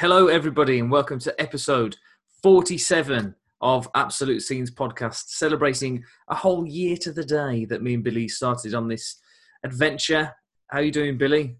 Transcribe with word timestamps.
Hello, 0.00 0.28
everybody, 0.28 0.78
and 0.78 0.90
welcome 0.90 1.18
to 1.20 1.40
episode 1.40 1.96
47 2.42 3.34
of 3.62 3.88
Absolute 3.94 4.40
Scenes 4.42 4.70
podcast, 4.70 5.28
celebrating 5.28 6.04
a 6.28 6.34
whole 6.34 6.66
year 6.66 6.98
to 6.98 7.10
the 7.12 7.24
day 7.24 7.64
that 7.64 7.82
me 7.82 7.94
and 7.94 8.04
Billy 8.04 8.28
started 8.28 8.74
on 8.74 8.88
this 8.88 9.16
adventure. 9.64 10.34
How 10.66 10.80
you 10.80 10.92
doing, 10.92 11.16
Billy? 11.16 11.56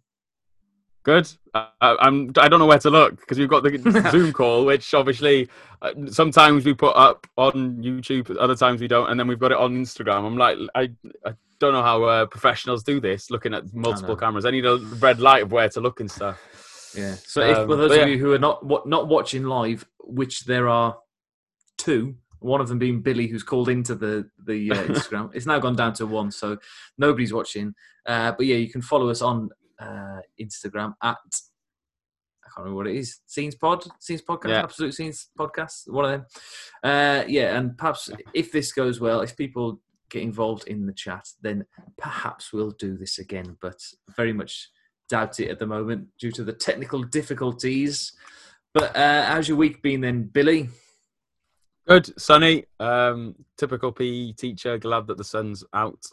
Good. 1.02 1.32
Uh, 1.54 1.68
I'm. 1.80 2.30
I 2.36 2.48
don't 2.48 2.58
know 2.58 2.66
where 2.66 2.78
to 2.78 2.90
look 2.90 3.18
because 3.18 3.38
we've 3.38 3.48
got 3.48 3.62
the 3.62 4.08
Zoom 4.10 4.34
call, 4.34 4.66
which 4.66 4.92
obviously 4.92 5.48
uh, 5.80 5.92
sometimes 6.08 6.66
we 6.66 6.74
put 6.74 6.94
up 6.94 7.26
on 7.38 7.82
YouTube, 7.82 8.36
other 8.38 8.54
times 8.54 8.82
we 8.82 8.86
don't, 8.86 9.08
and 9.08 9.18
then 9.18 9.28
we've 9.28 9.40
got 9.40 9.52
it 9.52 9.56
on 9.56 9.74
Instagram. 9.82 10.26
I'm 10.26 10.36
like, 10.36 10.58
I, 10.74 10.90
I 11.24 11.32
don't 11.58 11.72
know 11.72 11.82
how 11.82 12.04
uh, 12.04 12.26
professionals 12.26 12.82
do 12.82 13.00
this, 13.00 13.30
looking 13.30 13.54
at 13.54 13.72
multiple 13.72 14.14
cameras. 14.14 14.44
I 14.44 14.50
need 14.50 14.66
a 14.66 14.76
red 14.76 15.20
light 15.20 15.44
of 15.44 15.52
where 15.52 15.70
to 15.70 15.80
look 15.80 16.00
and 16.00 16.10
stuff. 16.10 16.38
Yeah. 16.96 17.14
So, 17.14 17.40
if, 17.42 17.56
Um, 17.58 17.68
for 17.68 17.76
those 17.76 17.90
but 17.90 18.00
of 18.02 18.08
yeah. 18.08 18.14
you 18.14 18.18
who 18.18 18.32
are 18.32 18.38
not 18.38 18.64
wa- 18.64 18.82
not 18.86 19.08
watching 19.08 19.44
live, 19.44 19.86
which 20.00 20.44
there 20.44 20.68
are 20.68 20.96
two, 21.78 22.16
one 22.40 22.60
of 22.60 22.68
them 22.68 22.78
being 22.78 23.02
Billy, 23.02 23.26
who's 23.26 23.42
called 23.42 23.68
into 23.68 23.94
the 23.94 24.28
the 24.46 24.70
uh, 24.72 24.74
Instagram. 24.86 25.30
it's 25.34 25.46
now 25.46 25.58
gone 25.58 25.76
down 25.76 25.92
to 25.94 26.06
one, 26.06 26.30
so 26.30 26.58
nobody's 26.98 27.32
watching. 27.32 27.74
Uh, 28.06 28.32
but 28.32 28.46
yeah, 28.46 28.56
you 28.56 28.70
can 28.70 28.82
follow 28.82 29.08
us 29.10 29.20
on 29.22 29.50
uh, 29.80 30.20
Instagram 30.40 30.94
at 31.02 31.16
I 32.44 32.48
can't 32.48 32.58
remember 32.64 32.76
what 32.76 32.86
it 32.86 32.96
is. 32.96 33.20
Scenes 33.26 33.56
Pod, 33.56 33.84
Scenes 34.00 34.22
Podcast, 34.22 34.48
Yeah. 34.48 34.62
Absolute 34.62 34.94
Scenes 34.94 35.28
Podcast, 35.38 35.90
one 35.90 36.04
of 36.04 36.10
them. 36.12 36.26
Uh, 36.82 37.24
yeah, 37.26 37.58
and 37.58 37.76
perhaps 37.76 38.08
if 38.32 38.52
this 38.52 38.72
goes 38.72 39.00
well, 39.00 39.20
if 39.20 39.36
people 39.36 39.80
get 40.08 40.22
involved 40.22 40.66
in 40.68 40.86
the 40.86 40.92
chat, 40.92 41.26
then 41.42 41.66
perhaps 41.98 42.52
we'll 42.52 42.70
do 42.70 42.96
this 42.96 43.18
again. 43.18 43.56
But 43.60 43.80
very 44.16 44.32
much 44.32 44.70
doubt 45.08 45.40
it 45.40 45.50
at 45.50 45.58
the 45.58 45.66
moment 45.66 46.08
due 46.18 46.32
to 46.32 46.44
the 46.44 46.52
technical 46.52 47.02
difficulties. 47.02 48.12
But 48.74 48.94
uh, 48.96 49.26
how's 49.26 49.48
your 49.48 49.56
week 49.56 49.82
been 49.82 50.00
then, 50.00 50.24
Billy? 50.24 50.68
Good, 51.86 52.18
sunny. 52.20 52.64
Um, 52.80 53.36
typical 53.56 53.92
PE 53.92 54.32
teacher. 54.32 54.76
Glad 54.78 55.06
that 55.06 55.16
the 55.16 55.24
sun's 55.24 55.64
out 55.72 56.04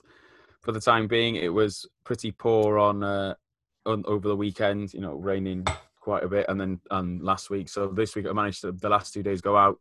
for 0.62 0.72
the 0.72 0.80
time 0.80 1.08
being. 1.08 1.36
It 1.36 1.52
was 1.52 1.88
pretty 2.04 2.32
poor 2.32 2.78
on, 2.78 3.04
uh, 3.04 3.34
on 3.86 4.04
over 4.06 4.28
the 4.28 4.36
weekend. 4.36 4.94
You 4.94 5.02
know, 5.02 5.16
raining 5.16 5.66
quite 6.00 6.24
a 6.24 6.28
bit, 6.28 6.46
and 6.48 6.60
then 6.60 6.80
and 6.92 7.22
last 7.24 7.50
week. 7.50 7.70
So 7.70 7.88
this 7.88 8.16
week 8.16 8.28
I 8.28 8.34
managed 8.34 8.62
to 8.62 8.72
the 8.72 8.90
last 8.90 9.14
two 9.14 9.24
days 9.24 9.42
go 9.42 9.58
out 9.58 9.80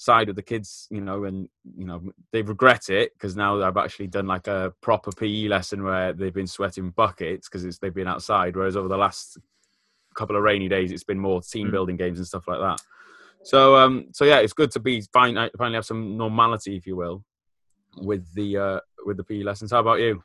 side 0.00 0.28
with 0.28 0.36
the 0.36 0.42
kids. 0.42 0.88
You 0.90 1.02
know, 1.02 1.24
and 1.24 1.48
you 1.76 1.84
know 1.84 2.02
they 2.32 2.42
regret 2.42 2.88
it 2.88 3.12
because 3.12 3.36
now 3.36 3.62
I've 3.62 3.76
actually 3.76 4.08
done 4.08 4.26
like 4.26 4.46
a 4.46 4.72
proper 4.80 5.12
PE 5.12 5.48
lesson 5.48 5.84
where 5.84 6.12
they've 6.12 6.34
been 6.34 6.46
sweating 6.46 6.90
buckets 6.90 7.48
because 7.48 7.78
they've 7.78 7.94
been 7.94 8.08
outside. 8.08 8.56
Whereas 8.56 8.76
over 8.76 8.88
the 8.88 8.96
last 8.96 9.38
couple 10.14 10.36
of 10.36 10.42
rainy 10.42 10.68
days, 10.68 10.90
it's 10.90 11.04
been 11.04 11.18
more 11.18 11.40
team 11.42 11.68
Mm. 11.68 11.72
building 11.72 11.96
games 11.96 12.18
and 12.18 12.26
stuff 12.26 12.48
like 12.48 12.60
that. 12.60 12.80
So 13.44 13.76
um, 13.76 14.06
so 14.12 14.24
yeah, 14.24 14.38
it's 14.38 14.54
good 14.54 14.70
to 14.72 14.80
be 14.80 15.02
fine, 15.12 15.34
finally 15.56 15.76
have 15.76 15.86
some 15.86 16.16
normality, 16.16 16.76
if 16.76 16.86
you 16.86 16.96
will, 16.96 17.24
with 17.96 18.32
the 18.34 18.56
uh, 18.56 18.80
with 19.04 19.16
the 19.18 19.24
PE 19.24 19.42
lessons. 19.42 19.70
How 19.70 19.80
about 19.80 20.00
you? 20.00 20.22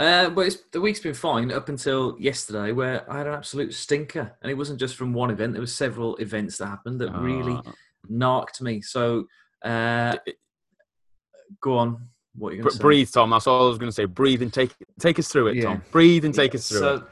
Uh, 0.00 0.30
but 0.30 0.46
it's, 0.46 0.56
the 0.72 0.80
week's 0.80 1.00
been 1.00 1.14
fine 1.14 1.52
up 1.52 1.68
until 1.68 2.16
yesterday, 2.18 2.72
where 2.72 3.08
I 3.10 3.18
had 3.18 3.26
an 3.26 3.34
absolute 3.34 3.74
stinker, 3.74 4.36
and 4.42 4.50
it 4.50 4.54
wasn't 4.54 4.80
just 4.80 4.96
from 4.96 5.12
one 5.12 5.30
event. 5.30 5.52
There 5.52 5.62
were 5.62 5.66
several 5.66 6.16
events 6.16 6.58
that 6.58 6.66
happened 6.66 7.00
that 7.00 7.12
really 7.12 7.60
Narked 8.08 8.60
me. 8.60 8.80
So, 8.82 9.26
uh, 9.64 10.16
go 11.60 11.78
on. 11.78 12.08
What 12.34 12.54
you 12.54 12.58
going 12.62 12.70
to 12.70 12.76
say? 12.76 12.82
breathe, 12.82 13.10
Tom. 13.12 13.30
That's 13.30 13.46
all 13.46 13.64
I 13.66 13.68
was 13.68 13.78
going 13.78 13.90
to 13.90 13.94
say. 13.94 14.06
Breathe 14.06 14.42
and 14.42 14.52
take 14.52 14.74
take 14.98 15.18
us 15.18 15.28
through 15.28 15.48
it, 15.48 15.56
Yeah. 15.56 15.64
Tom. 15.64 15.82
Breathe 15.92 16.24
and 16.24 16.34
take 16.34 16.54
Yeah, 16.54 16.58
us 16.58 16.68
through 16.68 16.78
it. 16.78 16.80
so, 16.80 17.06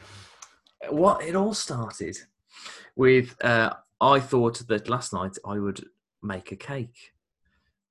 it. 0.82 0.92
What 0.94 1.22
it 1.22 1.36
all 1.36 1.52
started 1.54 2.16
with, 2.96 3.36
uh, 3.44 3.74
I 4.00 4.18
thought 4.18 4.66
that 4.68 4.88
last 4.88 5.12
night 5.12 5.36
I 5.46 5.58
would 5.58 5.84
make 6.22 6.52
a 6.52 6.56
cake. 6.56 7.12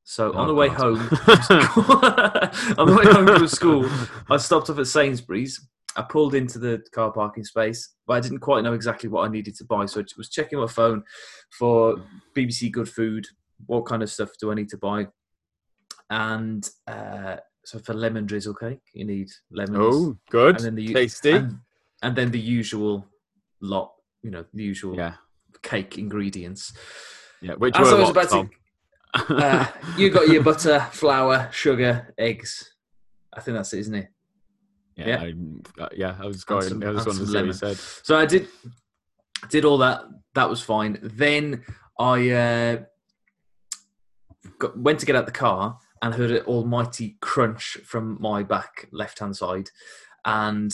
So 0.03 0.33
on 0.33 0.45
Oh, 0.45 0.47
the 0.47 0.55
way 0.55 0.69
God. 0.69 0.77
home, 0.77 0.97
on 2.79 2.87
the 2.87 2.95
way 2.97 3.05
home 3.13 3.27
from 3.27 3.47
school, 3.47 3.87
I 4.29 4.37
stopped 4.37 4.69
off 4.71 4.79
at 4.79 4.87
Sainsbury's. 4.87 5.61
I 5.95 6.03
pulled 6.03 6.35
into 6.35 6.59
the 6.59 6.83
car 6.93 7.11
parking 7.11 7.43
space, 7.43 7.95
but 8.07 8.13
I 8.13 8.19
didn't 8.19 8.39
quite 8.39 8.63
know 8.63 8.73
exactly 8.73 9.09
what 9.09 9.27
I 9.27 9.31
needed 9.31 9.55
to 9.55 9.65
buy. 9.65 9.85
So 9.85 9.99
I 9.99 10.03
was 10.17 10.29
checking 10.29 10.59
my 10.59 10.67
phone 10.67 11.03
for 11.57 11.97
BBC 12.35 12.71
Good 12.71 12.87
Food. 12.89 13.25
What 13.65 13.85
kind 13.85 14.03
of 14.03 14.09
stuff 14.09 14.29
do 14.39 14.51
I 14.51 14.55
need 14.55 14.69
to 14.69 14.77
buy? 14.77 15.07
And 16.09 16.67
uh, 16.87 17.37
so 17.65 17.79
for 17.79 17.93
lemon 17.93 18.25
drizzle 18.25 18.53
cake, 18.55 18.79
you 18.93 19.05
need 19.05 19.29
lemons 19.51 19.77
Oh, 19.95 20.17
good, 20.29 20.55
and 20.57 20.65
then 20.65 20.75
the 20.75 20.93
tasty. 20.93 21.31
and, 21.31 21.57
and 22.01 22.15
then 22.15 22.31
the 22.31 22.39
usual 22.39 23.05
lot, 23.61 23.91
you 24.23 24.31
know, 24.31 24.45
the 24.53 24.63
usual 24.63 24.95
yeah, 24.95 25.15
cake 25.61 25.97
ingredients. 25.97 26.73
yeah. 27.41 27.53
Which 27.55 27.75
As 27.77 27.87
were 27.87 27.97
I 27.97 27.99
was 27.99 28.03
what, 28.13 28.25
about 28.25 28.29
Tom? 28.29 28.49
to, 29.27 29.35
uh, 29.35 29.67
you 29.97 30.09
got 30.09 30.29
your 30.29 30.43
butter, 30.43 30.79
flour, 30.91 31.49
sugar, 31.51 32.13
eggs. 32.17 32.73
I 33.33 33.41
think 33.41 33.57
that's 33.57 33.73
it, 33.73 33.79
isn't 33.79 33.95
it? 33.95 34.07
Yeah, 34.99 35.23
yeah. 35.23 35.31
I, 35.79 35.83
uh, 35.83 35.89
yeah. 35.95 36.15
I 36.19 36.25
was 36.27 36.43
going. 36.43 36.63
some- 36.63 36.83
I 36.83 36.87
and 36.87 36.95
wanted 36.97 37.19
to 37.19 37.27
see 37.27 37.35
what 37.35 37.45
you 37.45 37.53
said. 37.53 37.77
So 37.77 38.17
I 38.17 38.25
did 38.25 38.47
did 39.49 39.65
all 39.65 39.77
that. 39.79 40.03
That 40.35 40.49
was 40.49 40.61
fine. 40.61 40.99
Then 41.01 41.63
I 41.99 42.29
uh, 42.29 42.77
got, 44.59 44.77
went 44.77 44.99
to 44.99 45.05
get 45.05 45.15
out 45.15 45.25
the 45.25 45.31
car 45.31 45.79
and 46.01 46.13
heard 46.13 46.31
an 46.31 46.45
almighty 46.45 47.17
crunch 47.21 47.77
from 47.83 48.17
my 48.21 48.43
back 48.43 48.87
left 48.91 49.19
hand 49.19 49.35
side, 49.35 49.69
and 50.25 50.73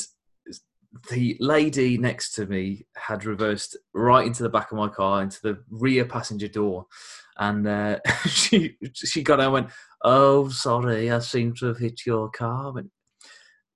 the 1.09 1.35
lady 1.39 1.97
next 1.97 2.31
to 2.31 2.45
me 2.45 2.85
had 2.95 3.25
reversed 3.25 3.77
right 3.93 4.25
into 4.25 4.43
the 4.43 4.49
back 4.49 4.71
of 4.71 4.77
my 4.77 4.87
car 4.87 5.21
into 5.21 5.41
the 5.41 5.57
rear 5.69 6.05
passenger 6.05 6.47
door, 6.47 6.85
and 7.37 7.67
uh, 7.67 7.99
she 8.27 8.77
she 8.93 9.23
got 9.23 9.39
out 9.39 9.45
and 9.45 9.53
went, 9.53 9.69
"Oh, 10.03 10.49
sorry, 10.49 11.11
I 11.11 11.19
seem 11.19 11.53
to 11.55 11.67
have 11.67 11.77
hit 11.79 12.05
your 12.05 12.29
car." 12.29 12.67
I 12.67 12.71
went, 12.71 12.91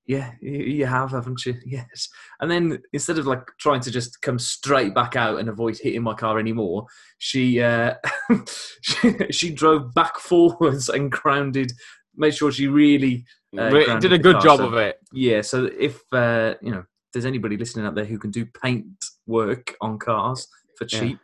yeah, 0.10 0.32
you, 0.42 0.88
have, 0.88 1.12
haven't 1.12 1.46
you? 1.46 1.54
Yes. 1.68 2.10
And 2.42 2.50
then 2.50 2.82
instead 2.94 3.20
of 3.20 3.28
like 3.28 3.46
trying 3.60 3.82
to 3.82 3.92
just 3.92 4.20
come 4.24 4.40
straight 4.40 4.96
back 4.96 5.16
out 5.16 5.40
and 5.40 5.48
avoid 5.48 5.78
hitting 5.78 6.02
my 6.02 6.16
car 6.16 6.40
anymore, 6.40 6.88
she 7.20 7.62
uh, 7.62 7.94
she, 8.82 9.14
she 9.30 9.54
drove 9.54 9.94
back 9.94 10.18
forwards 10.18 10.90
and 10.90 11.12
grounded, 11.12 11.72
made 12.16 12.34
sure 12.34 12.52
she 12.52 12.66
really 12.66 13.24
uh, 13.56 13.70
did 14.00 14.12
a 14.12 14.18
good 14.18 14.38
car, 14.38 14.42
job 14.42 14.58
so- 14.58 14.66
of 14.66 14.74
it. 14.74 14.98
yeah. 15.14 15.42
So 15.42 15.66
if 15.78 16.02
uh, 16.12 16.56
you 16.60 16.72
know, 16.72 16.84
there's 17.14 17.28
anybody 17.28 17.56
listening 17.56 17.86
out 17.86 17.94
there 17.94 18.06
who 18.06 18.18
can 18.18 18.32
do 18.32 18.48
paint 18.64 18.88
work 19.28 19.76
on 19.80 20.00
cars 20.00 20.48
for 20.76 20.88
Yeah. 20.90 21.00
cheap, 21.00 21.20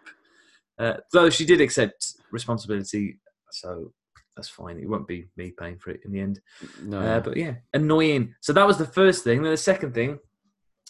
uh, 0.78 0.98
though 1.12 1.32
she 1.32 1.44
did 1.44 1.60
accept 1.60 2.06
responsibility, 2.32 3.18
so 3.52 3.92
that's 4.36 4.50
fine. 4.50 4.78
It 4.80 4.90
won't 4.90 5.08
be 5.08 5.28
me 5.38 5.52
paying 5.52 5.78
for 5.78 5.92
it 5.92 6.02
in 6.06 6.12
the 6.12 6.20
end. 6.20 6.42
No, 6.84 7.00
Uh, 7.00 7.20
but 7.20 7.38
yeah, 7.38 7.56
annoying. 7.74 8.36
So 8.42 8.52
that 8.54 8.68
was 8.68 8.78
the 8.78 8.86
first 8.86 9.24
thing. 9.24 9.42
Then 9.42 9.52
the 9.52 9.58
second 9.58 9.94
thing, 9.94 10.20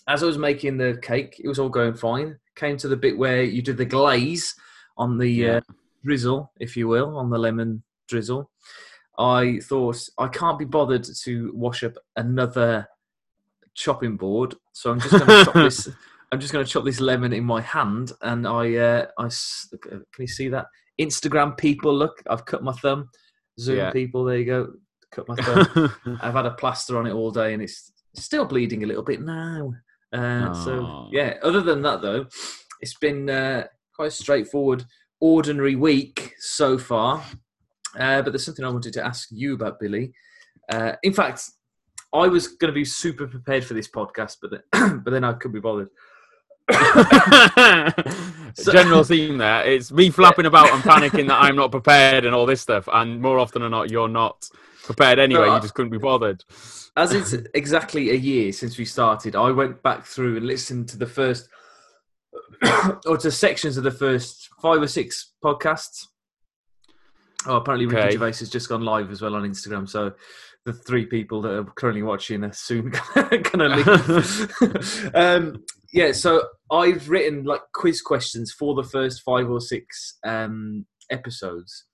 as 0.08 0.24
I 0.24 0.26
was 0.26 0.38
making 0.38 0.78
the 0.78 1.00
cake, 1.02 1.40
it 1.44 1.48
was 1.48 1.60
all 1.60 1.70
going 1.70 1.94
fine. 1.94 2.38
Came 2.56 2.78
to 2.78 2.88
the 2.88 2.96
bit 2.98 3.18
where 3.18 3.44
you 3.44 3.62
do 3.62 3.74
the 3.74 3.86
glaze 3.86 4.56
on 4.98 5.18
the 5.18 5.28
Yeah. 5.30 5.58
uh, 5.58 5.62
drizzle, 6.04 6.52
if 6.60 6.76
you 6.78 6.88
will, 6.88 7.18
on 7.18 7.30
the 7.30 7.38
lemon 7.38 7.84
drizzle. 8.08 8.50
I 9.18 9.60
thought 9.64 9.98
I 10.18 10.28
can't 10.28 10.60
be 10.60 10.66
bothered 10.66 11.06
to 11.24 11.52
wash 11.56 11.84
up 11.84 11.94
another 12.16 12.88
chopping 13.74 14.18
board, 14.18 14.56
so 14.74 14.92
I'm 14.92 15.00
just 15.00 15.12
going 15.12 15.28
to 15.28 15.46
chop 15.46 15.54
this. 15.54 15.90
I'm 16.32 16.40
just 16.40 16.52
going 16.52 16.66
to 16.66 16.70
chop 16.72 16.84
this 16.84 17.00
lemon 17.00 17.32
in 17.34 17.44
my 17.44 17.62
hand, 17.62 18.12
and 18.22 18.48
I, 18.48 18.76
uh, 18.76 19.06
I 19.18 19.30
can 19.80 20.04
you 20.20 20.28
see 20.28 20.50
that? 20.50 20.66
Instagram 21.00 21.58
people, 21.58 21.94
look, 21.96 22.22
I've 22.30 22.46
cut 22.46 22.64
my 22.64 22.72
thumb. 22.74 23.10
Zoom 23.60 23.78
Yeah. 23.78 23.92
people, 23.92 24.24
there 24.26 24.38
you 24.38 24.46
go. 24.46 24.74
Cut 25.12 25.28
my 25.28 25.36
thumb. 25.36 25.92
I've 26.22 26.34
had 26.34 26.46
a 26.46 26.52
plaster 26.52 26.98
on 26.98 27.08
it 27.08 27.14
all 27.14 27.32
day, 27.32 27.54
and 27.54 27.62
it's 27.64 27.92
still 28.16 28.46
bleeding 28.46 28.84
a 28.84 28.88
little 28.88 29.04
bit 29.04 29.22
now. 29.22 29.74
Uh, 30.14 30.54
so 30.54 31.10
yeah. 31.12 31.36
Other 31.44 31.62
than 31.62 31.82
that, 31.84 32.02
though, 32.02 32.28
it's 32.82 32.98
been 32.98 33.30
uh, 33.30 33.66
quite 33.94 34.08
a 34.08 34.12
straightforward, 34.12 34.86
ordinary 35.20 35.76
week 35.76 36.34
so 36.40 36.78
far. 36.78 37.24
Uh, 37.98 38.22
but 38.22 38.32
there's 38.32 38.46
something 38.46 38.66
I 38.66 38.70
wanted 38.70 38.94
to 38.94 39.06
ask 39.06 39.30
you 39.32 39.54
about, 39.54 39.80
Billy. 39.80 40.14
Uh, 40.72 40.94
in 41.04 41.14
fact, 41.14 41.44
I 42.14 42.28
was 42.28 42.48
going 42.48 42.72
to 42.72 42.76
be 42.76 42.86
super 42.86 43.28
prepared 43.28 43.64
for 43.64 43.74
this 43.74 43.90
podcast, 43.90 44.38
but 44.42 44.52
then, 44.52 45.02
but 45.04 45.12
then 45.12 45.24
I 45.24 45.34
couldn't 45.34 45.54
be 45.54 45.60
bothered. 45.60 45.90
General 48.72 49.04
theme 49.04 49.38
there. 49.38 49.66
It's 49.66 49.92
me 49.92 50.10
flapping 50.10 50.46
about 50.46 50.72
and 50.72 50.82
panicking 50.84 51.28
that 51.28 51.42
I'm 51.42 51.56
not 51.56 51.72
prepared 51.72 52.26
and 52.26 52.34
all 52.34 52.46
this 52.46 52.62
stuff. 52.62 52.88
And 52.92 53.22
more 53.22 53.38
often 53.40 53.62
than 53.62 53.72
not, 53.72 53.92
you're 53.92 54.08
not 54.10 54.50
prepared 54.84 55.20
anyway. 55.20 55.48
No, 55.48 55.56
you 55.56 55.62
just 55.62 55.74
couldn't 55.74 55.92
be 55.92 55.98
bothered. 55.98 56.44
As 56.98 57.12
it's 57.12 57.34
exactly 57.54 58.12
a 58.12 58.16
year 58.16 58.52
since 58.52 58.78
we 58.78 58.86
started, 58.86 59.36
I 59.36 59.52
went 59.52 59.84
back 59.84 60.06
through 60.06 60.38
and 60.38 60.48
listened 60.48 60.88
to 60.90 60.98
the 60.98 61.06
first, 61.06 61.50
or 63.06 63.18
to 63.18 63.30
sections 63.30 63.78
of 63.78 63.84
the 63.84 63.92
first 63.92 64.50
five 64.62 64.82
or 64.82 64.88
six 64.88 65.34
podcasts. 65.44 66.08
Oh, 67.48 67.58
apparently 67.58 67.86
Ricky 67.86 68.00
Okay. 68.00 68.12
Gervais 68.14 68.40
has 68.40 68.50
just 68.50 68.70
gone 68.70 68.82
live 68.82 69.12
as 69.12 69.22
well 69.22 69.36
on 69.36 69.44
Instagram. 69.44 69.88
So 69.88 70.14
the 70.66 70.74
three 70.74 71.06
people 71.06 71.42
that 71.42 71.54
are 71.54 71.64
currently 71.64 72.02
watching 72.02 72.44
are 72.44 72.52
soon 72.52 72.92
going 73.14 73.44
to 73.44 73.68
leave. 73.68 75.12
um, 75.16 75.64
yeah, 75.96 76.12
so 76.12 76.44
I've 76.70 77.10
written 77.10 77.46
like 77.46 77.62
quiz 77.74 78.02
questions 78.02 78.52
for 78.52 78.76
the 78.76 78.84
first 78.84 79.22
five 79.22 79.50
or 79.50 79.62
six 79.62 80.18
um, 80.26 80.86
episodes. 81.10 81.86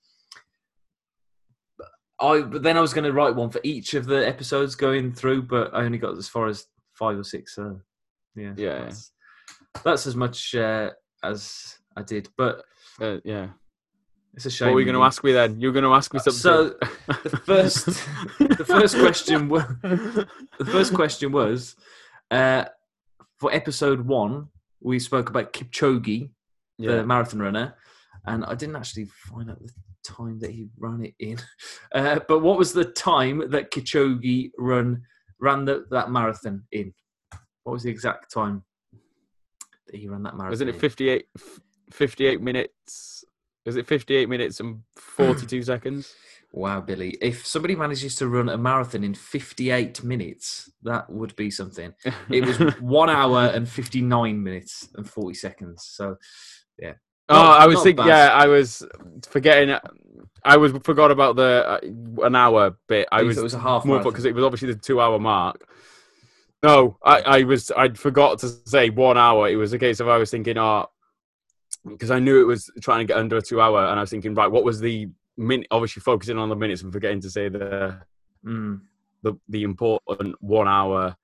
I 2.19 2.42
but 2.42 2.63
then 2.63 2.77
I 2.77 2.81
was 2.81 2.95
going 2.95 3.03
to 3.03 3.13
write 3.13 3.36
one 3.36 3.51
for 3.51 3.62
each 3.63 3.94
of 3.94 4.07
the 4.07 4.27
episodes 4.27 4.74
going 4.74 5.13
through, 5.13 5.44
but 5.44 5.71
I 5.75 5.83
only 5.83 6.00
got 6.00 6.18
as 6.18 6.27
far 6.27 6.48
as 6.48 6.65
five 6.94 7.15
or 7.15 7.24
six. 7.24 7.53
So 7.56 7.80
yeah, 8.36 8.53
Yeah. 8.57 8.80
that's, 8.86 9.12
that's 9.83 10.07
as 10.07 10.15
much 10.15 10.56
uh, 10.56 10.89
as 11.24 11.77
I 11.95 12.01
did. 12.01 12.27
But 12.36 12.65
Uh, 13.00 13.18
yeah. 13.24 13.50
it's 14.33 14.48
a 14.48 14.50
shame. 14.50 14.69
What 14.69 14.74
were 14.75 14.80
you 14.81 14.86
going 14.88 14.98
to 14.98 15.03
ask 15.03 15.24
me 15.24 15.31
then? 15.31 15.59
You're 15.59 15.74
going 15.74 15.83
to 15.86 15.94
ask 15.94 16.12
me 16.12 16.19
something. 16.21 16.39
So 16.39 16.69
the 17.24 17.42
first, 17.45 17.86
the 18.39 18.65
first 18.65 18.98
question 18.98 19.48
was 19.48 19.63
the 19.83 20.65
first 20.65 20.95
question 20.95 21.31
was 21.31 21.75
uh, 22.31 22.65
for 23.41 23.51
episode 23.51 24.05
one. 24.05 24.47
We 24.81 24.99
spoke 24.99 25.29
about 25.29 25.51
Kipchoge, 25.51 26.29
yeah. 26.77 26.97
the 26.97 27.05
marathon 27.05 27.41
runner, 27.41 27.75
and 28.27 28.45
I 28.45 28.53
didn't 28.53 28.75
actually 28.75 29.05
find 29.05 29.49
out 29.49 29.59
the 29.59 29.71
time 30.03 30.39
that 30.39 30.51
he 30.51 30.69
ran 30.77 31.03
it 31.03 31.15
in. 31.19 31.38
Uh, 31.93 32.19
but 32.25 32.39
what 32.39 32.57
was 32.57 32.71
the 32.71 32.85
time 32.85 33.49
that 33.49 33.69
Kipchoge 33.69 34.51
run 34.57 35.01
ran 35.41 35.65
the, 35.65 35.85
that 35.91 36.09
marathon 36.09 36.63
in? 36.71 36.93
What 37.63 37.73
was 37.73 37.83
the 37.83 37.89
exact 37.89 38.31
time 38.31 38.63
that 39.88 39.97
he 39.97 40.07
ran 40.07 40.23
that 40.23 40.38
marathon? 40.38 40.51
Wasn't 40.51 40.69
it 40.69 40.75
in? 40.75 40.79
58, 40.79 41.25
58 41.91 42.41
minutes? 42.41 43.25
Is 43.65 43.75
it 43.75 43.85
58 43.88 44.29
minutes 44.29 44.61
and 44.61 44.83
42 44.95 45.63
seconds? 45.63 46.13
Wow, 46.53 46.81
Billy! 46.81 47.18
If 47.21 47.45
somebody 47.45 47.75
manages 47.75 48.15
to 48.15 48.27
run 48.27 48.50
a 48.50 48.57
marathon 48.57 49.06
in 49.06 49.13
58 49.13 50.03
minutes, 50.03 50.69
that 50.83 51.09
would 51.09 51.33
be 51.38 51.50
something. 51.50 51.94
It 52.30 52.45
was 52.45 52.57
one 52.81 53.09
hour 53.09 53.45
and 53.53 53.68
59 53.68 54.44
minutes 54.44 54.89
and 54.95 55.09
40 55.09 55.33
seconds. 55.33 55.86
So, 55.89 56.18
yeah. 56.77 56.94
Oh, 57.30 57.36
Not- 57.36 57.62
I 57.62 57.68
was 57.68 57.83
thinking. 57.83 58.06
bad. 58.06 58.07
Yeah, 58.07 58.33
I 58.33 58.48
was 58.48 58.86
forgetting. 59.30 59.77
I 60.44 60.57
was 60.57 60.74
forgot 60.83 61.12
about 61.12 61.38
the 61.38 61.81
uh, 61.83 62.25
an 62.25 62.36
hour 62.36 62.75
bit. 62.88 63.07
I 63.12 63.24
was, 63.24 63.38
it 63.38 63.44
was 63.44 63.53
a 63.53 63.59
half 63.59 63.86
more 63.86 64.03
because 64.03 64.25
it 64.25 64.36
was 64.36 64.44
obviously 64.44 64.74
the 64.74 64.80
two 64.80 65.00
hour 65.00 65.19
mark. 65.19 65.65
No, 66.63 66.98
I, 67.03 67.21
I 67.21 67.44
was 67.44 67.71
I 67.71 67.89
forgot 67.89 68.39
to 68.39 68.50
say 68.65 68.89
one 68.89 69.18
hour. 69.18 69.48
It 69.48 69.56
was 69.56 69.71
a 69.71 69.80
case 69.80 70.01
of 70.01 70.09
I 70.09 70.18
was 70.18 70.30
thinking, 70.30 70.57
oh, 70.57 70.88
because 71.88 72.12
I 72.12 72.19
knew 72.19 72.42
it 72.42 72.45
was 72.45 72.69
trying 72.81 73.00
to 73.07 73.13
get 73.13 73.18
under 73.18 73.38
a 73.38 73.42
two 73.42 73.62
hour, 73.62 73.86
and 73.86 73.98
I 73.98 74.01
was 74.01 74.09
thinking, 74.09 74.33
right, 74.36 74.51
what 74.51 74.65
was 74.65 74.80
the 74.80 75.09
minute? 75.37 75.67
Obviously, 75.71 76.01
focusing 76.01 76.37
on 76.37 76.49
the 76.49 76.55
minutes 76.55 76.81
and 76.81 76.91
forgetting 76.91 77.21
to 77.21 77.29
say 77.29 77.49
the 77.49 77.99
mm, 78.45 78.81
the 79.23 79.33
the 79.49 79.63
important 79.63 80.35
one 80.41 80.67
hour 80.67 81.15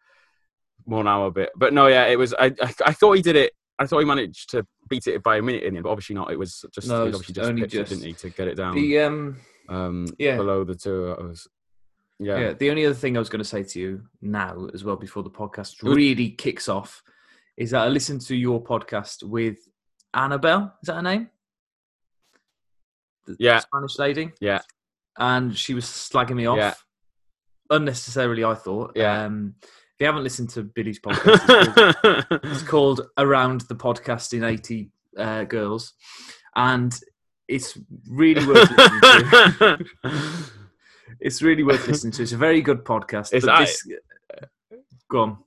one 0.86 1.08
hour 1.08 1.32
bit. 1.32 1.50
But 1.56 1.74
no, 1.74 1.88
yeah, 1.88 2.06
it 2.06 2.18
was. 2.18 2.34
I 2.34 2.48
I, 2.62 2.74
I 2.86 2.94
thought 2.94 3.14
he 3.14 3.22
did 3.22 3.36
it. 3.36 3.54
I 3.80 3.86
thought 3.86 4.00
he 4.00 4.06
managed 4.06 4.50
to 4.52 4.66
beat 4.90 5.08
it 5.08 5.22
by 5.22 5.38
a 5.38 5.42
minute 5.42 5.64
in 5.64 5.74
the 5.74 5.78
end, 5.78 5.84
but 5.84 5.92
obviously 5.92 6.16
not. 6.16 6.32
It 6.32 6.40
was 6.40 6.66
just 6.74 6.88
No, 6.88 7.06
obviously 7.06 7.34
just 7.36 7.50
only 7.50 7.62
pitched 7.62 7.76
it, 7.76 7.90
didn't 7.90 8.06
he, 8.06 8.14
to 8.14 8.30
get 8.30 8.48
it 8.48 8.56
down 8.56 8.76
the 8.76 9.00
um, 9.00 9.38
um 9.70 10.08
yeah. 10.18 10.38
below 10.38 10.64
the 10.64 10.76
two 10.76 11.12
hours. 11.12 11.48
Yeah. 12.20 12.40
yeah. 12.40 12.54
The 12.54 12.70
only 12.72 12.86
other 12.86 12.96
thing 12.96 13.16
I 13.16 13.20
was 13.20 13.30
going 13.30 13.44
to 13.44 13.46
say 13.46 13.64
to 13.64 13.80
you 13.80 14.04
now, 14.22 14.68
as 14.74 14.84
well, 14.84 14.96
before 14.96 15.22
the 15.22 15.30
podcast 15.30 15.84
really 15.84 16.32
kicks 16.32 16.68
off, 16.68 17.04
is 17.58 17.72
that 17.72 17.84
I 17.84 17.88
listened 17.90 18.22
to 18.22 18.36
your 18.36 18.64
podcast 18.64 19.24
with 19.24 19.58
Annabelle. 20.14 20.74
Is 20.82 20.88
that 20.88 20.96
her 20.96 21.02
name? 21.04 21.30
The 23.28 23.36
Yeah. 23.40 23.60
Spanish 23.60 24.00
lady. 24.00 24.32
Yeah. 24.40 24.62
And 25.18 25.56
she 25.58 25.74
was 25.74 25.86
slagging 25.86 26.36
me 26.36 26.46
off 26.46 26.58
Yeah. 26.58 26.74
unnecessarily. 27.70 28.44
I 28.44 28.56
thought. 28.56 28.94
Yeah. 28.96 29.24
Um, 29.26 29.56
if 29.62 30.02
you 30.02 30.06
haven't 30.06 30.24
listened 30.24 30.50
to 30.52 30.64
Billy's 30.64 31.00
podcast, 31.00 31.42
it's 31.48 32.24
called 32.30 32.40
It's 32.44 32.64
called 32.64 33.02
Around 33.18 33.62
the 33.62 33.76
Podcast 33.76 34.34
in 34.34 34.44
80 34.44 34.92
uh, 35.18 35.44
Girls. 35.46 35.94
And 36.56 36.94
it's 37.48 37.78
really 38.10 38.46
worth 38.46 38.70
listening 38.72 39.02
to. 39.60 39.86
It's 41.20 41.42
really 41.42 41.64
worth 41.64 41.88
listening 41.88 42.12
to. 42.14 42.22
It's 42.24 42.32
a 42.34 42.38
very 42.38 42.62
good 42.62 42.84
podcast. 42.84 43.34
It's 43.34 43.44
but 43.46 43.56
I- 43.56 43.62
this, 43.66 43.88
go 45.10 45.20
on. 45.22 45.38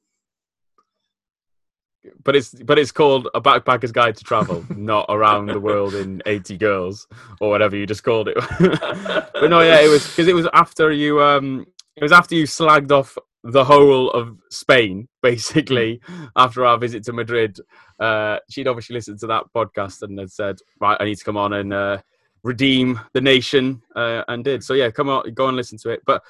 But 2.25 2.35
it's 2.37 2.55
but 2.55 2.79
it's 2.79 2.93
called 2.93 3.29
a 3.35 3.41
backpacker's 3.41 3.93
guide 3.93 4.17
to 4.17 4.25
travel, 4.25 4.65
not 4.77 5.07
around 5.09 5.47
the 5.47 5.61
world 5.61 5.95
in 5.95 6.23
eighty 6.27 6.57
girls 6.57 7.07
or 7.41 7.51
whatever 7.51 7.77
you 7.77 7.87
just 7.87 8.03
called 8.03 8.29
it. 8.29 8.37
but 8.61 9.49
no, 9.51 9.61
yeah, 9.61 9.81
it 9.81 9.89
was 9.89 10.07
because 10.07 10.29
it 10.29 10.35
was 10.35 10.49
after 10.55 10.91
you 10.93 11.23
um 11.23 11.67
it 11.97 12.03
was 12.03 12.13
after 12.13 12.35
you 12.35 12.45
slagged 12.45 12.91
off 12.93 13.17
the 13.43 13.65
whole 13.65 14.11
of 14.11 14.37
Spain 14.51 15.09
basically 15.23 16.01
after 16.37 16.65
our 16.65 16.79
visit 16.79 17.05
to 17.05 17.13
Madrid. 17.13 17.59
Uh, 17.99 18.39
she'd 18.49 18.69
obviously 18.69 18.95
listened 18.95 19.19
to 19.21 19.27
that 19.27 19.45
podcast 19.55 20.03
and 20.03 20.19
had 20.19 20.31
said, 20.31 20.57
right, 20.81 20.97
I 21.01 21.05
need 21.05 21.17
to 21.17 21.25
come 21.25 21.37
on 21.37 21.53
and 21.55 21.73
uh, 21.73 21.99
redeem 22.43 22.99
the 23.13 23.21
nation, 23.21 23.83
uh, 23.95 24.23
and 24.29 24.43
did. 24.45 24.65
So 24.65 24.73
yeah, 24.75 24.91
come 24.91 25.09
on, 25.11 25.33
go 25.35 25.49
and 25.49 25.57
listen 25.57 25.77
to 25.79 25.91
it. 25.91 26.01
But 26.07 26.23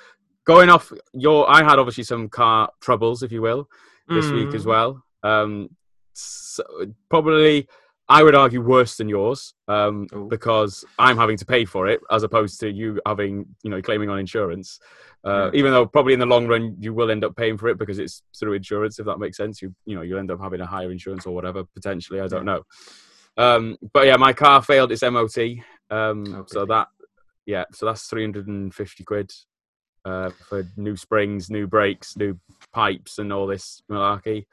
going 0.44 0.68
off 0.70 0.92
your, 1.12 1.48
I 1.48 1.62
had 1.62 1.78
obviously 1.78 2.04
some 2.04 2.28
car 2.28 2.70
troubles, 2.80 3.22
if 3.22 3.30
you 3.30 3.42
will, 3.42 3.68
this 4.08 4.32
week 4.32 4.54
as 4.54 4.64
Mm. 4.64 4.66
well. 4.68 5.04
Um, 5.22 5.70
so 6.12 6.64
probably, 7.08 7.68
I 8.08 8.22
would 8.22 8.34
argue 8.34 8.60
worse 8.60 8.96
than 8.96 9.08
yours 9.08 9.54
um, 9.68 10.08
because 10.28 10.84
I'm 10.98 11.16
having 11.16 11.36
to 11.36 11.46
pay 11.46 11.64
for 11.64 11.86
it 11.86 12.00
as 12.10 12.24
opposed 12.24 12.58
to 12.60 12.70
you 12.70 13.00
having, 13.06 13.46
you 13.62 13.70
know, 13.70 13.80
claiming 13.80 14.10
on 14.10 14.18
insurance. 14.18 14.80
Uh, 15.24 15.50
Yeah. 15.52 15.58
Even 15.58 15.72
though 15.72 15.86
probably 15.86 16.14
in 16.14 16.18
the 16.18 16.26
long 16.26 16.46
run 16.48 16.76
you 16.80 16.92
will 16.94 17.10
end 17.10 17.24
up 17.24 17.36
paying 17.36 17.56
for 17.58 17.68
it 17.68 17.78
because 17.78 17.98
it's 17.98 18.22
through 18.38 18.54
insurance, 18.54 18.98
if 18.98 19.06
that 19.06 19.18
makes 19.18 19.36
sense. 19.36 19.60
You 19.62 19.74
you 19.84 19.94
know 19.94 20.02
you'll 20.02 20.18
end 20.18 20.30
up 20.30 20.40
having 20.40 20.60
a 20.60 20.66
higher 20.66 20.90
insurance 20.90 21.26
or 21.26 21.34
whatever 21.34 21.64
potentially. 21.74 22.20
I 22.20 22.26
don't 22.26 22.46
know. 22.46 22.62
Um, 23.36 23.76
but 23.92 24.06
yeah, 24.06 24.16
my 24.16 24.32
car 24.32 24.60
failed 24.62 24.92
its 24.92 25.02
MOT, 25.02 25.38
um, 25.90 26.24
Oh, 26.34 26.44
so 26.46 26.66
that 26.66 26.88
yeah, 27.46 27.64
so 27.72 27.86
that's 27.86 28.06
350 28.06 29.04
quid 29.04 29.30
uh, 30.04 30.30
for 30.48 30.66
new 30.76 30.96
springs, 30.96 31.50
new 31.50 31.66
brakes, 31.66 32.16
new 32.16 32.38
pipes, 32.72 33.18
and 33.18 33.32
all 33.32 33.46
this 33.46 33.82
malarkey. 33.90 34.46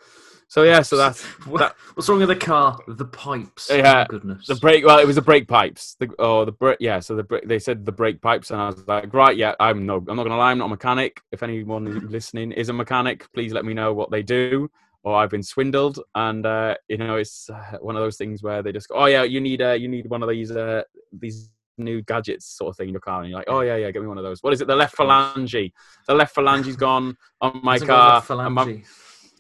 So 0.49 0.63
yeah, 0.63 0.81
so 0.81 0.95
that's 0.97 1.21
that- 1.57 1.75
What's 1.95 2.07
wrong 2.09 2.19
with 2.19 2.29
the 2.29 2.35
car? 2.35 2.77
The 2.87 3.05
pipes. 3.05 3.69
Yeah, 3.69 4.05
Oh, 4.09 4.11
goodness. 4.11 4.47
the 4.47 4.55
brake. 4.55 4.85
Well, 4.85 4.99
it 4.99 5.07
was 5.07 5.15
the 5.17 5.21
brake 5.21 5.47
pipes. 5.47 5.95
The, 5.99 6.09
oh, 6.19 6.45
the 6.45 6.51
brake. 6.53 6.77
Yeah, 6.79 6.99
so 6.99 7.15
the 7.15 7.23
bra- 7.23 7.39
they 7.45 7.59
said 7.59 7.85
the 7.85 7.91
brake 7.91 8.21
pipes, 8.21 8.51
and 8.51 8.61
I 8.61 8.67
was 8.67 8.87
like, 8.87 9.13
right, 9.13 9.35
yeah, 9.35 9.55
I'm 9.59 9.85
no, 9.85 9.97
I'm 10.07 10.15
not 10.15 10.23
gonna 10.23 10.37
lie, 10.37 10.51
I'm 10.51 10.57
not 10.57 10.65
a 10.65 10.69
mechanic. 10.69 11.21
If 11.31 11.43
anyone 11.43 12.07
listening 12.09 12.51
is 12.53 12.69
a 12.69 12.73
mechanic, 12.73 13.25
please 13.33 13.51
let 13.53 13.65
me 13.65 13.73
know 13.73 13.93
what 13.93 14.09
they 14.11 14.23
do, 14.23 14.69
or 15.03 15.15
I've 15.15 15.29
been 15.29 15.43
swindled. 15.43 15.99
And 16.15 16.45
uh, 16.45 16.75
you 16.87 16.97
know, 16.97 17.15
it's 17.17 17.49
uh, 17.49 17.77
one 17.81 17.95
of 17.97 18.01
those 18.01 18.17
things 18.17 18.41
where 18.43 18.63
they 18.63 18.71
just 18.71 18.87
go, 18.87 18.95
oh 18.95 19.05
yeah, 19.05 19.23
you 19.23 19.41
need 19.41 19.61
uh, 19.61 19.73
you 19.73 19.87
need 19.89 20.07
one 20.09 20.23
of 20.23 20.29
these 20.29 20.51
uh, 20.51 20.83
these 21.11 21.51
new 21.77 22.01
gadgets 22.01 22.45
sort 22.57 22.69
of 22.69 22.77
thing 22.77 22.89
in 22.89 22.93
your 22.93 23.01
car, 23.01 23.21
and 23.21 23.29
you're 23.29 23.39
like, 23.39 23.49
oh 23.49 23.61
yeah, 23.61 23.75
yeah, 23.75 23.91
get 23.91 24.01
me 24.01 24.07
one 24.07 24.17
of 24.17 24.23
those. 24.23 24.41
What 24.41 24.53
is 24.53 24.61
it? 24.61 24.67
The 24.67 24.75
left 24.75 24.95
phalange. 24.95 25.71
The 26.07 26.13
left 26.13 26.35
phalange's 26.35 26.75
gone 26.75 27.15
on 27.41 27.59
my 27.63 27.79
car. 27.79 28.23
my- 28.29 28.35
phalange. 28.65 28.85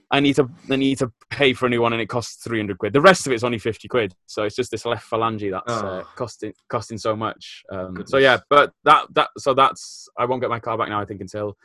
I 0.09 0.21
need 0.21 0.37
to 0.37 0.47
I 0.71 0.77
need 0.77 0.99
to 0.99 1.11
pay 1.29 1.51
for 1.51 1.65
a 1.65 1.69
new 1.69 1.81
one, 1.81 1.91
and 1.91 2.01
it 2.01 2.05
costs 2.07 2.41
three 2.41 2.59
hundred 2.59 2.77
quid. 2.77 2.93
The 2.93 3.01
rest 3.01 3.27
of 3.27 3.33
it's 3.33 3.43
only 3.43 3.59
fifty 3.59 3.89
quid, 3.89 4.13
so 4.25 4.43
it's 4.43 4.55
just 4.55 4.71
this 4.71 4.85
left 4.85 5.09
phalange 5.09 5.51
that's 5.51 5.69
uh, 5.83 6.03
Oh. 6.05 6.07
costing 6.15 6.53
costing 6.69 6.97
so 6.97 7.13
much. 7.13 7.63
Um, 7.69 8.03
so 8.05 8.17
yeah, 8.17 8.37
but 8.49 8.71
that 8.85 9.07
that 9.15 9.29
so 9.37 9.53
that's 9.53 10.07
I 10.17 10.23
won't 10.23 10.41
get 10.41 10.49
my 10.49 10.59
car 10.61 10.77
back 10.77 10.87
now. 10.87 11.01
I 11.01 11.05
think 11.05 11.19
until 11.19 11.57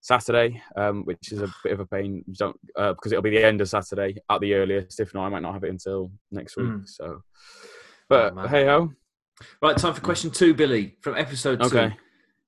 Saturday, 0.00 0.62
um, 0.76 1.04
which 1.04 1.30
is 1.30 1.42
a 1.42 1.54
bit 1.62 1.74
of 1.74 1.80
a 1.80 1.84
pain. 1.86 2.24
You 2.26 2.34
Don't 2.38 2.56
uh, 2.74 2.94
because 2.94 3.12
it'll 3.12 3.20
be 3.20 3.30
the 3.36 3.44
end 3.44 3.60
of 3.60 3.68
Saturday 3.68 4.16
at 4.30 4.40
the 4.40 4.54
earliest. 4.54 4.98
If 4.98 5.12
not, 5.12 5.26
I 5.26 5.28
might 5.28 5.42
not 5.42 5.52
have 5.52 5.64
it 5.64 5.68
until 5.70 6.10
next 6.30 6.56
week. 6.56 6.68
Mm. 6.68 6.88
So, 6.88 7.22
but 8.08 8.34
man. 8.34 8.48
hey 8.48 8.64
ho, 8.64 8.92
Right, 9.62 9.76
time 9.76 9.94
for 9.94 10.00
question 10.00 10.30
two, 10.30 10.54
Billy, 10.54 10.96
from 11.00 11.16
episode 11.16 11.60
two. 11.60 11.66
okay. 11.66 11.96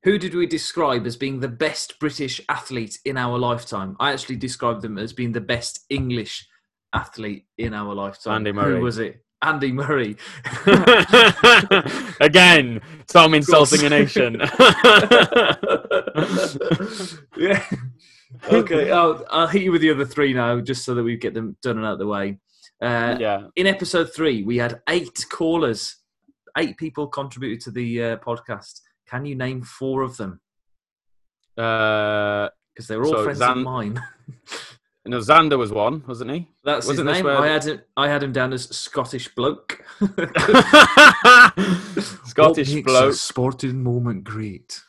Who 0.04 0.18
did 0.18 0.34
we 0.34 0.46
describe 0.46 1.06
as 1.06 1.16
being 1.16 1.38
the 1.38 1.48
best 1.48 2.00
British 2.00 2.40
athlete 2.48 2.98
in 3.04 3.16
our 3.16 3.38
lifetime? 3.38 3.96
I 4.00 4.12
actually 4.12 4.36
described 4.36 4.82
them 4.82 4.98
as 4.98 5.12
being 5.12 5.30
the 5.30 5.40
best 5.40 5.84
English 5.90 6.48
athlete 6.92 7.46
in 7.56 7.72
our 7.72 7.94
lifetime. 7.94 8.34
Andy 8.36 8.52
Murray. 8.52 8.78
Who 8.78 8.84
was 8.84 8.98
it? 8.98 9.24
Andy 9.42 9.72
Murray. 9.72 10.16
Again, 12.20 12.80
Tom 13.08 13.34
insulting 13.34 13.84
a 13.84 13.90
nation. 13.90 14.40
yeah. 17.36 17.64
Okay, 18.50 18.90
I'll, 18.90 19.24
I'll 19.30 19.46
hit 19.46 19.62
you 19.62 19.72
with 19.72 19.82
the 19.82 19.90
other 19.90 20.04
three 20.04 20.32
now, 20.32 20.60
just 20.60 20.84
so 20.84 20.94
that 20.94 21.02
we 21.02 21.16
get 21.16 21.34
them 21.34 21.56
done 21.62 21.76
and 21.78 21.86
out 21.86 21.94
of 21.94 21.98
the 21.98 22.06
way. 22.06 22.38
Uh, 22.80 23.16
yeah. 23.20 23.42
in 23.54 23.66
episode 23.66 24.12
three, 24.14 24.42
we 24.42 24.56
had 24.56 24.80
eight 24.88 25.26
callers. 25.30 25.96
Eight 26.58 26.76
people 26.76 27.06
contributed 27.06 27.60
to 27.64 27.70
the 27.70 28.02
uh, 28.02 28.16
podcast. 28.18 28.80
Can 29.08 29.24
you 29.24 29.34
name 29.34 29.62
four 29.62 30.02
of 30.02 30.16
them? 30.16 30.40
Uh, 31.56 32.48
Because 32.74 32.88
they 32.88 32.96
were 32.96 33.04
all 33.06 33.12
So 33.12 33.24
friends 33.24 33.38
Zan- 33.38 33.58
of 33.58 33.64
mine. 33.64 34.02
no, 35.06 35.18
Xander 35.18 35.58
was 35.58 35.72
one, 35.72 36.02
wasn't 36.06 36.30
he? 36.30 36.48
That's 36.64 36.86
Wasn't 36.86 37.08
his 37.08 37.16
name. 37.18 37.24
where- 37.24 37.38
I 37.38 37.48
had 37.48 37.64
him. 37.64 37.80
I 37.96 38.08
had 38.08 38.22
him 38.22 38.32
down 38.32 38.52
as 38.52 38.68
Scottish 38.74 39.34
bloke. 39.34 39.82
Scottish 42.24 42.82
bloke. 42.82 43.14
Sporting 43.14 43.82
moment 43.82 44.24
great. 44.24 44.80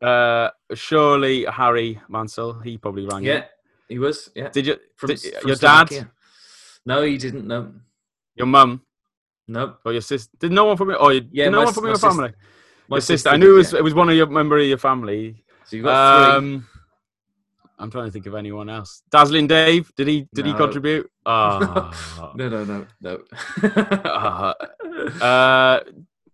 Uh, 0.00 0.48
surely 0.74 1.44
Harry 1.44 2.00
Mansell. 2.08 2.60
He 2.60 2.78
probably 2.78 3.06
rang. 3.06 3.22
Yeah, 3.24 3.44
he 3.88 3.98
was. 3.98 4.30
Yeah, 4.34 4.48
Did 4.48 4.66
you? 4.66 4.76
from, 4.96 5.08
did, 5.08 5.20
from 5.20 5.48
your 5.48 5.56
dad? 5.56 6.08
No, 6.86 7.02
he 7.02 7.18
didn't. 7.18 7.46
No, 7.46 7.72
Your 8.34 8.46
mum 8.46 8.82
nope. 9.50 9.78
or 9.84 9.92
your 9.92 10.00
sister? 10.00 10.30
Did 10.38 10.52
no 10.52 10.64
one 10.64 10.76
from 10.76 10.88
your? 10.90 11.02
Oh, 11.02 11.10
you, 11.10 11.22
Yeah, 11.32 11.48
no 11.50 11.58
my 11.58 11.64
one 11.64 11.74
from 11.74 11.86
your 11.86 11.94
sis- 11.96 12.02
family. 12.04 12.32
My 12.88 12.96
your 12.96 13.00
sister. 13.00 13.14
sister 13.14 13.30
I 13.30 13.36
knew 13.36 13.54
it 13.54 13.58
was 13.58 13.72
yeah. 13.72 13.78
it 13.80 13.82
was 13.82 13.94
one 13.94 14.08
of 14.08 14.16
your 14.16 14.26
member 14.26 14.58
of 14.58 14.66
your 14.66 14.78
family. 14.78 15.42
So 15.66 15.76
you 15.76 15.82
got 15.82 16.24
three. 16.24 16.36
Um, 16.36 16.66
I'm 17.78 17.90
trying 17.90 18.06
to 18.06 18.10
think 18.10 18.26
of 18.26 18.34
anyone 18.34 18.68
else. 18.68 19.02
Dazzling 19.10 19.46
Dave. 19.46 19.90
Did 19.96 20.06
he? 20.08 20.28
Did 20.34 20.46
he 20.46 20.54
contribute? 20.54 21.10
Ah. 21.26 22.32
No, 22.34 22.48
no, 22.48 22.64
no, 22.64 22.86
no. 23.00 23.18
Ah. 24.04 24.54
uh, 25.22 25.80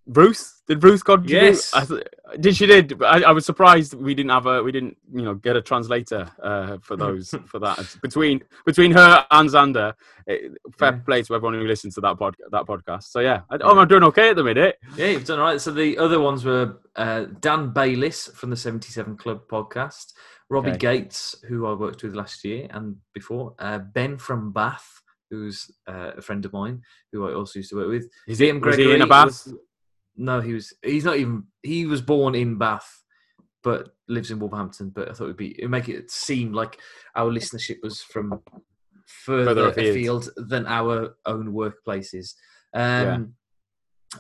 Bruce. 0.06 0.62
Did 0.68 0.80
Bruce 0.80 1.02
contribute? 1.02 1.42
Yes. 1.42 1.72
I 1.75 1.84
th- 1.84 2.02
did 2.40 2.56
she 2.56 2.66
did? 2.66 3.02
I, 3.02 3.22
I 3.22 3.30
was 3.32 3.44
surprised 3.46 3.94
we 3.94 4.14
didn't 4.14 4.30
have 4.30 4.46
a 4.46 4.62
we 4.62 4.72
didn't 4.72 4.96
you 5.12 5.22
know 5.22 5.34
get 5.34 5.56
a 5.56 5.62
translator 5.62 6.30
uh, 6.42 6.78
for 6.80 6.96
those 7.04 7.34
for 7.46 7.58
that 7.60 7.96
between 8.02 8.42
between 8.64 8.92
her 8.92 9.26
and 9.30 9.48
Xander. 9.48 9.94
It, 10.26 10.52
fair 10.78 10.92
Yeah. 10.92 10.98
play 11.06 11.22
to 11.22 11.34
everyone 11.34 11.54
who 11.54 11.66
listened 11.66 11.92
to 11.94 12.00
that 12.02 12.18
pod, 12.18 12.36
that 12.50 12.66
podcast. 12.66 13.04
So 13.04 13.20
yeah, 13.20 13.42
I, 13.50 13.58
oh, 13.60 13.78
I'm 13.78 13.88
doing 13.88 14.02
okay 14.04 14.30
at 14.30 14.36
the 14.36 14.44
minute. 14.44 14.76
yeah, 14.96 15.06
you've 15.06 15.25
done 15.25 15.38
all 15.38 15.46
right. 15.46 15.60
So 15.60 15.70
the 15.72 15.98
other 15.98 16.20
ones 16.20 16.44
were 16.44 16.78
uh, 16.96 17.26
Dan 17.40 17.72
Bayliss 17.72 18.28
from 18.28 18.50
the 18.50 18.56
77 18.56 19.16
Club 19.16 19.42
podcast, 19.48 20.12
Robbie 20.50 20.70
Okay. 20.70 20.78
Gates, 20.78 21.36
who 21.48 21.66
I 21.66 21.75
worked 21.75 22.02
with 22.02 22.14
last 22.14 22.44
year 22.44 22.66
and 22.70 22.96
before, 23.12 23.54
uh, 23.60 23.78
Ben 23.78 24.18
from 24.18 24.52
Bath, 24.52 25.00
who's 25.30 25.70
uh, 25.88 26.12
a 26.16 26.22
friend 26.22 26.44
of 26.44 26.52
mine, 26.52 26.82
who 27.12 27.28
I 27.28 27.34
also 27.34 27.58
used 27.60 27.70
to 27.70 27.76
work 27.76 27.88
with. 27.88 28.08
Is 28.28 28.38
he, 28.40 28.46
Liam 28.46 28.64
was 28.64 28.76
he 28.76 28.92
in 28.94 29.02
a 29.02 29.06
bath? 29.06 29.26
was- 29.26 29.54
no, 30.16 30.40
he 30.40 30.54
was. 30.54 30.73
He's 30.82 31.04
not 31.04 31.16
even. 31.16 31.44
He 31.62 31.87
was 31.87 32.00
born 32.00 32.35
in 32.35 32.58
Bath, 32.58 33.02
but 33.62 33.94
lives 34.08 34.30
in 34.30 34.38
Wolverhampton. 34.38 34.90
But 34.90 35.08
I 35.08 35.12
thought 35.12 35.25
it'd 35.25 35.37
be 35.37 35.58
it'd 35.58 35.70
make 35.70 35.88
it 35.88 36.11
seem 36.11 36.52
like 36.52 36.78
our 37.14 37.30
listenership 37.30 37.78
was 37.82 38.02
from 38.02 38.40
further, 39.06 39.54
Further 39.54 39.90
afield. 39.90 40.30
than 40.37 40.66
our 40.66 41.16
own 41.26 41.52
workplaces. 41.52 42.35
Um, 42.75 43.35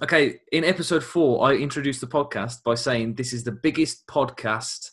Okay, 0.02 0.40
in 0.52 0.62
episode 0.64 1.02
four, 1.02 1.48
I 1.48 1.54
introduced 1.54 2.02
the 2.02 2.06
podcast 2.06 2.62
by 2.62 2.74
saying 2.74 3.14
this 3.14 3.32
is 3.32 3.44
the 3.44 3.52
biggest 3.52 4.06
podcast, 4.06 4.90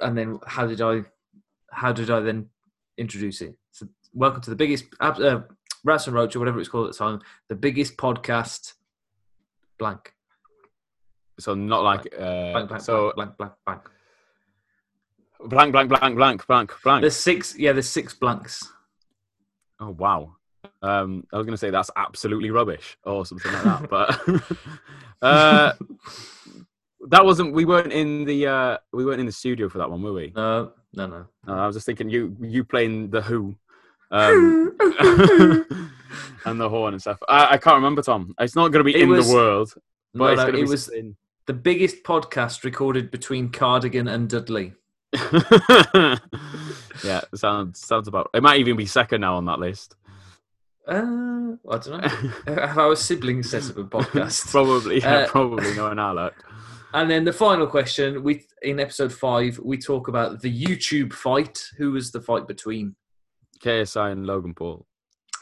and 0.00 0.16
then 0.16 0.38
how 0.46 0.66
did 0.66 0.80
I, 0.80 1.02
how 1.70 1.92
did 1.92 2.08
I 2.08 2.20
then 2.20 2.46
introduce 2.96 3.42
it? 3.42 3.56
So, 3.72 3.86
welcome 4.14 4.40
to 4.42 4.50
the 4.50 4.56
biggest 4.56 4.86
uh, 5.00 5.40
Rats 5.84 6.06
and 6.06 6.16
Roach 6.16 6.34
or 6.34 6.38
whatever 6.38 6.60
it's 6.60 6.68
called 6.68 6.86
at 6.86 6.92
the 6.92 6.98
time, 6.98 7.20
the 7.48 7.56
biggest 7.56 7.98
podcast. 7.98 8.72
Blank. 9.78 10.12
So 11.38 11.54
not 11.54 11.84
like 11.84 12.06
uh, 12.18 12.52
Blank, 12.52 12.68
blank, 12.68 12.82
so 12.82 13.12
blank, 13.14 13.36
blank, 13.36 13.52
blank, 13.64 13.82
blank 15.46 15.72
blank 15.72 15.88
blank 15.88 16.16
blank 16.16 16.46
blank 16.46 16.72
blank. 16.82 17.02
There's 17.02 17.16
six. 17.16 17.56
Yeah, 17.56 17.72
there's 17.72 17.88
six 17.88 18.14
blanks. 18.14 18.72
Oh 19.80 19.90
wow. 19.90 20.34
Um, 20.82 21.26
I 21.32 21.36
was 21.36 21.46
going 21.46 21.54
to 21.54 21.58
say 21.58 21.70
that's 21.70 21.90
absolutely 21.96 22.50
rubbish 22.50 22.98
or 23.04 23.24
something 23.26 23.52
like 23.52 23.62
that, 23.62 23.90
but 23.90 24.42
uh, 25.22 25.72
that 27.08 27.24
wasn't. 27.24 27.52
We 27.52 27.64
weren't 27.64 27.92
in 27.92 28.24
the 28.24 28.46
uh, 28.46 28.78
we 28.92 29.04
weren't 29.04 29.20
in 29.20 29.26
the 29.26 29.32
studio 29.32 29.68
for 29.68 29.78
that 29.78 29.90
one, 29.90 30.02
were 30.02 30.12
we? 30.12 30.32
No, 30.34 30.72
no, 30.94 31.06
no. 31.06 31.26
No, 31.46 31.54
I 31.54 31.66
was 31.66 31.76
just 31.76 31.86
thinking 31.86 32.10
you 32.10 32.36
you 32.40 32.64
playing 32.64 33.10
the 33.10 33.22
Who, 33.22 33.54
um, 34.10 34.76
and 36.44 36.60
the 36.60 36.68
horn 36.68 36.94
and 36.94 37.00
stuff. 37.00 37.18
I, 37.28 37.54
I 37.54 37.58
can't 37.58 37.76
remember, 37.76 38.02
Tom. 38.02 38.34
It's 38.40 38.54
not 38.56 38.68
going 38.68 38.80
to 38.80 38.84
be 38.84 38.94
It 38.94 39.02
in 39.02 39.08
was- 39.08 39.28
the 39.28 39.34
world, 39.34 39.74
but 40.14 40.36
No, 40.36 40.46
no, 40.50 40.58
it 40.58 40.68
was 40.68 40.84
something- 40.84 41.16
the 41.46 41.52
biggest 41.54 42.02
podcast 42.02 42.64
recorded 42.64 43.10
between 43.10 43.50
Cardigan 43.50 44.08
and 44.08 44.28
Dudley. 44.28 44.74
yeah, 47.04 47.20
sounds 47.34 47.80
sounds 47.84 48.08
about. 48.08 48.28
It 48.34 48.42
might 48.42 48.60
even 48.60 48.76
be 48.76 48.86
second 48.86 49.22
now 49.22 49.36
on 49.36 49.46
that 49.46 49.58
list. 49.58 49.96
Uh, 50.86 51.52
I 51.70 51.78
don't 51.78 52.02
know. 52.02 52.08
Have 52.54 52.78
our 52.78 52.96
siblings 52.96 53.50
set 53.50 53.68
up 53.70 53.76
a 53.78 53.84
podcast? 53.84 54.46
probably, 54.50 55.00
yeah, 55.00 55.16
Uh, 55.20 55.26
probably 55.28 55.74
knowing 55.74 55.98
our 55.98 56.14
luck. 56.14 56.34
And 56.94 57.10
then 57.10 57.24
the 57.24 57.32
final 57.32 57.66
question, 57.66 58.22
we 58.22 58.46
in 58.62 58.80
episode 58.80 59.12
five, 59.12 59.58
we 59.62 59.76
talk 59.78 60.08
about 60.08 60.40
the 60.40 60.64
YouTube 60.64 61.12
fight. 61.12 61.62
Who 61.76 61.92
was 61.92 62.10
the 62.10 62.20
fight 62.20 62.46
between? 62.48 62.94
KSI 63.60 64.12
and 64.12 64.26
Logan 64.26 64.54
Paul. 64.54 64.86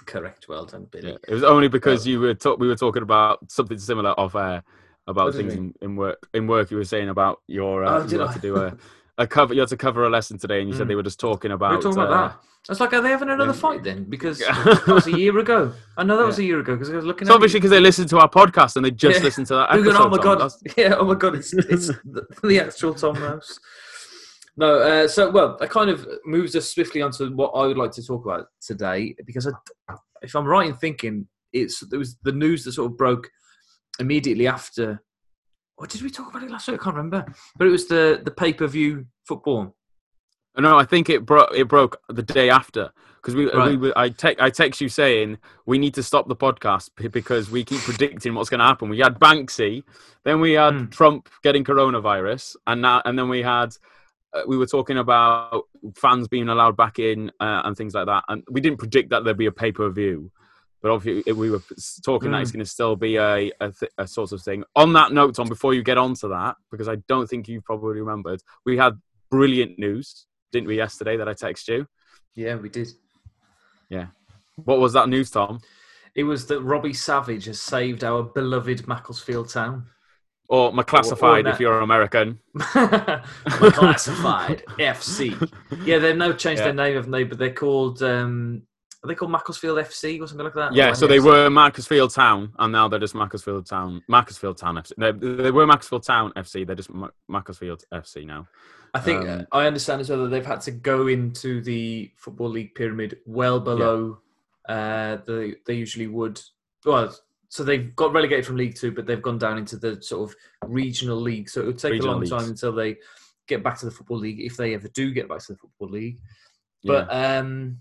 Correct. 0.06 0.46
Well 0.48 0.64
done, 0.66 0.86
Billy. 0.90 1.10
Yeah, 1.12 1.16
it 1.28 1.34
was 1.34 1.42
only 1.44 1.68
because 1.68 2.00
Well- 2.04 2.12
you 2.12 2.20
were 2.20 2.34
talk- 2.34 2.58
we 2.58 2.68
were 2.68 2.76
talking 2.76 3.02
about 3.02 3.50
something 3.50 3.78
similar 3.78 4.10
off 4.20 4.34
air 4.34 4.62
about 5.08 5.34
things 5.34 5.54
in, 5.54 5.72
in 5.82 5.96
work. 5.96 6.28
In 6.34 6.46
work, 6.46 6.70
you 6.70 6.76
were 6.76 6.84
saying 6.84 7.08
about 7.08 7.40
your 7.46 7.84
uh, 7.84 8.02
Oh, 8.02 8.06
you 8.06 8.18
had 8.20 8.28
I? 8.28 8.32
to 8.34 8.38
do 8.40 8.56
a, 8.56 8.76
a 9.18 9.26
cover. 9.26 9.54
You 9.54 9.60
had 9.60 9.68
to 9.70 9.76
cover 9.76 10.04
a 10.04 10.10
lesson 10.10 10.38
today, 10.38 10.60
and 10.60 10.68
you 10.68 10.74
said 10.74 10.84
Mm. 10.86 10.88
they 10.88 10.94
were 10.96 11.02
just 11.02 11.20
talking 11.20 11.52
about. 11.52 11.70
we 11.70 11.76
were 11.76 11.82
talking 11.82 12.00
uh, 12.00 12.06
about 12.06 12.30
that. 12.32 12.40
I 12.68 12.72
was 12.72 12.80
like, 12.80 12.92
are 12.94 13.00
they 13.00 13.10
having 13.10 13.28
another 13.30 13.52
yeah. 13.52 13.58
fight 13.60 13.84
then? 13.84 14.02
Because 14.04 14.38
that 14.40 14.82
was 14.88 15.06
a 15.06 15.16
year 15.16 15.38
ago. 15.38 15.72
I 15.96 16.02
know 16.02 16.16
that 16.18 16.26
was 16.26 16.40
a 16.40 16.44
year 16.44 16.58
ago 16.58 16.74
because 16.74 16.90
I 16.90 16.96
was 16.96 17.04
looking 17.04 17.22
It's 17.22 17.30
at 17.30 17.34
obviously 17.34 17.60
because 17.60 17.70
they 17.70 17.78
listened 17.78 18.08
to 18.08 18.18
our 18.18 18.28
podcast 18.28 18.74
and 18.74 18.84
they 18.84 18.90
just 18.90 19.18
Yeah. 19.20 19.24
listened 19.24 19.46
to 19.48 19.54
that 19.54 19.70
episode. 19.70 19.84
going, 19.84 19.96
oh 19.96 20.08
my 20.08 20.18
god, 20.18 20.50
yeah, 20.76 20.94
oh 20.98 21.04
my 21.04 21.14
god, 21.14 21.36
it's 21.36 21.52
it's 21.52 21.86
the, 22.04 22.26
the 22.42 22.58
actual 22.60 22.92
Tom 22.94 23.20
Mouse. 23.20 23.60
No, 24.58 24.78
uh, 24.78 25.08
so 25.08 25.30
well, 25.30 25.56
that 25.58 25.70
kind 25.70 25.90
of 25.90 26.06
moves 26.24 26.56
us 26.56 26.72
swiftly 26.72 27.02
onto 27.02 27.30
what 27.34 27.50
I 27.50 27.66
would 27.66 27.76
like 27.76 27.92
to 27.92 28.02
talk 28.06 28.24
about 28.24 28.46
today 28.60 29.14
because 29.26 29.46
I, 29.46 29.94
if 30.22 30.34
I'm 30.34 30.46
right 30.46 30.68
in 30.68 30.74
thinking, 30.74 31.26
it's 31.52 31.80
there 31.88 31.98
was 31.98 32.16
the 32.22 32.32
news 32.32 32.64
that 32.64 32.72
sort 32.72 32.90
of 32.90 32.96
broke 32.96 33.28
immediately 33.98 34.46
after. 34.46 35.02
What 35.76 35.90
did 35.90 36.00
we 36.02 36.08
talk 36.10 36.30
about 36.30 36.42
it 36.42 36.50
last 36.50 36.68
week? 36.68 36.80
I 36.80 36.84
can't 36.84 36.96
remember, 36.96 37.26
but 37.58 37.66
it 37.66 37.70
was 37.70 37.86
the 37.86 38.22
the 38.24 38.30
pay 38.30 38.52
per 38.54 38.66
view 38.66 39.06
football. 39.26 39.76
No, 40.58 40.78
I 40.78 40.84
think 40.86 41.10
it 41.10 41.26
broke. 41.26 41.50
It 41.54 41.68
broke 41.68 42.00
the 42.08 42.22
day 42.22 42.48
after 42.48 42.90
because 43.16 43.34
we, 43.34 43.44
we 43.44 43.52
Right. 43.52 43.78
were, 43.78 43.92
I 43.94 44.08
te- 44.08 44.36
I 44.38 44.48
text 44.48 44.80
you 44.80 44.88
saying 44.88 45.36
we 45.66 45.78
need 45.78 45.92
to 45.94 46.02
stop 46.02 46.28
the 46.28 46.36
podcast 46.36 46.88
because 47.12 47.50
we 47.50 47.62
keep 47.62 47.80
predicting 47.80 48.32
what's 48.34 48.48
going 48.48 48.60
to 48.60 48.64
happen. 48.64 48.88
We 48.88 49.00
had 49.00 49.18
Banksy, 49.20 49.82
then 50.24 50.40
we 50.40 50.52
had 50.52 50.72
Mm. 50.72 50.90
Trump 50.90 51.28
getting 51.42 51.62
coronavirus, 51.62 52.56
and 52.66 52.80
now 52.80 53.02
and 53.04 53.18
then 53.18 53.28
we 53.28 53.42
had 53.42 53.76
we 54.46 54.56
were 54.56 54.66
talking 54.66 54.98
about 54.98 55.64
fans 55.96 56.28
being 56.28 56.48
allowed 56.48 56.76
back 56.76 56.98
in 56.98 57.30
uh, 57.40 57.62
and 57.64 57.76
things 57.76 57.94
like 57.94 58.06
that. 58.06 58.24
And 58.28 58.42
we 58.50 58.60
didn't 58.60 58.78
predict 58.78 59.10
that 59.10 59.24
there'd 59.24 59.36
be 59.36 59.46
a 59.46 59.52
pay 59.52 59.72
per 59.72 59.88
view, 59.90 60.30
but 60.82 60.90
obviously 60.90 61.32
we 61.32 61.50
were 61.50 61.62
talking 62.04 62.30
that 62.30 62.38
Mm. 62.38 62.42
it's 62.42 62.52
going 62.52 62.64
to 62.64 62.70
still 62.70 62.96
be 62.96 63.16
a 63.16 63.50
a, 63.60 63.70
th- 63.72 63.92
a 63.98 64.06
sort 64.06 64.32
of 64.32 64.42
thing. 64.42 64.64
On 64.74 64.92
that 64.94 65.12
note, 65.12 65.34
Tom, 65.34 65.48
before 65.48 65.74
you 65.74 65.82
get 65.82 65.98
on 65.98 66.14
to 66.16 66.28
that, 66.28 66.56
because 66.70 66.88
I 66.88 66.96
don't 67.08 67.28
think 67.28 67.48
you 67.48 67.60
probably 67.60 68.00
remembered, 68.00 68.42
we 68.64 68.76
had 68.76 69.00
brilliant 69.30 69.78
news, 69.78 70.26
didn't 70.52 70.68
we, 70.68 70.76
yesterday 70.76 71.16
that 71.16 71.28
I 71.28 71.34
texted 71.34 71.68
you? 71.68 71.86
Yeah, 72.34 72.56
we 72.56 72.68
did. 72.68 72.88
Yeah. 73.88 74.06
What 74.56 74.78
was 74.80 74.92
that 74.94 75.08
news, 75.08 75.30
Tom? 75.30 75.60
It 76.14 76.24
was 76.24 76.46
that 76.46 76.60
Robbie 76.60 76.94
Savage 76.94 77.44
has 77.44 77.60
saved 77.60 78.02
our 78.02 78.22
beloved 78.22 78.88
Macclesfield 78.88 79.48
town. 79.50 79.86
Or 80.48 80.72
McClassified 80.72 81.44
that- 81.44 81.54
if 81.54 81.60
you're 81.60 81.80
American. 81.80 82.38
Classified 83.46 84.62
FC. 84.78 85.50
Yeah, 85.84 85.98
they've 85.98 86.16
now 86.16 86.32
changed 86.32 86.60
Yeah. 86.60 86.66
their 86.66 86.74
name, 86.74 86.94
haven't 86.96 87.10
they? 87.10 87.24
But 87.24 87.38
they're 87.38 87.52
called 87.52 88.02
um, 88.02 88.62
are 89.04 89.08
they 89.08 89.14
called 89.14 89.30
Macclesfield 89.30 89.78
FC 89.78 90.20
or 90.20 90.26
something 90.26 90.44
like 90.44 90.54
that? 90.54 90.72
Yeah, 90.74 90.92
so 90.92 91.06
they 91.06 91.18
NFC? 91.18 91.24
were 91.24 91.50
Macclesfield 91.50 92.12
Town, 92.12 92.52
and 92.58 92.72
now 92.72 92.88
they're 92.88 92.98
just 92.98 93.14
Macclesfield 93.14 93.66
Town. 93.66 94.02
Macclesfield 94.08 94.58
Town 94.58 94.76
FC. 94.76 94.92
They, 94.98 95.42
they 95.42 95.50
were 95.50 95.66
Macclesfield 95.66 96.04
Town 96.04 96.32
FC. 96.36 96.66
They're 96.66 96.74
just 96.76 96.90
Ma- 96.92 97.10
Macclesfield 97.28 97.84
FC 97.92 98.26
now. 98.26 98.48
I 98.94 99.00
think 99.00 99.28
um, 99.28 99.46
I 99.52 99.66
understand 99.66 100.00
as 100.00 100.08
well 100.10 100.22
that 100.24 100.28
they've 100.30 100.46
had 100.46 100.60
to 100.62 100.70
go 100.70 101.06
into 101.08 101.60
the 101.60 102.10
football 102.16 102.48
league 102.48 102.74
pyramid 102.74 103.18
well 103.26 103.60
below 103.60 104.18
uh, 104.68 105.16
the 105.26 105.56
they 105.66 105.74
usually 105.74 106.06
would. 106.06 106.40
Well, 106.84 107.14
so 107.48 107.64
they've 107.64 107.94
got 107.96 108.12
relegated 108.12 108.44
from 108.46 108.56
League 108.56 108.74
Two, 108.76 108.92
but 108.92 109.06
they've 109.06 109.22
gone 109.22 109.38
down 109.38 109.58
into 109.58 109.76
the 109.76 110.00
sort 110.02 110.28
of 110.30 110.36
regional 110.66 111.20
league. 111.20 111.48
So 111.48 111.60
it 111.60 111.66
would 111.66 111.78
take 111.78 111.92
Regional 111.92 112.10
a 112.10 112.12
long 112.12 112.20
leagues. 112.20 112.30
time 112.30 112.44
until 112.48 112.72
they 112.72 112.96
get 113.48 113.62
back 113.62 113.78
to 113.78 113.86
the 113.86 113.92
football 113.92 114.18
league, 114.18 114.40
if 114.40 114.56
they 114.56 114.74
ever 114.74 114.88
do 114.88 115.12
get 115.12 115.28
back 115.28 115.38
to 115.46 115.52
the 115.52 115.58
football 115.58 115.88
league. 115.88 116.18
Yeah. 116.82 116.92
But 116.92 117.14
um, 117.14 117.78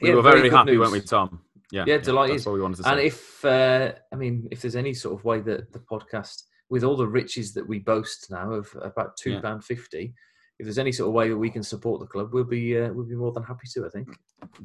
we 0.00 0.08
yeah, 0.10 0.14
were 0.14 0.22
very, 0.22 0.42
good 0.42 0.52
happy, 0.52 0.72
news. 0.72 0.80
weren't 0.80 0.92
we, 0.92 1.00
Tom? 1.00 1.40
Yeah, 1.72 1.84
Yeah, 1.86 1.98
delighted. 1.98 2.36
That's 2.36 2.46
what 2.46 2.54
we 2.54 2.60
wanted 2.60 2.76
to 2.76 2.82
say. 2.84 2.90
And 2.90 3.00
if 3.00 3.44
uh, 3.44 3.92
I 4.12 4.16
mean, 4.16 4.46
if 4.50 4.62
there's 4.62 4.76
any 4.76 4.94
sort 4.94 5.18
of 5.18 5.24
way 5.24 5.40
that 5.40 5.72
the 5.72 5.80
podcast, 5.80 6.42
with 6.70 6.84
all 6.84 6.96
the 6.96 7.06
riches 7.06 7.54
that 7.54 7.66
we 7.66 7.78
boast 7.78 8.30
now 8.30 8.52
of 8.52 8.68
about 8.82 9.16
two 9.16 9.32
Yeah. 9.32 9.58
fifty, 9.60 10.14
if 10.58 10.64
there's 10.64 10.78
any 10.78 10.92
sort 10.92 11.08
of 11.08 11.14
way 11.14 11.28
that 11.28 11.36
we 11.36 11.50
can 11.50 11.62
support 11.62 12.00
the 12.00 12.06
club, 12.06 12.32
we'll 12.32 12.44
be 12.44 12.78
uh, 12.78 12.92
we'll 12.92 13.06
be 13.06 13.14
more 13.16 13.32
than 13.32 13.42
happy 13.42 13.66
to. 13.74 13.84
I 13.86 13.88
think. 13.90 14.08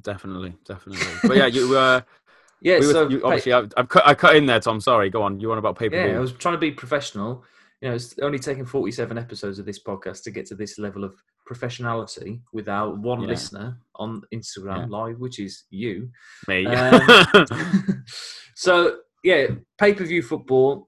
definitely, 0.02 0.54
definitely. 0.66 1.06
But 1.28 1.38
yeah, 1.38 1.48
you 1.48 1.76
uh, 1.78 2.02
Yeah. 2.62 2.80
we 2.80 2.88
were, 2.88 2.94
so 2.94 3.10
you, 3.10 3.24
obviously, 3.24 3.54
I, 3.54 3.64
I've 3.78 3.90
cut, 3.90 4.08
I 4.08 4.14
cut 4.14 4.36
in 4.36 4.46
there, 4.46 4.60
Tom. 4.60 4.80
Sorry, 4.80 5.10
go 5.10 5.24
on. 5.24 5.40
You 5.40 5.48
want 5.50 5.60
about 5.60 5.78
pay 5.78 5.90
per 5.90 5.96
yeah, 5.96 6.18
I 6.18 6.20
was 6.20 6.34
trying 6.34 6.54
to 6.56 6.60
be 6.60 6.72
professional. 6.72 7.44
You 7.82 7.90
know, 7.90 7.96
it's 7.96 8.16
only 8.22 8.38
taken 8.38 8.66
forty-seven 8.66 9.18
episodes 9.18 9.58
of 9.58 9.66
this 9.66 9.82
podcast 9.84 10.24
to 10.24 10.32
get 10.32 10.46
to 10.48 10.56
this 10.56 10.78
level 10.78 11.04
of 11.04 11.16
professionality 11.50 12.42
without 12.54 12.98
one 13.00 13.22
Yeah. 13.22 13.28
listener 13.28 13.78
on 13.96 14.22
Instagram 14.34 14.90
Live, 14.90 15.20
which 15.20 15.40
is 15.40 15.64
you. 15.72 16.10
Me. 16.48 16.66
Um, 16.68 17.02
so 18.56 18.98
yeah, 19.24 19.48
pay 19.80 19.94
per 19.94 20.04
view 20.06 20.22
football 20.22 20.88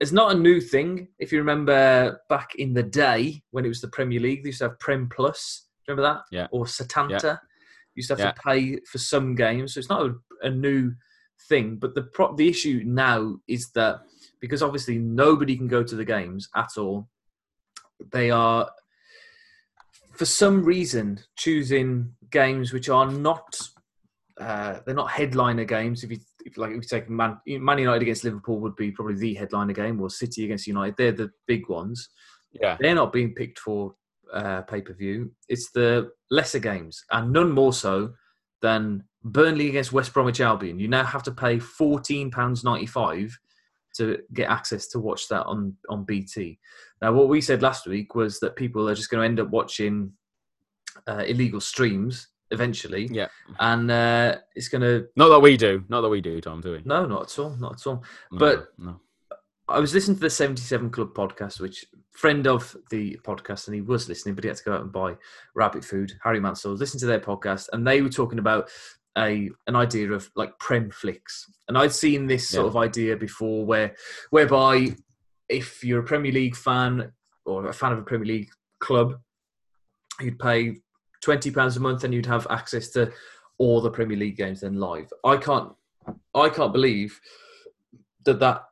is 0.00 0.12
not 0.12 0.32
a 0.32 0.38
new 0.38 0.60
thing. 0.60 1.08
If 1.18 1.32
you 1.32 1.38
remember 1.38 2.20
back 2.28 2.54
in 2.56 2.74
the 2.74 2.82
day 2.82 3.42
when 3.52 3.64
it 3.64 3.68
was 3.68 3.80
the 3.80 3.88
Premier 3.88 4.20
League, 4.20 4.42
they 4.42 4.48
used 4.48 4.58
to 4.58 4.68
have 4.68 4.78
Prem 4.80 5.08
Plus. 5.08 5.66
Remember 5.88 6.02
that? 6.02 6.22
Yeah. 6.30 6.46
Or 6.50 6.64
Setanta. 6.66 7.38
You 7.94 8.00
used 8.00 8.08
to 8.08 8.14
have 8.14 8.20
Yeah. 8.20 8.32
to 8.32 8.40
pay 8.44 8.80
for 8.90 8.98
some 8.98 9.34
games, 9.34 9.74
so 9.74 9.78
it's 9.80 9.88
not 9.88 10.02
a, 10.06 10.14
a 10.42 10.50
new 10.50 10.92
thing. 11.48 11.76
But 11.76 11.94
the 11.94 12.02
pro- 12.02 12.34
the 12.34 12.48
issue 12.48 12.82
now 12.84 13.36
is 13.48 13.70
that 13.72 14.00
because 14.40 14.62
obviously 14.62 14.98
nobody 14.98 15.56
can 15.56 15.68
go 15.68 15.82
to 15.82 15.94
the 15.94 16.04
games 16.04 16.48
at 16.56 16.70
all, 16.76 17.08
they 18.12 18.30
are 18.30 18.70
for 20.12 20.24
some 20.24 20.62
reason 20.62 21.20
choosing 21.36 22.14
games 22.30 22.72
which 22.72 22.88
are 22.88 23.10
not 23.10 23.56
uh, 24.40 24.80
they're 24.84 24.94
not 24.94 25.10
headliner 25.10 25.64
games. 25.64 26.02
If 26.02 26.10
you 26.10 26.18
if 26.44 26.56
like 26.58 26.70
if 26.70 26.76
you 26.76 26.82
take 26.82 27.08
Man, 27.08 27.38
Man 27.46 27.78
United 27.78 28.02
against 28.02 28.24
Liverpool 28.24 28.60
would 28.60 28.76
be 28.76 28.90
probably 28.90 29.16
the 29.16 29.34
headliner 29.34 29.72
game, 29.72 30.00
or 30.00 30.10
City 30.10 30.44
against 30.44 30.66
United, 30.66 30.96
they're 30.96 31.12
the 31.12 31.30
big 31.46 31.68
ones. 31.68 32.08
Yeah. 32.52 32.76
They're 32.80 32.94
not 32.94 33.12
being 33.12 33.34
picked 33.34 33.58
for 33.58 33.94
uh, 34.32 34.62
pay 34.62 34.80
per 34.80 34.92
view. 34.92 35.32
It's 35.48 35.70
the 35.70 36.10
lesser 36.30 36.58
games, 36.58 37.04
and 37.10 37.32
none 37.32 37.52
more 37.52 37.72
so 37.72 38.14
than 38.60 39.04
Burnley 39.24 39.68
against 39.68 39.92
West 39.92 40.12
Bromwich 40.12 40.40
Albion. 40.40 40.78
You 40.78 40.88
now 40.88 41.04
have 41.04 41.22
to 41.24 41.32
pay 41.32 41.58
fourteen 41.58 42.30
pounds 42.30 42.62
ninety 42.64 42.86
five 42.86 43.36
to 43.96 44.18
get 44.32 44.50
access 44.50 44.88
to 44.88 44.98
watch 45.00 45.28
that 45.28 45.44
on 45.46 45.74
on 45.88 46.04
BT. 46.04 46.58
Now, 47.00 47.12
what 47.12 47.28
we 47.28 47.40
said 47.40 47.62
last 47.62 47.86
week 47.86 48.14
was 48.14 48.40
that 48.40 48.56
people 48.56 48.88
are 48.88 48.94
just 48.94 49.10
going 49.10 49.20
to 49.22 49.26
end 49.26 49.40
up 49.40 49.50
watching 49.50 50.12
uh, 51.06 51.24
illegal 51.26 51.60
streams 51.60 52.28
eventually, 52.50 53.08
Yeah. 53.10 53.28
and 53.58 53.90
uh, 53.90 54.36
it's 54.54 54.68
going 54.68 54.82
to 54.82 55.06
Not 55.16 55.28
that 55.30 55.40
we 55.40 55.56
do. 55.56 55.84
Not 55.88 56.02
that 56.02 56.08
we 56.08 56.20
do, 56.20 56.40
Tom, 56.40 56.60
do 56.60 56.72
we? 56.72 56.82
no, 56.84 57.06
not 57.06 57.22
at 57.22 57.38
all, 57.38 57.56
not 57.56 57.74
at 57.80 57.86
all. 57.86 58.04
No, 58.30 58.38
but- 58.38 58.68
no. 58.78 59.00
I 59.66 59.78
was 59.80 59.94
listening 59.94 60.16
to 60.16 60.20
the 60.20 60.28
77 60.28 60.90
Club 60.90 61.14
podcast, 61.14 61.58
which 61.58 61.86
friend 62.10 62.46
of 62.46 62.76
the 62.90 63.18
podcast, 63.24 63.66
and 63.66 63.74
he 63.74 63.80
was 63.80 64.10
listening, 64.10 64.34
but 64.34 64.44
he 64.44 64.48
had 64.48 64.58
to 64.58 64.64
go 64.64 64.74
out 64.74 64.82
and 64.82 64.92
buy 64.92 65.16
rabbit 65.54 65.82
food. 65.82 66.12
Harry 66.22 66.38
Mansell 66.38 66.72
was 66.72 66.80
listening 66.80 67.00
to 67.00 67.06
their 67.06 67.18
podcast, 67.18 67.70
and 67.72 67.86
they 67.86 68.02
were 68.02 68.10
talking 68.10 68.38
about 68.38 68.68
a 69.16 69.50
an 69.66 69.76
idea 69.76 70.10
of 70.12 70.30
like 70.34 70.58
prem 70.58 70.90
flicks, 70.90 71.50
and 71.68 71.78
I'd 71.78 71.92
seen 71.92 72.26
this 72.26 72.48
sort 72.48 72.64
Yeah. 72.64 72.70
of 72.70 72.76
idea 72.76 73.16
before, 73.16 73.64
where 73.64 73.94
whereby 74.30 74.96
if 75.48 75.84
you're 75.84 76.00
a 76.00 76.04
Premier 76.04 76.32
League 76.32 76.56
fan 76.56 77.12
or 77.44 77.66
a 77.68 77.72
fan 77.72 77.92
of 77.92 77.98
a 77.98 78.02
Premier 78.02 78.26
League 78.26 78.50
club, 78.80 79.14
you'd 80.20 80.38
pay 80.38 80.76
twenty 81.20 81.50
pounds 81.50 81.76
a 81.76 81.80
month, 81.80 82.04
and 82.04 82.12
you'd 82.14 82.26
have 82.26 82.46
access 82.50 82.88
to 82.90 83.12
all 83.58 83.80
the 83.80 83.90
Premier 83.90 84.16
League 84.16 84.36
games 84.36 84.60
then 84.62 84.80
live. 84.80 85.08
I 85.24 85.36
can't, 85.36 85.72
I 86.34 86.48
can't 86.48 86.72
believe 86.72 87.20
that 88.24 88.40
that 88.40 88.64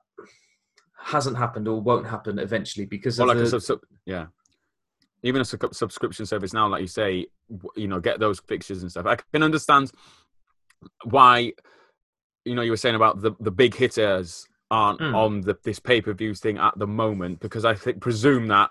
hasn't 0.99 1.37
happened 1.37 1.69
or 1.69 1.81
won't 1.81 2.07
happen 2.07 2.39
eventually 2.39 2.87
because 2.87 3.19
of 3.19 3.29
like 3.29 3.37
the, 3.39 3.47
sub- 3.47 3.63
sub- 3.63 3.81
yeah. 4.07 4.27
Even 5.23 5.41
a 5.41 5.45
sub- 5.45 5.73
subscription 5.75 6.27
service 6.27 6.53
now, 6.53 6.67
like 6.69 6.81
you 6.81 6.87
say, 6.89 7.27
you 7.77 7.87
know, 7.87 8.01
get 8.01 8.19
those 8.19 8.41
fixtures 8.41 8.83
and 8.83 8.91
stuff. 8.91 9.07
I 9.07 9.17
can 9.33 9.43
understand 9.45 9.93
why, 11.05 11.53
you 12.45 12.55
know, 12.55 12.63
you 12.63 12.71
were 12.71 12.77
saying 12.77 12.95
about 12.97 13.21
the, 13.21 13.33
the 13.41 13.51
big 13.51 13.75
hitters 13.75 14.47
aren't 14.71 15.01
Mm. 15.01 15.15
on 15.15 15.41
the, 15.43 15.57
this 15.65 15.79
pay 15.79 16.01
per 16.01 16.13
view 16.15 16.35
thing 16.35 16.57
at 16.59 16.79
the 16.79 16.87
moment 16.87 17.41
because 17.41 17.65
I 17.65 17.75
think 17.75 18.01
presume 18.01 18.49
that 18.49 18.71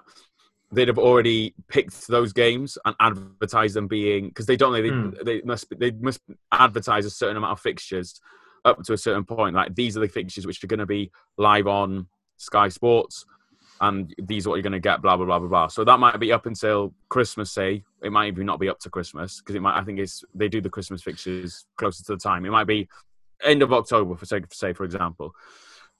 they'd 0.71 0.87
have 0.87 0.97
already 0.97 1.53
picked 1.67 2.07
those 2.07 2.33
games 2.33 2.77
and 2.85 2.95
advertised 2.99 3.75
them 3.75 3.87
being 3.87 4.29
because 4.29 4.45
they 4.45 4.55
don't 4.55 4.73
they, 4.73 4.81
Mm. 4.89 5.23
they 5.23 5.41
must 5.41 5.65
they 5.77 5.91
must 5.91 6.21
advertise 6.51 7.05
a 7.05 7.09
certain 7.11 7.37
amount 7.37 7.51
of 7.51 7.59
fixtures 7.59 8.19
up 8.65 8.81
to 8.83 8.93
a 8.93 8.97
certain 8.97 9.25
point 9.25 9.55
like 9.55 9.75
these 9.75 9.95
are 9.97 9.99
the 9.99 10.07
fixtures 10.07 10.47
which 10.47 10.63
are 10.63 10.67
going 10.67 10.79
to 10.79 10.85
be 10.85 11.11
live 11.37 11.67
on 11.67 12.07
Sky 12.37 12.69
Sports 12.69 13.25
and 13.81 14.13
these 14.19 14.45
are 14.45 14.51
what 14.51 14.55
you're 14.55 14.63
going 14.63 14.71
to 14.71 14.79
get 14.79 15.01
blah 15.01 15.17
blah 15.17 15.25
blah 15.25 15.39
blah 15.39 15.47
blah 15.47 15.67
so 15.67 15.83
that 15.83 15.99
might 15.99 16.19
be 16.19 16.31
up 16.31 16.45
until 16.45 16.93
Christmas 17.09 17.51
say 17.51 17.83
it 18.01 18.11
might 18.11 18.27
even 18.27 18.45
not 18.45 18.59
be 18.59 18.69
up 18.69 18.79
to 18.79 18.89
Christmas 18.89 19.39
because 19.39 19.55
it 19.55 19.61
might 19.61 19.77
I 19.77 19.83
think 19.83 19.99
it's 19.99 20.23
they 20.33 20.47
do 20.47 20.61
the 20.61 20.69
Christmas 20.69 21.01
fixtures 21.03 21.65
closer 21.77 22.03
to 22.05 22.11
the 22.13 22.17
time 22.17 22.45
it 22.45 22.51
might 22.51 22.67
be 22.67 22.87
end 23.43 23.63
of 23.63 23.73
October 23.73 24.15
for 24.15 24.25
say, 24.25 24.41
say 24.51 24.71
for 24.73 24.83
example 24.85 25.33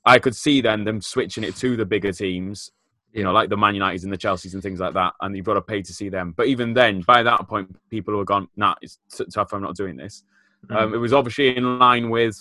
I 0.05 0.19
could 0.19 0.35
see 0.35 0.61
then 0.61 0.83
them 0.83 1.01
switching 1.01 1.43
it 1.43 1.55
to 1.57 1.75
the 1.75 1.85
bigger 1.85 2.11
teams 2.13 2.71
you 3.13 3.25
know, 3.25 3.33
like 3.33 3.49
the 3.49 3.57
Man 3.57 3.73
Uniteds 3.73 4.03
and 4.05 4.13
the 4.13 4.17
Chelseas 4.17 4.53
and 4.53 4.63
things 4.63 4.79
like 4.79 4.93
that, 4.93 5.11
and 5.19 5.35
you've 5.35 5.45
got 5.45 5.55
to 5.55 5.61
pay 5.61 5.81
to 5.81 5.93
see 5.93 6.07
them. 6.07 6.33
But 6.37 6.47
even 6.47 6.73
then, 6.73 7.01
by 7.01 7.23
that 7.23 7.45
point, 7.45 7.75
people 7.89 8.13
who 8.13 8.19
have 8.19 8.27
gone, 8.27 8.47
nah, 8.55 8.75
it's 8.81 8.99
t- 9.13 9.25
tough, 9.25 9.51
I'm 9.51 9.61
not 9.61 9.75
doing 9.75 9.97
this. 9.97 10.23
Mm. 10.67 10.75
Um, 10.77 10.93
it 10.93 10.97
was 10.97 11.11
obviously 11.11 11.57
in 11.57 11.77
line 11.77 12.09
with 12.09 12.39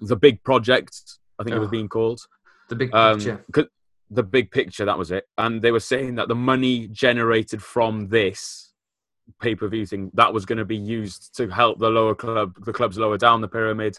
the 0.00 0.16
big 0.16 0.42
project, 0.42 1.00
I 1.38 1.44
think 1.44 1.54
it 1.54 1.60
was 1.60 1.68
Oh. 1.68 1.70
being 1.70 1.88
called. 1.88 2.20
the 2.70 2.74
big 2.74 2.92
Um, 2.92 3.18
picture. 3.18 3.44
'cause- 3.52 3.66
the 4.14 4.22
big 4.22 4.50
picture, 4.50 4.84
that 4.84 4.98
was 4.98 5.10
it. 5.10 5.28
And 5.38 5.60
they 5.60 5.72
were 5.72 5.80
saying 5.80 6.16
that 6.16 6.28
the 6.28 6.34
money 6.34 6.88
generated 6.88 7.62
from 7.62 8.08
this 8.08 8.72
pay 9.40 9.54
per 9.54 9.68
view 9.68 9.86
thing, 9.86 10.10
that 10.14 10.32
was 10.32 10.44
going 10.44 10.58
to 10.58 10.64
be 10.64 10.76
used 10.76 11.34
to 11.36 11.48
help 11.48 11.78
the 11.78 11.88
lower 11.88 12.14
club, 12.14 12.54
the 12.64 12.72
clubs 12.72 12.98
lower 12.98 13.18
down 13.18 13.40
the 13.40 13.48
pyramid, 13.48 13.98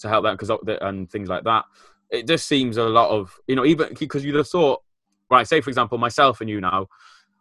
to 0.00 0.08
help 0.08 0.24
that 0.24 0.38
because 0.38 0.50
and 0.80 1.10
things 1.10 1.28
like 1.28 1.44
that. 1.44 1.64
It 2.10 2.26
just 2.26 2.46
seems 2.46 2.76
a 2.76 2.84
lot 2.84 3.10
of, 3.10 3.36
you 3.46 3.56
know, 3.56 3.64
even 3.64 3.94
because 3.98 4.24
you'd 4.24 4.34
have 4.36 4.48
thought, 4.48 4.82
right, 5.30 5.46
say 5.46 5.60
for 5.60 5.70
example, 5.70 5.98
myself 5.98 6.40
and 6.40 6.48
you 6.48 6.60
now, 6.60 6.86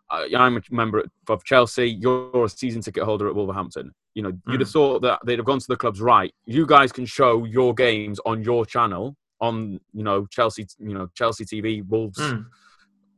I'm 0.10 0.58
a 0.58 0.62
member 0.72 1.04
of 1.28 1.43
Chelsea. 1.43 1.89
You're 1.89 2.46
a 2.46 2.50
season 2.50 2.82
ticket 2.82 3.04
holder 3.04 3.28
at 3.28 3.36
Wolverhampton. 3.36 3.93
You 4.13 4.24
know, 4.24 4.32
you'd 4.48 4.62
have 4.62 4.70
mm. 4.70 4.74
thought 4.74 5.02
that 5.02 5.20
they'd 5.26 5.38
have 5.38 5.46
gone 5.46 5.60
to 5.60 5.67
the 5.67 5.76
clubs. 5.76 6.02
Right, 6.02 6.34
you 6.46 6.65
guys 6.65 6.91
can 6.91 7.06
show 7.06 7.43
your 7.46 7.74
games 7.74 8.20
on 8.26 8.43
your 8.43 8.65
channel 8.65 9.15
on, 9.39 9.80
you 9.93 10.04
know, 10.04 10.26
Chelsea, 10.28 10.67
you 10.80 10.93
know, 10.93 11.08
Chelsea 11.13 11.45
TV, 11.45 11.82
Wolves 11.88 12.19
Mm. 12.19 12.45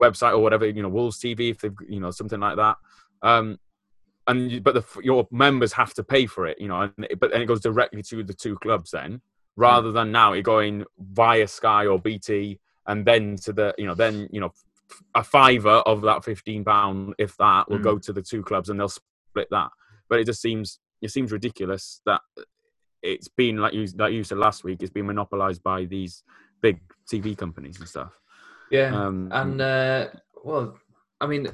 website 0.02 0.32
or 0.34 0.40
whatever. 0.40 0.66
You 0.68 0.82
know, 0.82 0.90
Wolves 0.90 1.20
TV, 1.20 1.50
if 1.52 1.60
they've, 1.60 1.76
you 1.88 2.00
know, 2.00 2.12
something 2.12 2.40
like 2.40 2.58
that. 2.58 2.78
Um, 3.22 3.58
and 4.28 4.64
but 4.64 4.74
the, 4.76 4.84
your 5.02 5.28
members 5.32 5.74
have 5.74 5.94
to 5.96 6.04
pay 6.04 6.26
for 6.26 6.46
it. 6.46 6.60
You 6.60 6.68
know, 6.68 6.82
and 6.82 7.06
it, 7.10 7.20
but 7.20 7.32
then 7.32 7.42
it 7.42 7.46
goes 7.48 7.62
directly 7.62 8.04
to 8.04 8.24
the 8.24 8.34
two 8.34 8.56
clubs 8.58 8.92
then, 8.92 9.22
rather 9.56 9.92
than 9.92 10.12
now 10.12 10.34
it 10.34 10.44
going 10.44 10.86
via 11.00 11.48
Sky 11.48 11.86
or 11.88 12.00
BT 12.00 12.60
and 12.88 13.06
then 13.06 13.36
to 13.38 13.54
the, 13.54 13.74
you 13.78 13.86
know, 13.86 13.96
then 13.96 14.28
you 14.32 14.40
know 14.40 14.52
a 15.16 15.24
fiver 15.24 15.70
of 15.86 16.02
that 16.02 16.24
fifteen 16.24 16.64
pound, 16.66 17.14
if 17.18 17.36
that, 17.38 17.70
will 17.70 17.80
Mm. 17.80 17.84
go 17.84 18.00
to 18.00 18.14
the 18.14 18.22
two 18.22 18.42
clubs 18.44 18.70
and 18.70 18.80
they'll 18.80 18.90
split 18.90 19.48
that. 19.52 19.70
But 20.08 20.20
it 20.20 20.26
just 20.26 20.42
seems 20.42 20.80
it 21.02 21.12
seems 21.12 21.32
ridiculous 21.32 22.02
that 22.06 22.22
it's 23.02 23.28
been 23.28 23.58
like 23.58 23.74
you 23.74 23.88
like 23.98 24.14
you 24.14 24.24
said 24.24 24.38
last 24.38 24.64
week. 24.64 24.82
It's 24.82 24.92
been 24.92 25.06
monopolized 25.06 25.64
by 25.64 25.86
these 25.86 26.24
big 26.62 26.80
TV 27.12 27.38
companies 27.38 27.80
and 27.80 27.88
stuff. 27.88 28.12
Yeah, 28.72 28.94
Um, 28.94 29.30
and 29.32 29.60
uh, 29.62 30.08
well, 30.44 30.78
I 31.20 31.26
mean, 31.28 31.48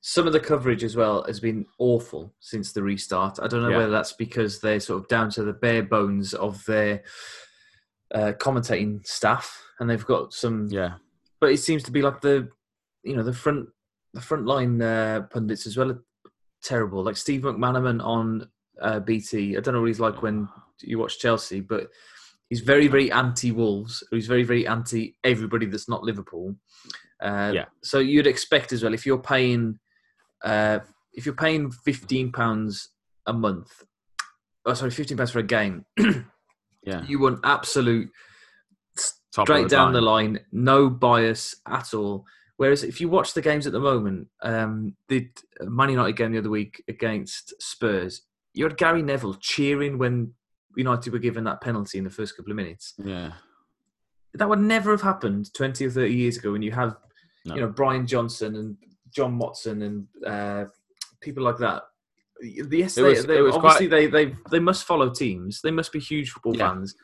some 0.00 0.26
of 0.26 0.32
the 0.32 0.40
coverage 0.40 0.84
as 0.84 0.96
well 0.96 1.22
has 1.24 1.40
been 1.40 1.66
awful 1.78 2.32
since 2.40 2.72
the 2.72 2.82
restart. 2.82 3.38
I 3.42 3.46
don't 3.48 3.62
know 3.62 3.68
Yeah. 3.70 3.76
whether 3.78 3.90
that's 3.90 4.12
because 4.14 4.60
they're 4.60 4.80
sort 4.80 5.02
of 5.02 5.08
down 5.08 5.30
to 5.30 5.42
the 5.44 5.52
bare 5.52 5.82
bones 5.82 6.32
of 6.34 6.64
their 6.64 7.02
uh, 8.14 8.32
commentating 8.38 9.06
staff, 9.06 9.62
and 9.80 9.90
they've 9.90 10.06
got 10.06 10.32
some 10.32 10.68
yeah, 10.70 10.94
but 11.40 11.50
it 11.52 11.58
seems 11.58 11.82
to 11.84 11.90
be 11.90 12.00
like 12.02 12.20
the 12.20 12.48
you 13.02 13.16
know 13.16 13.22
the 13.22 13.32
front 13.34 13.68
the 14.14 14.20
front 14.20 14.46
line 14.46 14.80
uh, 14.80 15.22
pundits 15.30 15.66
as 15.66 15.76
well 15.76 15.90
are 15.90 16.02
terrible. 16.62 17.02
Like 17.04 17.16
Steve 17.16 17.42
McManaman 17.42 18.02
on 18.02 18.48
uh, 18.80 19.00
BT. 19.00 19.56
I 19.56 19.60
don't 19.60 19.74
know 19.74 19.80
what 19.80 19.86
he's 19.86 20.00
like 20.00 20.22
when 20.22 20.48
you 20.80 20.98
watch 20.98 21.18
Chelsea, 21.18 21.60
but 21.60 21.88
he's 22.48 22.60
very 22.60 22.88
very 22.88 23.10
anti 23.10 23.52
Wolves. 23.52 24.02
He's 24.10 24.26
very 24.26 24.42
very 24.42 24.66
anti 24.66 25.16
everybody 25.24 25.66
that's 25.66 25.88
not 25.88 26.02
Liverpool. 26.02 26.54
Uh, 27.20 27.52
Yeah. 27.54 27.64
So 27.82 27.98
you'd 27.98 28.26
expect 28.26 28.72
as 28.72 28.82
well 28.82 28.94
if 28.94 29.04
you're 29.06 29.18
paying 29.18 29.78
uh, 30.44 30.80
if 31.12 31.26
you're 31.26 31.34
paying 31.34 31.70
fifteen 31.70 32.32
pounds 32.32 32.90
a 33.26 33.32
month. 33.32 33.84
Oh, 34.64 34.74
sorry, 34.74 34.90
fifteen 34.90 35.16
pounds 35.16 35.30
for 35.30 35.40
a 35.40 35.44
game. 35.44 35.84
yeah. 36.82 37.02
You 37.06 37.20
want 37.20 37.40
absolute 37.44 38.10
Top 39.32 39.46
straight 39.46 39.68
down 39.68 39.92
the 39.92 40.00
line. 40.00 40.34
line, 40.34 40.44
no 40.52 40.88
bias 40.90 41.56
at 41.66 41.94
all. 41.94 42.24
Whereas 42.56 42.82
if 42.82 43.00
you 43.00 43.08
watch 43.08 43.34
the 43.34 43.42
games 43.42 43.66
at 43.66 43.72
the 43.72 43.78
moment, 43.78 44.26
um, 44.42 44.96
the 45.08 45.28
Man 45.62 45.90
United 45.90 46.16
game 46.16 46.32
the 46.32 46.38
other 46.38 46.50
week 46.50 46.82
against 46.88 47.54
Spurs, 47.62 48.22
you 48.58 48.64
had 48.64 48.76
Gary 48.76 49.02
Neville 49.02 49.34
cheering 49.34 49.98
when 49.98 50.34
United 50.74 51.12
were 51.12 51.20
given 51.20 51.44
that 51.44 51.60
penalty 51.60 51.96
in 51.98 52.02
the 52.04 52.10
first 52.10 52.36
couple 52.36 52.50
of 52.50 52.56
minutes. 52.56 52.94
Yeah, 53.02 53.30
That 54.34 54.48
would 54.48 54.58
never 54.58 54.90
have 54.90 55.00
happened 55.02 55.54
20 55.54 55.86
or 55.86 55.90
30 55.90 56.12
years 56.12 56.38
ago 56.38 56.50
when 56.52 56.62
you 56.62 56.72
have, 56.72 56.96
No. 57.44 57.54
you 57.54 57.60
know, 57.60 57.68
Brian 57.68 58.04
Johnson 58.04 58.56
and 58.56 58.76
John 59.14 59.38
Motson 59.38 59.84
and 59.86 60.06
uh, 60.26 60.64
people 61.20 61.44
like 61.44 61.58
that. 61.58 61.84
Yes, 62.42 62.96
they, 62.96 63.02
was- 63.02 63.26
they, 63.26 63.38
obviously 63.38 63.86
they, 63.86 64.06
they 64.08 64.34
they 64.50 64.58
must 64.58 64.84
follow 64.84 65.08
teams. 65.10 65.60
They 65.62 65.70
must 65.70 65.92
be 65.92 66.00
huge 66.00 66.30
football 66.30 66.56
Yeah. 66.56 66.70
fans, 66.70 66.96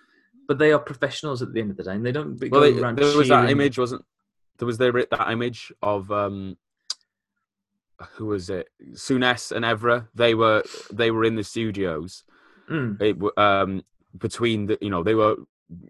but 0.49 0.59
they 0.59 0.73
are 0.73 0.79
professionals 0.81 1.41
at 1.41 1.53
the 1.53 1.61
end 1.61 1.71
of 1.71 1.77
the 1.77 1.85
day, 1.85 1.93
and 1.95 2.05
they 2.05 2.13
don't 2.13 2.37
well, 2.41 2.51
go 2.51 2.61
they, 2.61 2.73
there 2.73 3.17
was 3.17 3.29
that 3.29 3.49
image, 3.49 3.79
wasn't 3.79 4.05
there? 4.59 4.67
Was 4.67 4.79
there 4.79 4.93
that 4.93 5.31
image 5.31 5.73
of 5.83 6.11
um, 6.11 6.57
who 8.13 8.27
was 8.27 8.51
it? 8.51 8.69
Souness 8.93 9.53
and 9.53 9.65
Evra. 9.65 10.09
They 10.15 10.35
were 10.35 10.63
they 10.93 11.11
were 11.11 11.25
in 11.25 11.37
the 11.37 11.45
studios. 11.45 12.25
Mm. 12.71 13.01
It, 13.01 13.39
um, 13.39 13.83
between 14.19 14.67
the 14.67 14.79
you 14.81 14.91
know 14.91 15.03
they 15.03 15.15
were 15.15 15.37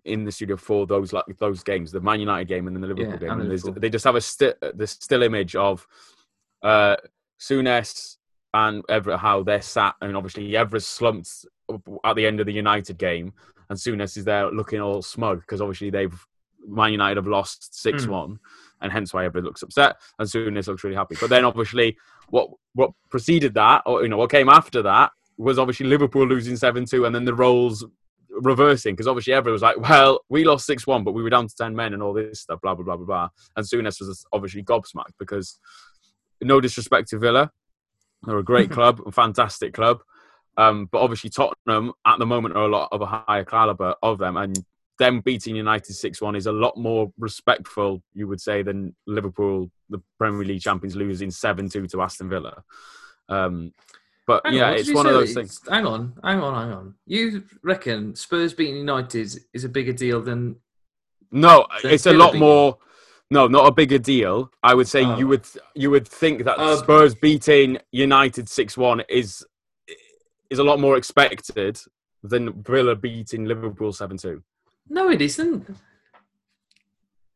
in 0.05 0.25
the 0.25 0.33
studio 0.33 0.57
for 0.57 0.87
those 0.87 1.12
like 1.12 1.25
those 1.38 1.62
games, 1.62 1.93
the 1.93 2.01
Man 2.01 2.21
United 2.21 2.49
game 2.49 2.67
and 2.67 2.77
then 2.77 2.81
the 2.81 2.88
Liverpool 2.88 3.12
Yeah, 3.12 3.19
game. 3.19 3.31
and 3.31 3.53
And 3.53 3.77
they 3.83 3.90
just 3.90 4.05
have 4.05 4.14
a 4.17 4.21
sti- 4.21 4.55
the 4.75 4.87
still 4.87 5.23
image 5.23 5.57
of 5.57 5.87
uh, 6.62 6.97
Souness, 7.40 8.17
and 8.55 8.83
Evra 8.87 9.19
how 9.19 9.43
they're 9.43 9.61
sat, 9.62 9.95
and 10.01 10.17
obviously 10.17 10.51
Evra 10.53 10.83
slumped 10.83 11.45
at 12.05 12.17
the 12.17 12.27
end 12.27 12.40
of 12.40 12.47
the 12.47 12.53
United 12.53 12.99
game, 12.99 13.33
and 13.69 13.79
Souness 13.79 14.17
is 14.17 14.25
there 14.25 14.51
looking 14.51 14.81
all 14.81 15.03
smug 15.03 15.40
because 15.40 15.61
obviously 15.61 15.90
they've 15.90 16.27
Man 16.67 16.93
United 16.93 17.17
have 17.17 17.27
lost 17.27 17.79
six 17.79 18.07
one, 18.07 18.38
and 18.85 18.92
hence 18.92 19.12
why 19.12 19.27
Evra 19.27 19.42
looks 19.42 19.62
upset, 19.62 19.97
and 20.18 20.29
Souness 20.29 20.68
looks 20.68 20.85
really 20.85 20.94
happy. 20.94 21.16
But 21.20 21.31
then 21.31 21.44
obviously 21.44 21.97
what 22.29 22.51
what 22.75 22.90
preceded 23.11 23.55
that, 23.55 23.83
or 23.87 24.03
you 24.03 24.09
know 24.09 24.18
what 24.18 24.31
came 24.31 24.49
after 24.49 24.83
that, 24.83 25.11
was 25.37 25.59
obviously 25.59 25.87
Liverpool 25.87 26.29
losing 26.29 26.57
seven 26.57 26.85
two, 26.85 27.07
and 27.07 27.14
then 27.14 27.25
the 27.25 27.35
roles 27.35 27.85
reversing 28.31 28.94
because 28.94 29.07
obviously 29.07 29.33
everyone 29.33 29.55
was 29.55 29.62
like, 29.62 29.79
well, 29.79 30.20
we 30.29 30.44
lost 30.44 30.66
6 30.66 30.87
1, 30.87 31.05
but 31.05 31.12
we 31.12 31.23
were 31.23 31.31
down 31.31 31.47
to 31.47 31.55
10 31.57 31.75
men 31.75 31.94
and 31.94 32.03
all 32.03 32.12
this 32.12 32.40
stuff, 32.40 32.61
blah, 32.61 32.75
blah, 32.75 32.85
blah, 32.85 32.97
blah, 32.97 33.07
blah. 33.07 33.29
And 33.57 33.64
Souness 33.64 34.01
was 34.01 34.25
obviously 34.33 34.62
gobsmacked 34.62 35.14
because 35.18 35.59
no 36.40 36.61
disrespect 36.61 37.09
to 37.11 37.18
Villa, 37.18 37.51
they're 38.25 38.38
a 38.38 38.44
great 38.44 38.70
club, 38.73 39.01
a 39.07 39.12
fantastic 39.12 39.73
club. 39.75 40.01
Um, 40.57 40.88
but 40.90 41.01
obviously 41.01 41.31
Tottenham 41.31 41.92
at 42.07 42.18
the 42.18 42.27
moment 42.27 42.57
are 42.57 42.64
a 42.64 42.68
lot 42.68 42.88
of 42.92 43.01
a 43.01 43.07
higher 43.07 43.44
caliber 43.44 43.94
of 44.03 44.18
them, 44.18 44.37
and 44.37 44.64
them 44.99 45.21
beating 45.21 45.57
United 45.57 45.93
six 45.95 46.21
one 46.21 46.37
is 46.37 46.47
a 46.47 46.53
lot 46.53 46.77
more 46.77 47.13
respectful, 47.19 48.03
you 48.15 48.29
would 48.29 48.41
say, 48.41 48.63
than 48.63 48.95
Liverpool, 49.07 49.71
the 49.91 50.01
Premier 50.19 50.45
League 50.45 50.61
champions, 50.61 50.95
losing 50.97 51.31
seven 51.31 51.69
two 51.69 51.87
to 51.89 52.03
Aston 52.03 52.29
Villa. 52.29 52.63
Um, 53.29 53.73
but 54.27 54.43
Hang 54.47 54.55
yeah, 54.55 54.69
on, 54.71 54.75
it's 54.75 54.95
one 54.95 55.07
of 55.07 55.13
those 55.13 55.35
things. 55.35 55.61
Hang 55.69 55.87
on, 55.87 56.15
hang 56.23 56.41
on, 56.41 56.55
hang 56.55 56.73
on. 56.73 56.95
You 57.07 57.43
reckon 57.63 58.15
Spurs 58.15 58.55
beating 58.55 58.77
United 58.77 59.35
is 59.53 59.65
a 59.65 59.69
bigger 59.69 59.93
deal 59.93 60.23
than 60.23 60.57
No, 61.31 61.67
Then 61.83 61.93
it's 61.93 62.07
a 62.07 62.13
lot 62.13 62.33
beat 62.33 62.39
more. 62.39 62.79
No, 63.31 63.49
not 63.49 63.67
a 63.67 63.73
bigger 63.73 63.99
deal. 63.99 64.51
I 64.63 64.75
would 64.75 64.87
say 64.87 65.05
Oh. 65.05 65.19
you 65.19 65.27
would 65.29 65.47
you 65.75 65.91
would 65.91 66.07
think 66.07 66.45
that 66.45 66.59
Uh, 66.59 66.77
Spurs 66.77 67.15
beating 67.15 67.79
United 67.91 68.49
six 68.49 68.77
one 68.77 69.03
is 69.09 69.45
is 70.51 70.59
a 70.59 70.65
lot 70.65 70.79
more 70.79 70.97
expected 70.97 71.81
than 72.23 72.63
Villa 72.63 72.95
beating 72.95 73.45
Liverpool 73.45 73.93
seven 73.93 74.17
two. 74.17 74.43
No, 74.88 75.11
it 75.11 75.20
isn't. 75.23 75.68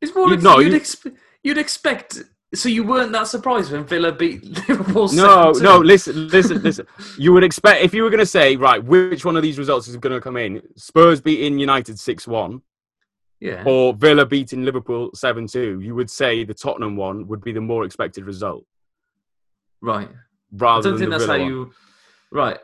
It's 0.00 0.14
more. 0.14 0.28
You- 0.28 0.34
ex- 0.34 0.42
no, 0.42 0.58
you'd, 0.58 0.72
you- 0.72 0.80
exp- 0.80 1.16
you'd 1.42 1.58
expect. 1.58 2.18
So 2.54 2.70
you 2.70 2.82
weren't 2.82 3.12
that 3.12 3.26
surprised 3.26 3.72
when 3.72 3.84
Villa 3.84 4.10
beat 4.10 4.42
Liverpool. 4.68 5.08
No, 5.12 5.52
7-2? 5.52 5.62
no, 5.62 5.78
listen, 5.78 6.28
listen, 6.28 6.62
listen. 6.62 6.86
You 7.18 7.34
would 7.34 7.44
expect 7.44 7.82
if 7.84 7.92
you 7.92 8.02
were 8.02 8.08
going 8.08 8.20
to 8.20 8.26
say 8.26 8.56
right, 8.56 8.82
which 8.82 9.22
one 9.26 9.36
of 9.36 9.42
these 9.42 9.58
results 9.58 9.86
is 9.86 9.96
going 9.98 10.14
to 10.14 10.20
come 10.20 10.38
in? 10.38 10.62
Spurs 10.76 11.20
beating 11.20 11.58
United 11.58 11.98
six 11.98 12.26
one 12.26 12.62
Yeah. 13.40 13.64
or 13.66 13.92
Villa 13.92 14.24
beating 14.24 14.64
Liverpool 14.64 15.10
seven 15.14 15.46
two. 15.46 15.80
You 15.80 15.94
would 15.94 16.08
say 16.08 16.42
the 16.44 16.54
Tottenham 16.54 16.96
one 16.96 17.26
would 17.28 17.42
be 17.44 17.52
the 17.52 17.60
more 17.60 17.84
expected 17.84 18.24
result 18.24 18.64
Right. 19.82 20.08
I 20.08 20.12
rather 20.52 20.82
don't 20.90 20.92
than 20.92 21.00
think 21.00 21.10
the 21.10 21.18
that's 21.18 21.26
how 21.30 21.36
Villa 21.36 21.44
one. 21.44 21.52
you. 21.52 21.72
Right. 22.32 22.58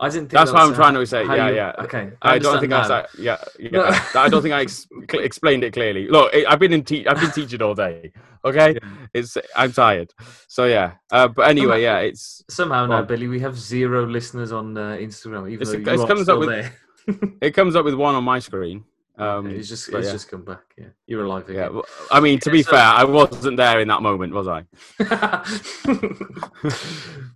I 0.00 0.08
didn't 0.08 0.22
think 0.22 0.32
That's 0.32 0.50
what 0.52 0.60
I'm 0.60 0.70
how- 0.70 0.74
trying 0.74 0.94
to 0.94 1.06
say. 1.06 1.24
Yeah, 1.24 1.48
you- 1.48 1.54
yeah. 1.54 1.72
Okay. 1.78 2.10
I 2.20 2.38
don't 2.38 2.60
think 2.60 2.72
I 2.72 3.06
yeah, 3.16 3.36
yeah. 3.58 4.04
I 4.16 4.28
don't 4.28 4.42
think 4.42 4.52
I 4.52 4.62
ex- 4.62 4.88
explained 5.12 5.62
it 5.62 5.72
clearly. 5.72 6.08
Look, 6.08 6.34
I- 6.34 6.44
I've 6.48 6.58
been 6.58 6.72
in 6.72 6.82
te- 6.82 7.06
I've 7.06 7.20
been 7.20 7.30
teaching 7.40 7.62
all 7.62 7.74
day. 7.74 8.12
Okay, 8.44 8.72
Yeah. 8.74 8.90
it's 9.14 9.38
I'm 9.54 9.72
tired. 9.72 10.12
So 10.48 10.64
yeah, 10.66 10.94
uh, 11.12 11.28
but 11.28 11.48
anyway, 11.48 11.82
yeah, 11.82 11.98
it's 12.00 12.42
Somehow 12.50 12.86
Go 12.86 12.92
now. 12.96 13.02
Billy, 13.02 13.28
we 13.28 13.38
have 13.40 13.56
zero 13.56 14.04
listeners 14.06 14.50
on 14.52 14.76
uh, 14.76 14.96
Instagram, 15.00 15.50
even 15.50 15.66
though 15.66 15.72
it 15.74 15.96
you 15.96 16.02
are 16.02 16.06
comes 16.06 16.28
up 16.28 16.38
with- 16.40 16.48
there. 16.48 16.74
it 17.40 17.52
comes 17.52 17.76
up 17.76 17.84
with 17.84 17.94
one 17.94 18.14
on 18.16 18.24
my 18.24 18.40
screen. 18.40 18.84
Um, 19.16 19.46
it's 19.48 19.68
just 19.68 19.88
it's 19.90 20.06
yeah. 20.06 20.12
just 20.12 20.28
come 20.28 20.44
back. 20.44 20.64
Yeah, 20.76 20.86
you're 21.06 21.22
alive 21.24 21.44
yeah. 21.48 21.66
again. 21.66 21.74
well, 21.74 21.84
I 22.10 22.18
mean, 22.18 22.40
to 22.40 22.50
Yeah, 22.50 22.52
be 22.52 22.62
so- 22.64 22.72
fair, 22.72 22.80
I 22.82 23.04
wasn't 23.04 23.56
there 23.58 23.78
in 23.78 23.86
that 23.86 24.02
moment, 24.02 24.34
was 24.34 24.48
I? 24.48 24.64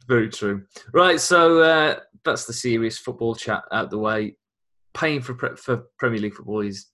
Very 0.09 0.29
true. 0.31 0.64
Right, 0.92 1.21
so 1.21 1.62
uh, 1.62 2.01
that's 2.24 2.44
the 2.44 2.52
serious 2.52 2.98
football 2.98 3.35
chat 3.35 3.62
out 3.72 3.90
the 3.90 3.98
way. 3.98 4.37
Paying 4.94 5.22
for 5.22 5.35
pre- 5.35 5.57
for 5.57 5.85
Premier 5.98 6.20
League 6.20 6.35
football 6.35 6.61
is 6.61 6.90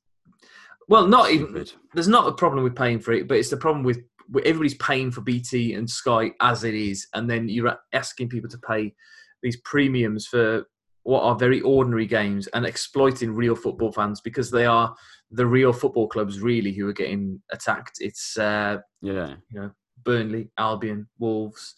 well, 0.88 1.06
not 1.06 1.30
even. 1.30 1.64
There's 1.94 2.08
not 2.08 2.28
a 2.28 2.32
problem 2.32 2.62
with 2.62 2.76
paying 2.76 3.00
for 3.00 3.12
it, 3.12 3.28
but 3.28 3.38
it's 3.38 3.50
the 3.50 3.56
problem 3.56 3.84
with, 3.84 4.00
with 4.30 4.44
everybody's 4.44 4.74
paying 4.74 5.10
for 5.10 5.20
BT 5.20 5.74
and 5.74 5.88
Sky 5.88 6.32
as 6.40 6.64
it 6.64 6.74
is, 6.74 7.06
and 7.14 7.28
then 7.28 7.48
you're 7.48 7.76
asking 7.92 8.28
people 8.28 8.50
to 8.50 8.58
pay 8.58 8.94
these 9.42 9.56
premiums 9.58 10.26
for 10.26 10.64
what 11.04 11.22
are 11.22 11.36
very 11.36 11.60
ordinary 11.60 12.06
games 12.06 12.46
and 12.48 12.64
exploiting 12.64 13.34
real 13.34 13.54
football 13.54 13.92
fans 13.92 14.22
because 14.22 14.50
they 14.50 14.64
are 14.64 14.94
the 15.30 15.46
real 15.46 15.72
football 15.72 16.08
clubs 16.08 16.40
really 16.40 16.72
who 16.72 16.88
are 16.88 16.94
getting 16.94 17.40
attacked. 17.52 17.98
It's 18.00 18.38
uh, 18.38 18.78
Yeah, 19.02 19.34
you 19.50 19.60
know, 19.60 19.70
Burnley, 20.02 20.50
Albion, 20.58 21.08
Wolves, 21.18 21.74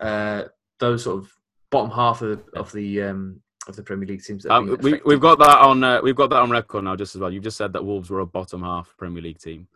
uh, 0.00 0.44
those 0.78 1.04
sort 1.04 1.22
of 1.22 1.30
bottom 1.70 1.90
half 1.90 2.22
of 2.22 2.28
the 2.52 2.58
of 2.58 2.72
the, 2.72 3.02
um, 3.02 3.40
of 3.68 3.76
the 3.76 3.82
Premier 3.82 4.06
League 4.06 4.22
teams. 4.24 4.44
That 4.44 4.52
um, 4.52 4.76
we, 4.80 5.00
we've 5.04 5.20
got 5.20 5.38
that 5.38 5.58
on 5.58 5.82
uh, 5.84 6.00
we've 6.02 6.16
got 6.16 6.30
that 6.30 6.40
on 6.40 6.50
record 6.50 6.84
now, 6.84 6.96
just 6.96 7.14
as 7.14 7.20
well. 7.20 7.32
You 7.32 7.40
just 7.40 7.56
said 7.56 7.72
that 7.72 7.84
Wolves 7.84 8.10
were 8.10 8.20
a 8.20 8.26
bottom 8.26 8.62
half 8.62 8.94
Premier 8.98 9.22
League 9.22 9.38
team. 9.38 9.66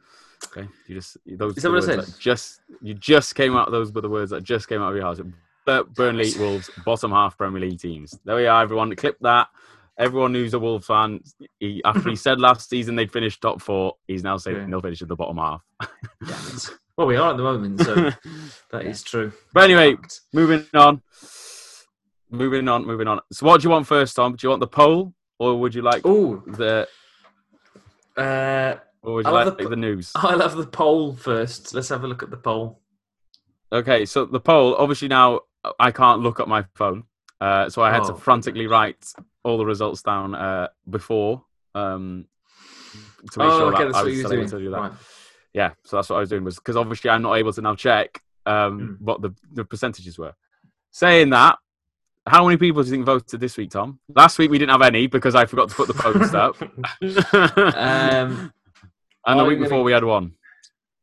Okay, 0.46 0.68
you 0.86 0.94
just 0.96 1.16
those 1.26 1.56
Is 1.56 1.62
that 1.62 1.70
what 1.70 1.76
I 1.84 1.86
words 1.86 1.86
said? 1.86 2.14
that 2.14 2.18
just 2.20 2.60
you 2.82 2.94
just 2.94 3.34
came 3.34 3.56
out. 3.56 3.70
Those 3.70 3.92
were 3.92 4.00
the 4.02 4.08
words 4.08 4.30
that 4.30 4.42
just 4.42 4.68
came 4.68 4.82
out 4.82 4.90
of 4.90 4.96
your 4.96 5.04
house. 5.04 5.20
Burnley, 5.94 6.30
Wolves, 6.38 6.68
bottom 6.84 7.10
half 7.10 7.38
Premier 7.38 7.60
League 7.62 7.80
teams. 7.80 8.18
There 8.24 8.36
we 8.36 8.46
are, 8.46 8.62
everyone. 8.62 8.94
Clip 8.96 9.16
that. 9.20 9.48
Everyone 9.96 10.34
who's 10.34 10.52
a 10.52 10.58
Wolves 10.58 10.86
fan, 10.86 11.20
he, 11.60 11.80
after 11.84 12.10
he 12.10 12.16
said 12.16 12.40
last 12.40 12.68
season 12.68 12.96
they'd 12.96 13.12
finish 13.12 13.38
top 13.40 13.62
four, 13.62 13.94
he's 14.08 14.22
now 14.24 14.36
saying 14.36 14.56
Yeah. 14.56 14.66
they'll 14.68 14.82
finish 14.82 15.00
at 15.00 15.08
the 15.08 15.16
bottom 15.16 15.38
half. 15.38 15.62
Well, 16.96 17.08
we 17.08 17.16
are 17.16 17.32
at 17.32 17.36
the 17.36 17.42
moment, 17.42 17.80
so 17.80 17.94
that 18.70 18.84
is 18.86 19.02
true. 19.02 19.32
but 19.52 19.64
anyway, 19.64 19.96
moving 20.32 20.64
on. 20.74 21.02
Moving 22.34 22.68
on, 22.68 22.84
moving 22.86 23.06
on. 23.08 23.20
So, 23.32 23.46
what 23.46 23.60
do 23.60 23.66
you 23.66 23.70
want 23.70 23.86
first, 23.86 24.16
Tom? 24.16 24.34
Do 24.34 24.44
you 24.44 24.50
want 24.50 24.60
the 24.60 24.66
poll, 24.66 25.14
or 25.38 25.58
would 25.60 25.74
you 25.74 25.82
like 25.82 26.02
Oh, 26.04 26.42
the, 26.46 26.88
uh, 28.16 28.74
or 29.02 29.14
would 29.14 29.26
you 29.26 29.32
like 29.32 29.56
the 29.56 29.68
the, 29.68 29.76
news? 29.76 30.12
I'll 30.14 30.40
have 30.40 30.56
the 30.56 30.66
poll 30.66 31.14
first. 31.14 31.74
Let's 31.74 31.88
have 31.90 32.04
a 32.04 32.08
look 32.08 32.22
at 32.22 32.30
the 32.30 32.36
poll. 32.36 32.80
Okay, 33.72 34.04
so 34.04 34.24
the 34.24 34.40
poll. 34.40 34.74
Obviously, 34.76 35.08
now 35.08 35.40
I 35.78 35.90
can't 35.90 36.20
look 36.20 36.40
at 36.40 36.48
my 36.48 36.64
phone, 36.74 37.04
uh, 37.40 37.68
so 37.68 37.82
I 37.82 37.90
had 37.92 38.02
Oh, 38.02 38.08
to 38.08 38.14
frantically 38.14 38.66
write 38.66 39.04
all 39.44 39.58
the 39.58 39.66
results 39.66 40.02
down 40.02 40.34
uh, 40.34 40.68
before 40.88 41.44
um, 41.74 42.26
to 43.32 43.38
make 43.38 43.48
oh, 43.48 43.58
sure 43.58 43.74
okay, 43.74 43.84
that 43.84 43.94
I 43.94 44.02
was 44.02 44.12
you 44.12 44.18
still 44.20 44.32
able 44.32 44.42
doing. 44.42 44.50
to 44.50 44.58
do 44.58 44.70
that. 44.70 44.80
Right. 44.80 44.92
Yeah, 45.52 45.70
so 45.84 45.96
that's 45.96 46.10
what 46.10 46.16
I 46.16 46.20
was 46.20 46.30
doing 46.30 46.42
was 46.44 46.56
because 46.56 46.76
obviously 46.76 47.10
I'm 47.10 47.22
not 47.22 47.34
able 47.34 47.52
to 47.52 47.62
now 47.62 47.74
check 47.76 48.20
um, 48.46 48.98
Mm. 48.98 49.00
what 49.00 49.22
the, 49.22 49.32
the 49.52 49.64
percentages 49.64 50.18
were. 50.18 50.34
Saying 50.90 51.30
that, 51.30 51.58
how 52.26 52.44
many 52.44 52.56
people 52.56 52.82
do 52.82 52.88
you 52.88 52.94
think 52.94 53.06
voted 53.06 53.40
this 53.40 53.56
week, 53.56 53.70
Tom? 53.70 53.98
Last 54.14 54.38
week 54.38 54.50
we 54.50 54.58
didn't 54.58 54.72
have 54.72 54.82
any 54.82 55.06
because 55.06 55.34
I 55.34 55.44
forgot 55.46 55.68
to 55.70 55.74
put 55.74 55.88
the 55.88 55.94
post 55.94 56.34
up. 56.34 56.56
Um, 57.76 58.52
and 59.26 59.38
the 59.38 59.42
I'm 59.42 59.46
week 59.46 59.58
gonna- 59.58 59.68
before 59.68 59.82
we 59.82 59.92
had 59.92 60.04
one. 60.04 60.32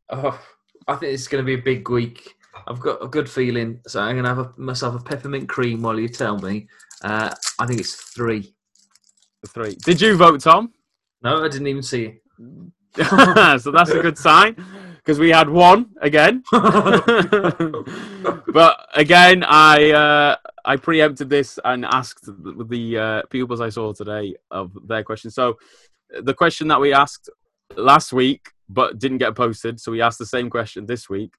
Oh, 0.10 0.40
I 0.88 0.96
think 0.96 1.14
it's 1.14 1.28
going 1.28 1.44
to 1.44 1.46
be 1.46 1.54
a 1.54 1.62
big 1.64 1.88
week. 1.90 2.36
I've 2.68 2.80
got 2.80 3.04
a 3.04 3.08
good 3.08 3.30
feeling, 3.30 3.80
so 3.88 4.02
I'm 4.02 4.16
going 4.16 4.24
to 4.26 4.30
have 4.30 4.40
a, 4.40 4.54
myself 4.58 5.00
a 5.00 5.04
peppermint 5.04 5.48
cream 5.50 5.82
while 5.82 6.00
you 6.00 6.10
tell 6.10 6.38
me. 6.40 6.68
Uh, 7.04 7.34
I 7.60 7.66
think 7.66 7.80
it's 7.80 7.96
three. 7.96 8.54
Three. 9.48 9.76
Did 9.76 10.02
you 10.02 10.16
vote, 10.18 10.42
Tom? 10.42 10.72
No, 11.24 11.44
I 11.44 11.48
didn't 11.48 11.68
even 11.68 11.82
see 11.82 12.04
it. 12.06 12.22
so 13.62 13.72
that's 13.72 13.90
a 13.92 14.02
good 14.02 14.18
sign 14.18 14.56
because 14.98 15.18
we 15.18 15.30
had 15.30 15.50
one 15.50 15.88
again. 16.02 16.44
but 16.52 17.88
again, 18.94 19.44
I 19.48 19.92
uh, 19.92 20.36
I 20.66 20.76
preempted 20.78 21.30
this 21.30 21.60
and 21.66 21.86
asked 21.86 22.26
the, 22.26 22.66
the 22.70 22.98
uh, 22.98 23.22
pupils 23.30 23.62
I 23.62 23.70
saw 23.70 23.94
today 23.94 24.36
of 24.52 24.72
their 24.88 25.04
question. 25.04 25.32
So 25.32 25.58
the 26.22 26.34
question 26.34 26.68
that 26.70 26.80
we 26.80 26.94
asked 26.94 27.30
last 27.76 28.14
week 28.14 28.50
but 28.70 29.00
didn't 29.00 29.18
get 29.18 29.36
posted, 29.36 29.80
so 29.80 29.92
we 29.92 30.02
asked 30.02 30.20
the 30.20 30.26
same 30.26 30.50
question 30.50 30.86
this 30.86 31.10
week 31.10 31.34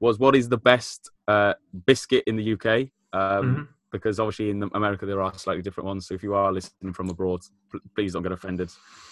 was 0.00 0.18
what 0.18 0.34
is 0.34 0.48
the 0.48 0.56
best 0.58 1.10
uh, 1.28 1.54
biscuit 1.86 2.24
in 2.26 2.36
the 2.36 2.52
UK? 2.54 2.90
Um, 3.12 3.44
Mhm. 3.56 3.68
Because 3.92 4.18
obviously 4.18 4.50
in 4.50 4.60
America 4.74 5.06
there 5.06 5.22
are 5.22 5.32
slightly 5.38 5.62
different 5.62 5.86
ones. 5.86 6.08
So 6.08 6.14
if 6.14 6.22
you 6.24 6.34
are 6.34 6.52
listening 6.52 6.92
from 6.92 7.10
abroad, 7.10 7.42
pl- 7.70 7.78
please 7.94 8.12
don't 8.14 8.24
get 8.24 8.32
offended. 8.32 8.68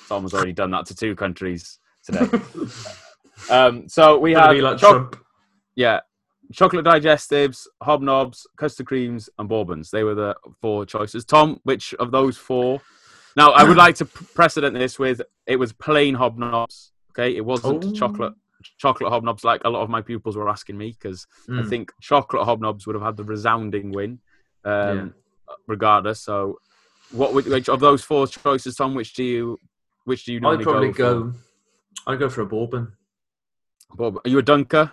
Tom 0.09 0.23
has 0.23 0.35
already 0.35 0.53
done 0.53 0.73
that 0.73 0.87
to 0.87 0.95
two 0.97 1.15
countries 1.15 1.79
today. 2.03 2.27
um, 3.51 3.89
so 3.89 4.19
we 4.19 4.33
had 4.33 4.57
like 4.57 4.79
Trump. 4.79 5.17
yeah, 5.77 6.01
chocolate 6.53 6.85
digestives, 6.85 7.67
hobnobs, 7.83 8.47
custard 8.57 8.87
creams, 8.87 9.29
and 9.39 9.49
bourbons. 9.49 9.91
They 9.91 10.05
were 10.05 10.15
the 10.15 10.37
four 10.61 10.85
choices. 10.87 11.25
Tom, 11.25 11.61
which 11.65 11.95
of 11.95 12.11
those 12.11 12.37
four? 12.37 12.81
Now, 13.37 13.53
I 13.53 13.65
would 13.65 13.77
like 13.77 13.95
to 13.97 14.05
precedent 14.35 14.75
this 14.77 14.99
with 14.99 15.23
it 15.47 15.57
was 15.57 15.73
plain 15.73 16.15
hobnobs. 16.17 16.91
Okay, 17.13 17.37
it 17.37 17.45
wasn't 17.45 17.85
Oh. 17.85 17.93
chocolate 17.93 18.35
chocolate 18.79 19.11
hobnobs 19.13 19.43
like 19.45 19.61
a 19.65 19.69
lot 19.69 19.83
of 19.83 19.91
my 19.91 20.01
pupils 20.01 20.37
were 20.37 20.49
asking 20.49 20.79
me 20.79 20.97
because 20.99 21.27
I 21.51 21.63
Mm. 21.63 21.69
think 21.69 21.93
chocolate 22.01 22.47
hobnobs 22.47 22.87
would 22.87 22.95
have 22.95 23.03
had 23.03 23.17
the 23.17 23.25
resounding 23.25 23.91
win, 23.91 24.21
um, 24.65 24.73
Yeah. 24.73 25.09
regardless. 25.67 26.21
So, 26.21 26.59
what 27.11 27.35
would, 27.35 27.47
which 27.47 27.69
of 27.69 27.81
those 27.81 28.03
four 28.05 28.27
choices, 28.27 28.77
Tom? 28.77 28.95
Which 28.95 29.15
do 29.15 29.25
you 29.25 29.59
which 30.05 30.25
do 30.25 30.33
you 30.33 30.41
I'd 30.47 30.63
probably 30.63 30.93
go? 30.93 31.23
go. 31.25 31.33
I'd 32.07 32.19
go 32.19 32.29
for 32.29 32.43
a 32.43 32.47
bourbon. 32.47 32.93
For? 33.91 33.97
Bob, 33.97 34.21
are 34.25 34.29
you 34.29 34.39
a 34.39 34.43
dunker? 34.43 34.93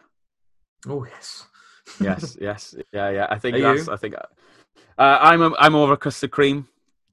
Oh 0.88 1.06
yes. 1.06 1.46
yes, 2.02 2.38
yes, 2.40 2.76
yeah, 2.94 3.10
yeah. 3.10 3.28
I 3.30 3.38
think 3.40 3.56
Are 3.58 3.60
that's. 3.60 3.88
you? 3.88 3.94
I 3.94 3.98
think 3.98 4.16
Uh, 4.98 5.18
I'm 5.22 5.42
a, 5.42 5.52
I'm 5.60 5.74
more 5.74 5.86
of 5.86 5.92
a 5.92 5.98
custard 5.98 6.32
cream 6.32 6.68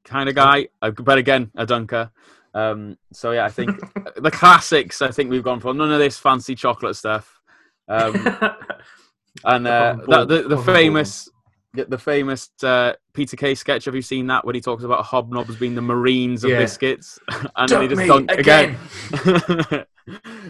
kind 0.04 0.28
of 0.28 0.34
guy, 0.34 0.68
uh, 0.82 0.90
but 0.90 1.18
again, 1.18 1.50
a 1.56 1.66
dunker. 1.66 2.10
Um, 2.54 2.96
so 3.12 3.32
yeah, 3.32 3.44
I 3.44 3.50
think 3.50 3.78
the 4.16 4.30
classics. 4.30 5.02
I 5.02 5.10
think 5.10 5.30
we've 5.30 5.42
gone 5.42 5.60
for 5.60 5.74
none 5.74 5.92
of 5.92 5.98
this 5.98 6.18
fancy 6.18 6.54
chocolate 6.54 6.96
stuff. 6.96 7.40
Um, 7.88 8.14
and 9.44 9.66
uh, 9.66 9.96
that, 10.08 10.28
the, 10.28 10.42
the 10.48 10.58
famous, 10.58 11.28
the 11.74 11.98
famous 11.98 12.50
uh, 12.62 12.94
Peter 13.12 13.36
Kay 13.36 13.54
sketch. 13.54 13.84
Have 13.84 13.94
you 13.94 14.02
seen 14.02 14.26
that 14.28 14.44
when 14.44 14.54
he 14.54 14.60
talks 14.60 14.84
about 14.84 15.04
hobnobs 15.04 15.58
being 15.58 15.74
the 15.74 15.82
Marines 15.82 16.44
of 16.44 16.50
Yeah. 16.50 16.58
biscuits, 16.58 17.18
and 17.56 17.70
then 17.70 17.82
he 17.82 17.88
just 17.88 18.08
dunk 18.08 18.32
again. 18.32 18.76
again? 19.12 19.86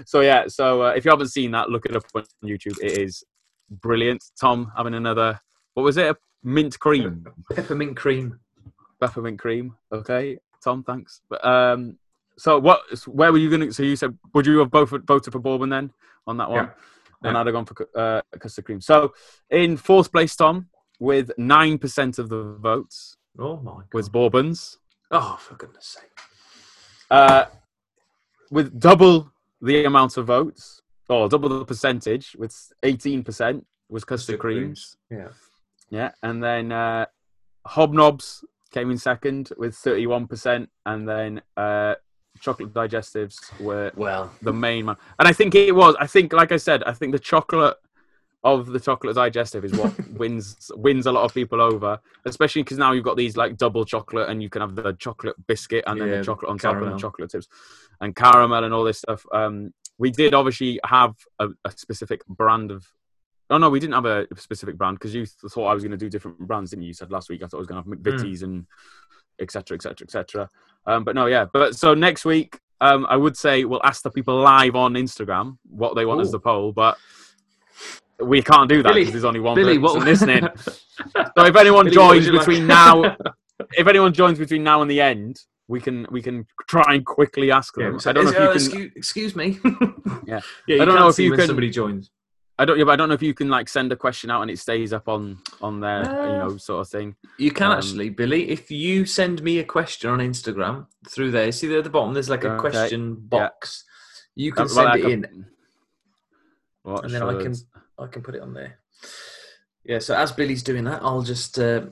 So 0.04 0.20
yeah, 0.20 0.44
so 0.48 0.82
uh, 0.82 0.90
if 0.90 1.04
you 1.04 1.10
haven't 1.10 1.28
seen 1.28 1.50
that, 1.52 1.70
look 1.70 1.86
it 1.86 1.96
up 1.96 2.04
on 2.14 2.24
YouTube. 2.44 2.76
It 2.82 2.98
is 2.98 3.24
brilliant. 3.70 4.22
Tom 4.40 4.72
having 4.76 4.94
another. 4.94 5.40
What 5.74 5.82
was 5.84 5.96
it? 5.96 6.06
A 6.10 6.16
mint 6.42 6.78
cream 6.78 7.26
Peppermint 7.54 7.96
cream. 7.96 8.38
peppermint 9.00 9.38
cream. 9.38 9.76
Okay, 9.92 10.38
Tom, 10.62 10.82
thanks. 10.84 11.20
But 11.28 11.44
um, 11.44 11.98
so 12.38 12.58
what? 12.58 12.80
Where 13.06 13.32
were 13.32 13.38
you 13.38 13.48
going 13.50 13.62
to? 13.62 13.72
So 13.72 13.82
you 13.82 13.96
said, 13.96 14.16
would 14.34 14.46
you 14.46 14.58
have 14.58 14.70
both 14.70 14.90
voted 14.90 15.32
for 15.32 15.38
Bourbon 15.38 15.68
then 15.70 15.92
on 16.26 16.36
that 16.38 16.50
one? 16.50 16.64
Yeah. 16.66 16.70
And 17.24 17.34
Yeah. 17.34 17.40
I'd 17.40 17.46
have 17.46 17.54
gone 17.54 17.64
for 17.64 17.88
uh, 17.96 18.20
custard 18.38 18.64
cream. 18.66 18.80
So 18.80 19.14
in 19.50 19.76
fourth 19.78 20.12
place, 20.12 20.36
Tom, 20.36 20.68
with 21.00 21.30
nine 21.38 21.78
percent 21.78 22.18
of 22.18 22.28
the 22.28 22.56
votes, 22.60 23.16
Oh 23.38 23.56
my 23.56 23.72
god. 23.72 23.84
was 23.94 24.08
Bourbons. 24.08 24.78
Oh, 25.10 25.36
for 25.40 25.54
goodness 25.54 25.86
sake. 25.98 26.10
Uh, 27.10 27.46
with 28.50 28.78
double 28.78 29.30
the 29.60 29.84
amount 29.84 30.16
of 30.16 30.26
votes, 30.26 30.82
or 31.08 31.28
double 31.28 31.48
the 31.48 31.64
percentage, 31.64 32.36
with 32.38 32.72
eighteen 32.82 33.22
percent, 33.22 33.66
was 33.88 34.04
custard 34.04 34.38
Custard 34.38 34.40
creams. 34.40 34.96
Yeah. 35.10 35.28
Yeah, 35.88 36.10
and 36.22 36.42
then 36.42 36.72
uh, 36.72 37.06
Hobnobs 37.66 38.42
came 38.72 38.90
in 38.90 38.98
second 38.98 39.50
with 39.56 39.74
31%, 39.74 40.66
and 40.84 41.08
then 41.08 41.40
uh, 41.56 41.94
chocolate 42.40 42.72
digestives 42.72 43.38
were 43.60 43.92
Well, 43.94 44.32
the 44.42 44.52
main 44.52 44.86
one. 44.86 44.96
And 45.18 45.28
I 45.28 45.32
think 45.32 45.54
it 45.54 45.74
was. 45.74 45.94
I 46.00 46.06
think, 46.06 46.32
like 46.32 46.52
I 46.52 46.56
said, 46.56 46.82
I 46.84 46.92
think 46.92 47.12
the 47.12 47.18
chocolate 47.18 47.76
of 48.46 48.66
the 48.66 48.80
chocolate 48.80 49.16
digestive 49.16 49.64
is 49.64 49.72
what 49.72 49.92
wins 50.18 50.70
wins 50.74 51.06
a 51.06 51.12
lot 51.12 51.24
of 51.24 51.34
people 51.34 51.60
over, 51.60 52.00
especially 52.24 52.62
because 52.62 52.78
now 52.78 52.92
you've 52.92 53.04
got 53.04 53.16
these 53.16 53.36
like 53.36 53.56
double 53.56 53.84
chocolate, 53.84 54.28
and 54.28 54.42
you 54.42 54.48
can 54.48 54.60
have 54.60 54.74
the 54.74 54.92
chocolate 54.94 55.34
biscuit 55.46 55.84
and 55.86 56.00
then 56.00 56.08
Yeah, 56.08 56.18
the 56.18 56.24
chocolate 56.24 56.50
on 56.50 56.58
top 56.58 56.76
and 56.76 56.92
the 56.92 56.98
chocolate 56.98 57.30
tips, 57.30 57.48
and 58.00 58.14
caramel 58.14 58.64
and 58.64 58.72
all 58.72 58.84
this 58.84 58.98
stuff. 58.98 59.24
Um, 59.32 59.72
we 59.98 60.10
did 60.10 60.34
obviously 60.34 60.78
have 60.84 61.14
a, 61.38 61.48
a 61.64 61.70
specific 61.72 62.26
brand 62.26 62.70
of. 62.70 62.86
Oh 63.48 63.58
no, 63.58 63.70
we 63.70 63.78
didn't 63.78 63.94
have 63.94 64.06
a 64.06 64.26
specific 64.36 64.76
brand 64.76 64.98
because 64.98 65.14
you 65.14 65.24
th- 65.24 65.52
thought 65.52 65.68
I 65.68 65.74
was 65.74 65.84
going 65.84 65.92
to 65.92 65.96
do 65.96 66.08
different 66.08 66.38
brands, 66.40 66.70
didn't 66.70 66.82
you? 66.82 66.88
You 66.88 66.94
said 66.94 67.12
last 67.12 67.28
week 67.28 67.42
I 67.42 67.46
thought 67.46 67.58
I 67.58 67.60
was 67.60 67.68
going 67.68 67.82
to 67.82 67.88
have 67.88 67.98
McVitie's 67.98 68.42
and 68.42 68.66
etc. 69.38 69.76
etc. 69.76 70.04
etc. 70.04 70.50
Um, 70.86 71.04
but 71.04 71.14
no, 71.14 71.26
yeah. 71.26 71.46
But 71.52 71.76
so 71.76 71.94
next 71.94 72.24
week, 72.24 72.58
um, 72.80 73.06
I 73.08 73.16
would 73.16 73.36
say 73.36 73.64
we'll 73.64 73.84
ask 73.84 74.02
the 74.02 74.10
people 74.10 74.36
live 74.40 74.76
on 74.76 74.94
Instagram 74.94 75.58
what 75.68 75.94
they 75.94 76.04
want 76.04 76.20
as 76.20 76.32
the 76.32 76.40
poll, 76.40 76.72
but 76.72 76.98
we 78.20 78.42
can't 78.42 78.68
do 78.68 78.82
that 78.82 78.94
because 78.94 79.12
there's 79.12 79.24
only 79.24 79.40
one 79.40 79.54
Billy, 79.54 79.78
person 79.78 79.82
what 80.00 80.04
listening. 80.04 80.48
So 81.36 81.44
if 81.44 81.54
anyone 81.56 81.84
Billy, 81.84 81.94
joins 81.94 82.26
you 82.26 82.32
like? 82.32 82.46
between 82.46 82.66
now, 82.66 83.16
if 83.72 83.86
anyone 83.86 84.12
joins 84.14 84.38
between 84.38 84.62
now 84.64 84.80
and 84.80 84.90
the 84.90 85.00
end, 85.00 85.40
we 85.68 85.80
can 85.80 86.06
we 86.10 86.22
can 86.22 86.46
try 86.66 86.94
and 86.94 87.04
quickly 87.04 87.50
ask 87.50 87.74
Yeah, 87.76 87.90
them. 87.90 88.00
so 88.00 88.10
I 88.10 88.12
don't 88.14 88.24
know 88.24 88.30
if 88.30 88.38
you 88.38 88.46
can. 88.48 88.56
excuse, 88.56 88.92
excuse 88.96 89.36
me. 89.36 89.58
Yeah. 90.26 90.40
yeah. 90.66 90.82
I 90.82 90.84
don't 90.86 90.94
know 90.96 91.08
if 91.08 91.18
you 91.18 91.32
can- 91.32 91.46
somebody 91.46 91.70
joins. 91.70 92.10
I 92.58 92.64
don't. 92.64 92.78
Yeah, 92.78 92.84
but 92.84 92.92
I 92.92 92.96
don't 92.96 93.10
know 93.10 93.14
if 93.14 93.22
you 93.22 93.34
can 93.34 93.50
like 93.50 93.68
send 93.68 93.92
a 93.92 93.96
question 93.96 94.30
out 94.30 94.40
and 94.40 94.50
it 94.50 94.58
stays 94.58 94.94
up 94.94 95.08
on 95.08 95.36
on 95.60 95.80
there, 95.80 96.04
you 96.04 96.08
Uh, 96.08 96.38
know, 96.38 96.56
sort 96.56 96.80
of 96.80 96.88
thing. 96.88 97.14
You 97.36 97.50
can 97.50 97.70
Um, 97.70 97.76
actually, 97.76 98.08
Billy, 98.08 98.48
if 98.48 98.70
you 98.70 99.04
send 99.04 99.42
me 99.42 99.58
a 99.58 99.64
question 99.64 100.08
on 100.10 100.20
Instagram 100.20 100.86
through 101.10 101.32
there. 101.32 101.52
See 101.52 101.66
there 101.66 101.78
at 101.78 101.84
the 101.84 101.90
bottom, 101.90 102.14
there's 102.14 102.30
like 102.30 102.44
a 102.44 102.52
Okay, 102.52 102.60
question 102.60 103.16
box. 103.18 103.84
You 104.34 104.52
can 104.52 104.62
Uh, 104.62 104.64
well, 104.64 104.74
send 104.74 104.88
I 104.88 104.96
it 104.96 105.02
can- 105.02 105.10
in, 105.12 105.46
What 106.84 107.04
and 107.04 107.12
then 107.12 107.22
I 107.22 107.42
can 107.42 107.54
I 107.98 108.06
can 108.06 108.22
put 108.22 108.34
it 108.34 108.42
on 108.42 108.54
there. 108.54 108.78
Yeah. 109.84 109.98
So 110.00 110.14
as 110.14 110.32
Billy's 110.32 110.62
doing 110.62 110.84
that, 110.84 111.02
I'll 111.02 111.22
just 111.22 111.58
uh, 111.58 111.86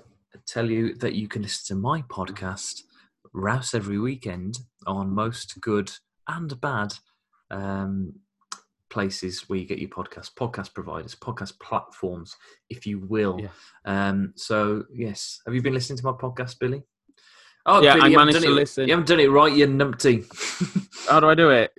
tell 0.46 0.68
you 0.70 0.94
that 0.96 1.14
you 1.14 1.28
can 1.28 1.42
listen 1.42 1.76
to 1.76 1.80
my 1.80 2.02
podcast, 2.02 2.80
Rouse 3.32 3.74
every 3.74 3.98
weekend, 3.98 4.58
on 4.86 5.10
most 5.14 5.60
good 5.60 5.90
and 6.28 6.60
bad 6.60 6.94
um, 7.50 8.14
places 8.90 9.48
where 9.48 9.58
you 9.58 9.64
get 9.66 9.78
your 9.78 9.88
podcast, 9.90 10.34
podcast 10.34 10.74
providers, 10.74 11.14
podcast 11.14 11.58
platforms, 11.60 12.36
if 12.70 12.86
you 12.86 12.98
will. 13.00 13.40
Yeah. 13.40 13.48
Um, 13.84 14.32
so 14.36 14.84
yes, 14.92 15.40
have 15.46 15.54
you 15.54 15.62
been 15.62 15.74
listening 15.74 15.98
to 15.98 16.04
my 16.04 16.12
podcast, 16.12 16.58
Billy? 16.58 16.82
Oh, 17.66 17.82
Yeah, 17.82 17.94
Billy, 17.94 18.14
I 18.14 18.18
managed 18.18 18.42
to 18.42 18.48
it- 18.48 18.50
listen. 18.50 18.86
You 18.88 18.92
haven't 18.92 19.08
done 19.08 19.20
it 19.20 19.30
right, 19.30 19.52
you 19.52 19.66
numpty. 19.66 20.26
How 21.08 21.20
do 21.20 21.28
I 21.28 21.34
do 21.34 21.50
it? 21.50 21.72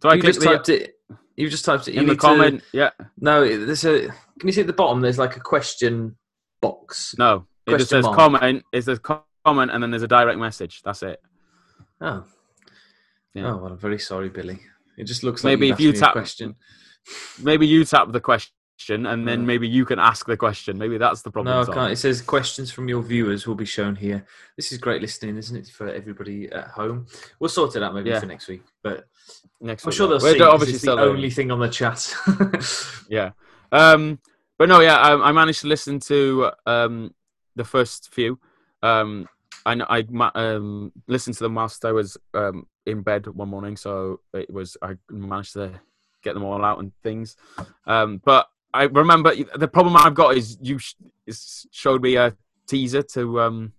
Do 0.00 0.08
I 0.08 0.14
you 0.14 0.20
click 0.20 0.34
just 0.34 0.40
the, 0.40 0.46
typed 0.46 0.68
it. 0.68 0.94
You 1.36 1.48
just 1.48 1.64
typed 1.64 1.88
it. 1.88 1.94
You 1.94 2.00
in 2.00 2.06
the 2.06 2.12
need 2.12 2.20
to- 2.20 2.26
comment? 2.26 2.62
Yeah. 2.72 2.90
no, 3.18 3.44
there's 3.44 3.84
a. 3.84 4.08
Can 4.38 4.48
you 4.48 4.52
see 4.52 4.60
at 4.62 4.66
the 4.66 4.72
bottom? 4.72 5.00
There's 5.00 5.18
like 5.18 5.36
a 5.36 5.40
question 5.40 6.16
box. 6.60 7.14
No. 7.18 7.46
It 7.66 7.78
just 7.78 7.90
says 7.90 8.04
mark. 8.04 8.16
comment. 8.16 8.64
It 8.72 8.82
says 8.82 8.98
comment, 8.98 9.70
and 9.70 9.82
then 9.82 9.90
there's 9.90 10.02
a 10.02 10.08
direct 10.08 10.38
message. 10.38 10.82
That's 10.84 11.02
it. 11.02 11.20
Oh. 12.00 12.24
Yeah. 13.34 13.52
Oh 13.52 13.56
well, 13.58 13.72
I'm 13.72 13.78
very 13.78 13.98
sorry, 13.98 14.28
Billy. 14.28 14.58
It 14.98 15.04
just 15.04 15.22
looks 15.22 15.42
Maybe 15.44 15.70
like 15.70 15.74
if 15.78 15.80
you 15.80 15.88
asked 15.90 15.94
me 15.94 15.98
a 15.98 16.02
tap- 16.02 16.12
question. 16.12 16.56
Maybe 17.42 17.66
you 17.66 17.84
tap 17.84 18.12
the 18.12 18.20
question, 18.20 18.52
and 18.90 19.26
then 19.26 19.46
maybe 19.46 19.68
you 19.68 19.84
can 19.84 19.98
ask 19.98 20.26
the 20.26 20.36
question. 20.36 20.78
Maybe 20.78 20.98
that's 20.98 21.22
the 21.22 21.30
problem. 21.30 21.54
No, 21.54 21.70
I 21.70 21.74
can't. 21.74 21.92
It 21.92 21.96
says 21.96 22.20
questions 22.20 22.70
from 22.70 22.88
your 22.88 23.02
viewers 23.02 23.46
will 23.46 23.54
be 23.54 23.64
shown 23.64 23.96
here. 23.96 24.24
This 24.56 24.72
is 24.72 24.78
great 24.78 25.00
listening, 25.02 25.36
isn't 25.36 25.56
it, 25.56 25.68
for 25.68 25.88
everybody 25.88 26.50
at 26.52 26.68
home? 26.68 27.06
We'll 27.38 27.48
sort 27.48 27.76
it 27.76 27.82
out 27.82 27.94
maybe 27.94 28.10
Yeah. 28.10 28.20
for 28.20 28.26
next 28.26 28.48
week, 28.48 28.62
but 28.82 29.06
Next 29.60 29.84
I'm 29.84 29.90
week, 29.90 29.96
sure 29.96 30.08
they'll 30.08 30.18
We're 30.20 30.34
see. 30.34 30.42
obviously 30.42 30.74
it's 30.74 30.84
the 30.84 30.92
only 30.98 31.30
thing 31.30 31.50
on 31.50 31.60
the 31.60 31.68
chat. 31.68 32.14
Yeah. 33.08 33.30
Um, 33.70 34.18
but 34.58 34.68
no, 34.68 34.80
yeah, 34.80 34.96
I, 34.96 35.28
I 35.28 35.32
managed 35.32 35.60
to 35.62 35.66
listen 35.66 36.00
to 36.00 36.50
um, 36.66 37.14
the 37.56 37.64
first 37.64 38.12
few. 38.12 38.38
Um, 38.82 39.28
I 39.64 40.04
I 40.14 40.30
um, 40.34 40.92
listened 41.06 41.36
to 41.36 41.44
them 41.44 41.54
whilst 41.54 41.84
I 41.84 41.92
was 41.92 42.16
um, 42.34 42.66
in 42.86 43.02
bed 43.02 43.26
one 43.28 43.48
morning, 43.48 43.76
so 43.76 44.20
it 44.34 44.52
was 44.52 44.76
I 44.82 44.96
managed 45.10 45.54
to 45.54 45.80
get 46.22 46.34
them 46.34 46.44
all 46.44 46.64
out 46.64 46.78
and 46.80 46.92
things. 47.02 47.36
Um, 47.86 48.20
but 48.24 48.46
I 48.74 48.84
remember 48.84 49.32
the 49.56 49.68
problem 49.68 49.96
I've 49.96 50.14
got 50.14 50.36
is 50.36 50.58
you 50.60 50.78
sh- 50.78 50.94
showed 51.70 52.02
me 52.02 52.16
a 52.16 52.34
teaser 52.66 53.02
to 53.02 53.40
um, 53.40 53.72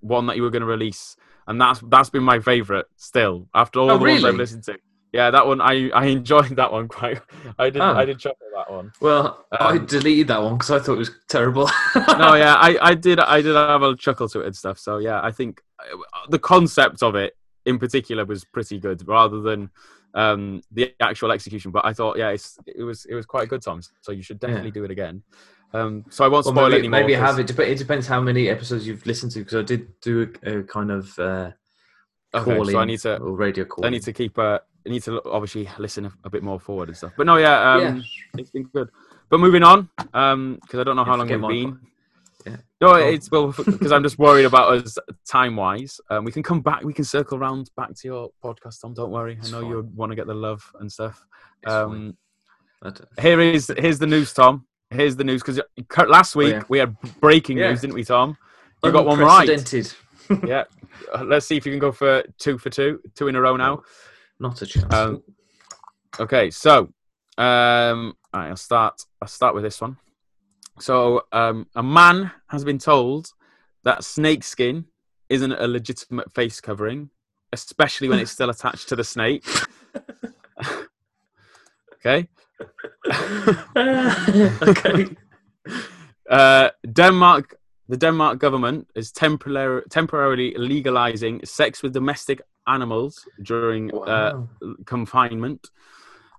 one 0.00 0.26
that 0.26 0.36
you 0.36 0.42
were 0.42 0.50
going 0.50 0.60
to 0.60 0.66
release, 0.66 1.16
and 1.46 1.60
that's 1.60 1.80
that's 1.88 2.10
been 2.10 2.22
my 2.22 2.40
favorite 2.40 2.86
still 2.96 3.48
after 3.54 3.80
all 3.80 3.90
Oh, 3.90 3.98
the 3.98 4.04
ones 4.04 4.24
I've 4.24 4.34
listened 4.34 4.64
to. 4.64 4.78
Yeah, 5.12 5.30
that 5.30 5.46
one 5.46 5.62
I, 5.62 5.88
I 5.90 6.04
enjoyed 6.06 6.54
that 6.56 6.70
one 6.70 6.86
quite. 6.86 7.20
I 7.58 7.70
did 7.70 7.80
Oh. 7.80 7.94
I 7.96 8.04
did 8.04 8.18
chuckle 8.18 8.46
at 8.58 8.66
that 8.66 8.72
one. 8.74 8.92
well, 9.00 9.46
I 9.50 9.76
Um, 9.78 9.86
deleted 9.86 10.28
that 10.28 10.42
one 10.42 10.54
because 10.58 10.70
I 10.70 10.78
thought 10.80 10.94
it 10.94 10.98
was 10.98 11.10
terrible. 11.28 11.70
No, 11.96 12.34
yeah, 12.34 12.54
I, 12.56 12.76
I 12.82 12.94
did 12.94 13.18
I 13.18 13.40
did 13.40 13.54
have 13.56 13.82
a 13.82 13.96
chuckle 13.96 14.28
to 14.28 14.40
it 14.40 14.46
and 14.46 14.56
stuff. 14.56 14.78
So 14.78 14.98
yeah, 14.98 15.20
I 15.22 15.30
think 15.32 15.62
uh, 15.80 15.96
the 16.28 16.38
concept 16.38 17.02
of 17.02 17.14
it 17.14 17.32
in 17.64 17.78
particular 17.78 18.26
was 18.26 18.44
pretty 18.44 18.78
good, 18.78 19.06
rather 19.08 19.40
than 19.40 19.70
um, 20.14 20.62
the 20.72 20.94
actual 21.00 21.32
execution. 21.32 21.70
But 21.70 21.84
I 21.84 21.92
thought, 21.92 22.18
yeah, 22.18 22.30
it's, 22.30 22.58
it 22.66 22.82
was 22.82 23.04
it 23.06 23.14
was 23.14 23.26
quite 23.26 23.44
a 23.44 23.46
good, 23.46 23.62
Tom. 23.62 23.80
So 24.00 24.12
you 24.12 24.22
should 24.22 24.40
definitely 24.40 24.68
Yeah. 24.68 24.74
do 24.74 24.84
it 24.84 24.90
again. 24.90 25.22
Um, 25.74 26.04
so 26.08 26.24
I 26.24 26.28
won't 26.28 26.46
Well, 26.46 26.54
spoil 26.54 26.70
maybe, 26.70 26.78
any 26.78 26.88
more. 26.88 27.00
maybe 27.00 27.12
have 27.14 27.38
it. 27.38 27.50
It 27.58 27.78
depends 27.78 28.06
how 28.06 28.20
many 28.20 28.48
episodes 28.48 28.86
you've 28.86 29.04
listened 29.04 29.32
to 29.32 29.40
because 29.40 29.56
I 29.56 29.62
did 29.62 30.00
do 30.00 30.32
a, 30.42 30.58
a 30.60 30.62
kind 30.62 30.90
of 30.90 31.18
uh, 31.18 31.50
Okay, 32.34 32.62
so 32.72 32.78
I 32.78 32.84
need 32.84 33.00
to 33.00 33.18
or 33.18 33.36
radio 33.36 33.64
call. 33.64 33.84
I 33.86 33.90
need 33.90 34.02
to 34.02 34.12
keep 34.12 34.38
uh, 34.38 34.58
I 34.86 34.90
need 34.90 35.02
to 35.04 35.22
obviously 35.24 35.68
listen 35.78 36.06
a, 36.06 36.12
a 36.24 36.30
bit 36.30 36.42
more 36.42 36.58
forward 36.58 36.88
and 36.88 36.96
stuff. 36.96 37.12
But 37.16 37.26
no, 37.26 37.36
yeah, 37.36 37.72
um, 37.74 37.96
Yeah. 37.96 38.02
it's 38.38 38.50
been 38.50 38.64
good. 38.64 38.88
But 39.28 39.40
moving 39.40 39.62
on, 39.62 39.88
because 39.96 40.80
I 40.80 40.84
don't 40.84 40.96
know 40.96 41.04
how 41.04 41.16
long 41.16 41.28
we've 41.28 41.40
been. 41.40 41.78
No, 42.80 42.90
Oh. 42.90 42.94
it's 42.94 43.30
well 43.30 43.48
because 43.52 43.90
I'm 43.90 44.02
just 44.04 44.18
worried 44.18 44.44
about 44.44 44.72
us 44.72 44.96
time 45.28 45.56
wise. 45.56 46.00
Um, 46.10 46.24
we 46.24 46.30
can 46.32 46.42
come 46.44 46.60
back. 46.60 46.84
We 46.84 46.92
can 46.92 47.04
circle 47.04 47.38
round 47.38 47.70
back 47.76 47.94
to 47.94 48.08
your 48.08 48.30
podcast, 48.42 48.80
Tom. 48.80 48.94
Don't 48.94 49.10
worry. 49.10 49.36
It's 49.38 49.48
I 49.48 49.52
know 49.52 49.60
fine. 49.62 49.70
you 49.70 49.90
want 49.96 50.10
to 50.12 50.16
get 50.16 50.26
the 50.28 50.34
love 50.34 50.62
and 50.78 50.90
stuff. 50.90 51.24
Um, 51.66 52.16
here 53.20 53.40
is 53.40 53.72
here's 53.78 53.98
the 53.98 54.06
news, 54.06 54.32
Tom. 54.32 54.64
Here's 54.90 55.16
the 55.16 55.24
news 55.24 55.42
because 55.42 55.60
last 56.06 56.36
week 56.36 56.52
yeah. 56.54 56.62
we 56.68 56.78
had 56.78 56.96
breaking 57.20 57.58
Yeah. 57.58 57.70
news, 57.70 57.80
didn't 57.80 57.94
we, 57.94 58.04
Tom? 58.04 58.38
You 58.84 58.92
got 58.92 59.04
one 59.06 59.18
right. 59.18 59.48
Yeah. 60.46 60.64
Uh, 61.14 61.24
Let's 61.24 61.46
see 61.46 61.56
if 61.56 61.64
you 61.66 61.72
can 61.72 61.78
go 61.78 61.90
for 61.90 62.22
two 62.38 62.58
for 62.58 62.70
two, 62.70 63.00
two 63.16 63.28
in 63.28 63.34
a 63.34 63.40
row 63.40 63.56
now. 63.56 63.82
Not 64.38 64.60
a 64.62 64.66
chance. 64.66 64.92
Um, 64.94 65.22
Okay, 66.20 66.50
so 66.50 66.92
um, 67.36 68.14
right, 68.34 68.48
I'll 68.48 68.56
start. 68.56 69.02
I'll 69.22 69.28
start 69.28 69.54
with 69.54 69.62
this 69.62 69.80
one. 69.80 69.96
So, 70.80 71.22
um, 71.32 71.66
a 71.74 71.82
man 71.82 72.30
has 72.48 72.64
been 72.64 72.78
told 72.78 73.32
that 73.84 74.04
snakeskin 74.04 74.86
isn't 75.28 75.52
a 75.52 75.66
legitimate 75.66 76.32
face 76.32 76.60
covering, 76.60 77.10
especially 77.52 78.08
when 78.08 78.18
it's 78.18 78.30
still 78.30 78.50
attached 78.50 78.88
to 78.88 78.96
the 78.96 79.04
snake. 79.04 79.44
okay. 81.94 82.28
okay. 84.62 85.16
Uh, 86.28 86.70
Denmark 86.92 87.58
the 87.88 87.96
Denmark 87.96 88.38
government 88.38 88.88
is 88.94 89.10
temporarily 89.10 89.82
temporarily 89.90 90.54
legalizing 90.56 91.44
sex 91.44 91.82
with 91.82 91.92
domestic 91.94 92.42
animals 92.66 93.26
during 93.42 93.90
uh, 94.06 94.42
confinement, 94.84 95.70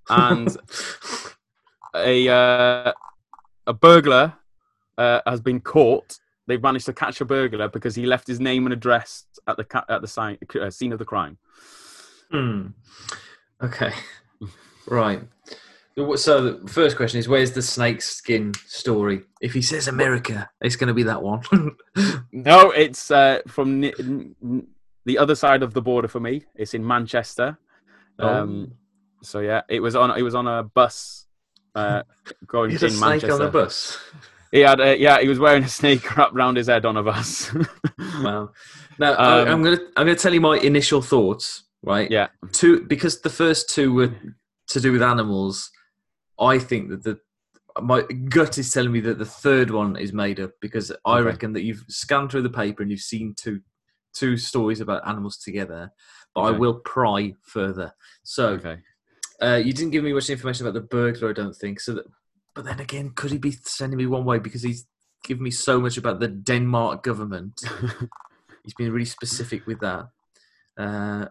and 0.10 0.56
a 1.96 2.30
uh, 2.30 2.94
a 3.70 3.74
burglar 3.74 4.34
uh, 4.98 5.22
has 5.26 5.40
been 5.40 5.62
caught. 5.62 6.20
They've 6.48 6.62
managed 6.62 6.88
to 6.88 6.94
catch 6.94 7.22
a 7.22 7.26
burglar 7.26 7.70
because 7.70 7.94
he 7.96 8.06
left 8.06 8.28
his 8.28 8.40
name 8.40 8.66
and 8.66 8.74
address 8.74 9.26
at 9.48 9.56
the 9.56 9.64
ca- 9.64 9.86
at 9.88 10.02
the 10.02 10.08
sign, 10.08 10.38
uh, 10.60 10.70
scene 10.72 10.92
of 10.92 11.00
the 11.00 11.06
crime. 11.06 11.38
Hmm. 12.32 12.68
Okay. 13.62 13.94
Right. 14.88 15.22
So 16.16 16.52
the 16.52 16.68
first 16.72 16.96
question 16.96 17.20
is, 17.20 17.28
where's 17.28 17.52
the 17.52 17.62
snake 17.62 18.02
skin 18.02 18.54
story? 18.66 19.22
If 19.42 19.54
he 19.54 19.62
says 19.62 19.88
America, 19.88 20.50
it's 20.62 20.78
going 20.78 20.88
to 20.88 20.94
be 20.94 21.04
that 21.04 21.22
one. 21.22 21.42
No, 22.32 22.72
it's 22.72 23.12
uh, 23.12 23.40
from 23.48 23.82
ni- 23.82 23.94
n- 24.00 24.36
n- 24.42 24.68
the 25.06 25.18
other 25.18 25.36
side 25.36 25.62
of 25.62 25.74
the 25.74 25.82
border 25.82 26.08
for 26.08 26.20
me. 26.22 26.46
It's 26.56 26.74
in 26.74 26.88
Manchester. 26.88 27.58
Um, 28.18 28.72
so 29.22 29.40
yeah, 29.40 29.62
it 29.68 29.82
was 29.82 29.96
on. 29.96 30.18
It 30.18 30.22
was 30.22 30.36
on 30.36 30.48
a 30.48 30.64
bus 30.64 31.26
uh, 31.76 32.04
going 32.48 32.72
He 32.72 32.76
in 32.76 32.82
had 32.82 32.90
a 32.90 32.94
snake 32.94 33.02
Manchester. 33.10 33.34
on 33.34 33.42
a 33.42 33.52
bus. 33.52 33.98
He 34.52 34.60
had, 34.62 34.80
a, 34.80 34.98
yeah, 34.98 35.20
he 35.22 35.28
was 35.28 35.40
wearing 35.40 35.64
a 35.64 35.70
snake 35.80 36.16
wrapped 36.18 36.34
around 36.36 36.58
his 36.58 36.68
head 36.68 36.86
on 36.86 36.98
a 36.98 37.04
bus. 37.04 37.54
Wow. 38.22 38.52
Now 38.98 39.14
I, 39.14 39.42
Um, 39.44 39.48
I'm 39.50 39.64
gonna 39.64 39.78
I'm 39.96 40.06
gonna 40.08 40.16
tell 40.16 40.34
you 40.34 40.42
my 40.42 40.58
initial 40.58 41.02
thoughts. 41.02 41.64
Right. 41.84 42.10
yeah, 42.12 42.28
Two 42.52 42.82
because 42.82 43.22
the 43.22 43.30
first 43.30 43.70
two 43.70 43.94
were 43.94 44.14
to 44.68 44.80
do 44.82 44.92
with 44.92 45.02
animals. 45.02 45.70
I 46.40 46.60
think 46.60 46.90
that 46.90 47.04
the 47.04 47.20
my 47.82 48.02
gut 48.28 48.58
is 48.58 48.74
telling 48.74 48.92
me 48.92 49.00
that 49.02 49.20
the 49.20 49.26
third 49.26 49.72
one 49.72 49.96
is 49.96 50.12
made 50.12 50.40
up 50.40 50.52
because 50.60 50.92
I 51.06 51.20
Okay. 51.20 51.26
reckon 51.28 51.54
that 51.54 51.64
you've 51.64 51.86
scanned 51.88 52.32
through 52.32 52.42
the 52.42 52.50
paper 52.50 52.82
and 52.82 52.92
you've 52.92 53.00
seen 53.00 53.36
two 53.38 53.62
two 54.14 54.36
stories 54.36 54.82
about 54.82 55.08
animals 55.08 55.38
together. 55.38 55.92
But 56.36 56.42
I 56.42 56.52
will 56.52 56.80
pry 56.80 57.34
further. 57.42 57.94
So 58.24 58.50
okay. 58.50 58.80
Uh, 59.42 59.62
you 59.64 59.74
didn't 59.74 59.92
give 59.92 60.04
me 60.04 60.14
much 60.14 60.30
information 60.30 60.66
about 60.66 60.74
the 60.74 60.88
burglar. 60.88 61.30
I 61.30 61.34
don't 61.34 61.56
think 61.56 61.80
so. 61.80 61.94
That, 61.96 62.06
but 62.56 62.66
then 62.66 62.80
again, 62.80 63.12
could 63.16 63.32
he 63.32 63.38
be 63.38 63.52
sending 63.52 63.98
me 63.98 64.06
one 64.06 64.26
way 64.26 64.40
because 64.40 64.64
he's 64.64 64.86
given 65.24 65.44
me 65.44 65.52
so 65.52 65.80
much 65.80 65.98
about 65.98 66.20
the 66.20 66.28
Denmark 66.28 67.04
government? 67.04 67.62
he's 68.64 68.74
been 68.74 68.92
really 68.92 69.06
specific 69.06 69.66
with 69.66 69.80
that. 69.80 70.10
Uh, 70.78 71.26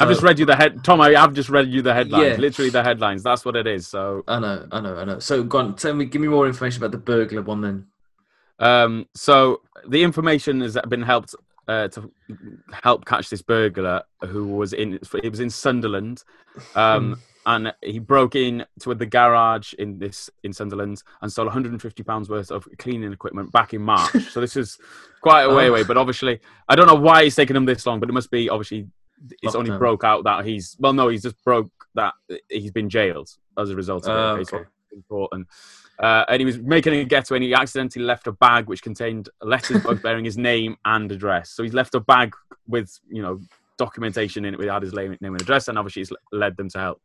I've 0.00 0.08
just 0.08 0.22
read 0.22 0.38
you 0.38 0.46
the 0.46 0.56
head, 0.56 0.82
Tom. 0.82 1.00
I 1.00 1.12
have 1.12 1.32
just 1.32 1.48
read 1.48 1.68
you 1.68 1.80
the 1.82 1.94
headlines. 1.94 2.26
Yeah. 2.26 2.36
Literally 2.36 2.70
the 2.70 2.82
headlines. 2.82 3.22
That's 3.22 3.44
what 3.44 3.54
it 3.54 3.66
is. 3.66 3.86
So, 3.86 4.24
I 4.26 4.40
know, 4.40 4.66
I 4.72 4.80
know, 4.80 4.96
I 4.96 5.04
know. 5.04 5.18
So, 5.20 5.44
go 5.44 5.58
on, 5.58 5.76
tell 5.76 5.94
me, 5.94 6.06
give 6.06 6.20
me 6.20 6.28
more 6.28 6.46
information 6.46 6.82
about 6.82 6.90
the 6.90 6.98
burglar 6.98 7.42
one 7.42 7.60
then. 7.60 7.86
um, 8.58 9.06
so 9.14 9.60
the 9.86 10.02
information 10.02 10.60
has 10.60 10.76
been 10.88 11.02
helped 11.02 11.34
uh, 11.68 11.88
to 11.88 12.10
help 12.72 13.04
catch 13.04 13.28
this 13.30 13.42
burglar 13.42 14.02
who 14.26 14.46
was 14.48 14.72
in. 14.72 14.94
It 15.22 15.30
was 15.30 15.40
in 15.40 15.50
Sunderland. 15.50 16.22
Um, 16.74 17.20
and 17.44 17.72
he 17.80 18.00
broke 18.00 18.34
in 18.34 18.64
to 18.80 18.92
the 18.94 19.06
garage 19.06 19.72
in 19.74 19.98
this 19.98 20.28
in 20.42 20.52
Sunderland 20.52 21.02
and 21.22 21.30
stole 21.30 21.44
150 21.46 22.02
pounds 22.02 22.28
worth 22.28 22.50
of 22.50 22.66
cleaning 22.78 23.12
equipment 23.12 23.52
back 23.52 23.72
in 23.72 23.82
March. 23.82 24.10
so 24.30 24.40
this 24.40 24.56
is 24.56 24.78
quite 25.20 25.42
a 25.44 25.54
way 25.54 25.66
Oh. 25.66 25.70
away. 25.70 25.84
But 25.84 25.96
obviously, 25.96 26.40
I 26.68 26.74
don't 26.74 26.86
know 26.88 26.94
why 26.94 27.22
it's 27.22 27.36
taken 27.36 27.54
him 27.56 27.64
this 27.64 27.86
long. 27.86 28.00
But 28.00 28.08
it 28.08 28.12
must 28.14 28.30
be 28.30 28.48
obviously 28.48 28.88
it's 29.42 29.54
only 29.54 29.76
broke 29.78 30.02
out 30.04 30.24
that 30.24 30.44
he's 30.44 30.76
well, 30.80 30.92
no, 30.92 31.08
he's 31.08 31.22
just 31.22 31.42
broke 31.44 31.70
that 31.94 32.14
he's 32.50 32.72
been 32.72 32.88
jailed 32.90 33.30
as 33.58 33.70
a 33.70 33.76
result 33.76 34.06
of 34.08 34.10
Oh, 34.38 34.40
it. 34.40 34.52
Okay. 34.52 34.64
been 34.90 35.04
caught 35.08 35.30
and. 35.32 35.46
Uh, 35.98 36.24
and 36.28 36.40
he 36.40 36.44
was 36.44 36.58
making 36.58 36.92
a 36.94 37.04
getaway 37.04 37.38
and 37.38 37.44
he 37.44 37.54
accidentally 37.54 38.04
left 38.04 38.26
a 38.26 38.32
bag 38.32 38.66
which 38.66 38.82
contained 38.82 39.28
letters 39.40 39.82
bearing 40.02 40.24
his 40.24 40.36
name 40.36 40.76
and 40.84 41.10
address. 41.10 41.50
So 41.50 41.62
he's 41.62 41.72
left 41.72 41.94
a 41.94 42.00
bag 42.00 42.34
with, 42.68 42.90
you 43.08 43.22
know, 43.22 43.40
documentation 43.78 44.44
in 44.44 44.54
it 44.54 44.58
with 44.58 44.68
had 44.68 44.82
his 44.82 44.92
name, 44.92 45.16
name 45.20 45.32
and 45.34 45.40
address, 45.40 45.68
and 45.68 45.78
obviously 45.78 46.02
it's 46.02 46.12
led 46.32 46.56
them 46.56 46.68
to 46.70 46.78
help 46.78 47.02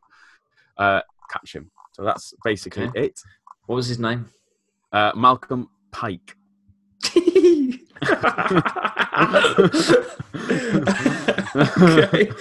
uh, 0.77 1.01
catch 1.31 1.55
him. 1.55 1.71
So 1.93 2.03
that's 2.03 2.33
basically 2.43 2.83
Okay. 2.85 3.05
it. 3.05 3.19
What 3.65 3.75
was 3.75 3.87
his 3.87 3.99
name? 3.99 4.29
Uh, 4.91 5.11
Malcolm 5.15 5.69
Pike. 5.91 6.35
okay. 11.55 12.31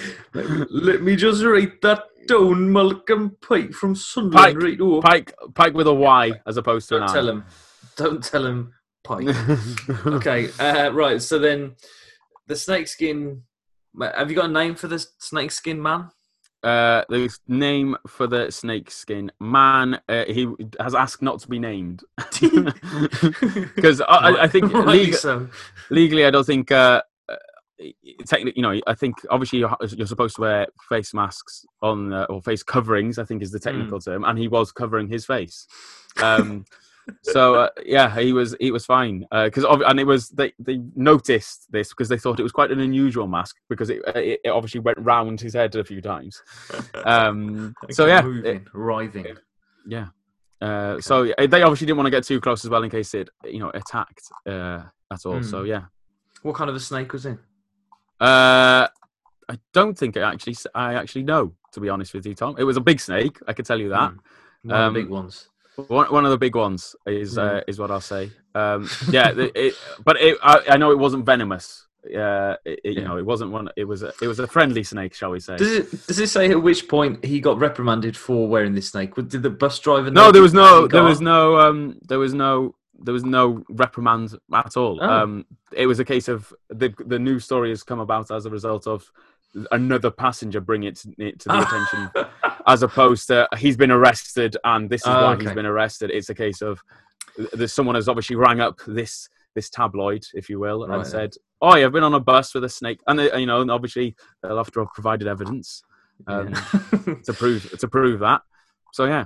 Let 0.70 1.02
me 1.02 1.16
just 1.16 1.44
write 1.44 1.80
that 1.82 2.04
down. 2.26 2.72
Malcolm 2.72 3.36
Pike 3.40 3.72
from 3.72 3.94
Sunderland. 3.94 4.54
Pike. 4.54 4.62
Right, 4.62 4.80
oh. 4.80 5.00
Pike, 5.00 5.34
Pike 5.54 5.74
with 5.74 5.86
a 5.86 5.94
Y 5.94 6.32
as 6.46 6.56
opposed 6.56 6.88
to 6.88 6.94
Don't 6.94 7.02
an 7.04 7.10
I. 7.10 7.12
tell 7.12 7.28
him. 7.28 7.44
Don't 7.96 8.24
tell 8.24 8.46
him 8.46 8.72
Pike. 9.04 9.28
okay. 10.06 10.50
Uh, 10.58 10.90
right. 10.92 11.20
So 11.20 11.38
then, 11.38 11.76
the 12.46 12.56
snakeskin. 12.56 13.42
Have 14.00 14.30
you 14.30 14.36
got 14.36 14.50
a 14.50 14.52
name 14.52 14.76
for 14.76 14.86
the 14.86 15.04
snakeskin 15.18 15.82
man? 15.82 16.10
Uh, 16.62 17.04
the 17.08 17.30
name 17.48 17.96
for 18.06 18.26
the 18.26 18.50
snake 18.50 18.90
skin 18.90 19.30
man. 19.40 20.00
Uh, 20.08 20.24
he 20.26 20.46
has 20.78 20.94
asked 20.94 21.22
not 21.22 21.40
to 21.40 21.48
be 21.48 21.58
named 21.58 22.02
because 22.40 24.00
I, 24.02 24.42
I- 24.42 24.48
think 24.48 24.72
Rightly 24.72 25.06
leg- 25.06 25.14
so. 25.14 25.48
legally, 25.90 26.24
I 26.26 26.30
don't 26.30 26.46
think. 26.46 26.70
Uh, 26.70 27.02
uh, 27.28 27.36
technically, 28.26 28.52
you 28.56 28.62
know, 28.62 28.80
I 28.86 28.94
think 28.94 29.16
obviously 29.30 29.60
you're, 29.60 29.74
you're 29.88 30.06
supposed 30.06 30.36
to 30.36 30.42
wear 30.42 30.66
face 30.88 31.14
masks 31.14 31.64
on 31.80 32.12
uh, 32.12 32.24
or 32.28 32.42
face 32.42 32.62
coverings. 32.62 33.18
I 33.18 33.24
think 33.24 33.42
is 33.42 33.52
the 33.52 33.58
technical 33.60 34.00
term, 34.00 34.24
and 34.24 34.38
he 34.38 34.48
was 34.48 34.72
covering 34.72 35.08
his 35.08 35.24
face. 35.24 35.66
Um, 36.22 36.64
so 37.22 37.54
uh, 37.54 37.68
yeah, 37.84 38.18
he 38.18 38.32
was 38.32 38.56
he 38.60 38.70
was 38.70 38.84
fine 38.86 39.26
because 39.30 39.64
and 39.64 40.00
it 40.00 40.04
was 40.04 40.28
they 40.30 40.52
they 40.58 40.80
noticed 40.94 41.70
this 41.70 41.90
because 41.90 42.08
they 42.08 42.18
thought 42.18 42.40
it 42.40 42.42
was 42.42 42.52
quite 42.52 42.70
an 42.70 42.80
unusual 42.80 43.26
mask 43.26 43.56
because 43.68 43.90
it 43.90 44.00
it, 44.14 44.40
it 44.44 44.48
obviously 44.48 44.80
went 44.80 44.98
round 44.98 45.40
his 45.40 45.54
head 45.54 45.74
a 45.76 45.84
few 45.84 46.00
times. 46.00 46.42
Um, 47.04 47.74
so 47.90 48.06
yeah, 48.06 48.22
moving, 48.22 48.66
writhing. 48.72 49.36
yeah. 49.86 50.06
Uh, 50.60 51.00
so 51.00 51.22
yeah, 51.22 51.46
they 51.46 51.62
obviously 51.62 51.86
didn't 51.86 51.96
want 51.96 52.06
to 52.06 52.10
get 52.10 52.24
too 52.24 52.40
close 52.40 52.64
as 52.64 52.70
well 52.70 52.82
in 52.82 52.90
case 52.90 53.14
it 53.14 53.30
you 53.44 53.58
know 53.60 53.70
attacked 53.70 54.24
uh, 54.46 54.82
at 55.10 55.24
all. 55.26 55.42
So 55.42 55.60
Hmm. 55.60 55.66
yeah. 55.66 55.82
What 56.42 56.54
kind 56.54 56.70
of 56.70 56.76
a 56.76 56.80
snake 56.80 57.12
was 57.12 57.26
it? 57.26 57.38
Uh, 58.20 58.88
I 59.48 59.58
don't 59.72 59.96
think 59.98 60.16
I 60.16 60.20
actually 60.32 60.56
I 60.74 60.94
actually 60.94 61.22
know 61.24 61.54
to 61.72 61.80
be 61.80 61.88
honest 61.88 62.12
with 62.14 62.26
you, 62.26 62.34
Tom. 62.34 62.56
It 62.58 62.64
was 62.64 62.76
a 62.76 62.80
big 62.80 63.00
snake. 63.00 63.38
I 63.46 63.52
can 63.52 63.64
tell 63.64 63.78
you 63.80 63.90
that. 63.90 64.10
Hmm. 64.12 64.68
One 64.70 64.80
Um, 64.80 64.94
big 64.94 65.08
ones. 65.08 65.48
One, 65.88 66.06
one 66.12 66.24
of 66.24 66.30
the 66.30 66.38
big 66.38 66.54
ones 66.56 66.94
is 67.06 67.36
Mm. 67.36 67.58
uh, 67.58 67.60
is 67.68 67.78
what 67.78 67.90
I'll 67.90 68.00
say. 68.00 68.30
Um, 68.54 68.88
yeah, 69.10 69.32
it, 69.36 69.74
but 70.04 70.20
it, 70.20 70.36
I, 70.42 70.60
I 70.70 70.76
know 70.76 70.90
it 70.90 70.98
wasn't 70.98 71.24
venomous. 71.26 71.86
Uh, 72.04 72.56
it, 72.64 72.80
it- 72.84 72.94
you 72.96 73.04
know, 73.04 73.18
it 73.18 73.26
wasn't 73.26 73.50
one. 73.50 73.68
It 73.76 73.84
was 73.84 74.02
a, 74.02 74.12
it 74.22 74.26
was 74.26 74.38
a 74.38 74.46
friendly 74.46 74.82
snake, 74.82 75.14
shall 75.14 75.30
we 75.30 75.40
say? 75.40 75.56
Does 75.56 75.70
it 75.72 76.06
does 76.06 76.18
it 76.18 76.28
say 76.28 76.50
at 76.50 76.62
which 76.62 76.88
point 76.88 77.24
he 77.24 77.40
got 77.40 77.58
reprimanded 77.58 78.16
for 78.16 78.48
wearing 78.48 78.74
this 78.74 78.88
snake? 78.90 79.14
Did 79.14 79.42
the 79.42 79.50
bus 79.50 79.78
driver? 79.78 80.10
no, 80.10 80.32
there 80.32 80.42
was 80.42 80.54
no, 80.54 80.86
there 80.86 81.02
was 81.04 81.20
no, 81.20 81.58
um, 81.58 81.98
there 82.08 82.18
was 82.18 82.32
no, 82.32 82.74
there 82.98 83.12
was 83.14 83.24
no 83.24 83.62
reprimand 83.68 84.34
at 84.54 84.76
all. 84.76 84.98
Oh. 85.02 85.08
Um, 85.08 85.46
it 85.72 85.86
was 85.86 86.00
a 86.00 86.04
case 86.04 86.28
of 86.28 86.52
the 86.70 86.92
the 87.06 87.18
news 87.18 87.44
story 87.44 87.68
has 87.70 87.82
come 87.82 88.00
about 88.00 88.30
as 88.30 88.46
a 88.46 88.50
result 88.50 88.86
of 88.86 89.10
another 89.72 90.10
passenger 90.10 90.60
bring 90.60 90.84
it 90.84 90.96
to, 90.96 91.12
it 91.18 91.38
to 91.40 91.48
the 91.48 91.60
attention 91.66 92.10
as 92.66 92.82
opposed 92.82 93.28
to 93.28 93.48
he's 93.56 93.76
been 93.76 93.90
arrested 93.90 94.56
and 94.64 94.88
this 94.90 95.02
is 95.02 95.06
Oh, 95.08 95.12
why 95.24 95.32
okay. 95.34 95.44
he's 95.44 95.54
been 95.54 95.66
arrested. 95.66 96.10
It's 96.10 96.28
a 96.30 96.34
case 96.34 96.62
of 96.62 96.82
there's 97.52 97.72
someone 97.72 97.94
has 97.94 98.08
obviously 98.08 98.36
rang 98.36 98.60
up 98.60 98.78
this 98.86 99.28
this 99.54 99.68
tabloid, 99.70 100.24
if 100.34 100.48
you 100.48 100.60
will, 100.60 100.86
Right. 100.86 100.98
and 100.98 101.06
said, 101.06 101.34
"Oh, 101.60 101.74
yeah, 101.76 101.86
I've 101.86 101.92
been 101.92 102.04
on 102.04 102.14
a 102.14 102.20
bus 102.20 102.54
with 102.54 102.62
a 102.64 102.68
snake," 102.68 103.00
and 103.08 103.18
they, 103.18 103.36
you 103.40 103.46
know, 103.46 103.60
and 103.62 103.70
obviously 103.70 104.14
they'll 104.42 104.56
have 104.58 104.70
to 104.72 104.80
have 104.80 104.92
provided 104.94 105.26
evidence 105.26 105.82
um, 106.26 106.48
Yeah. 106.48 107.14
to 107.26 107.32
prove 107.32 107.78
to 107.78 107.88
prove 107.88 108.20
that. 108.20 108.42
So 108.92 109.06
yeah, 109.06 109.24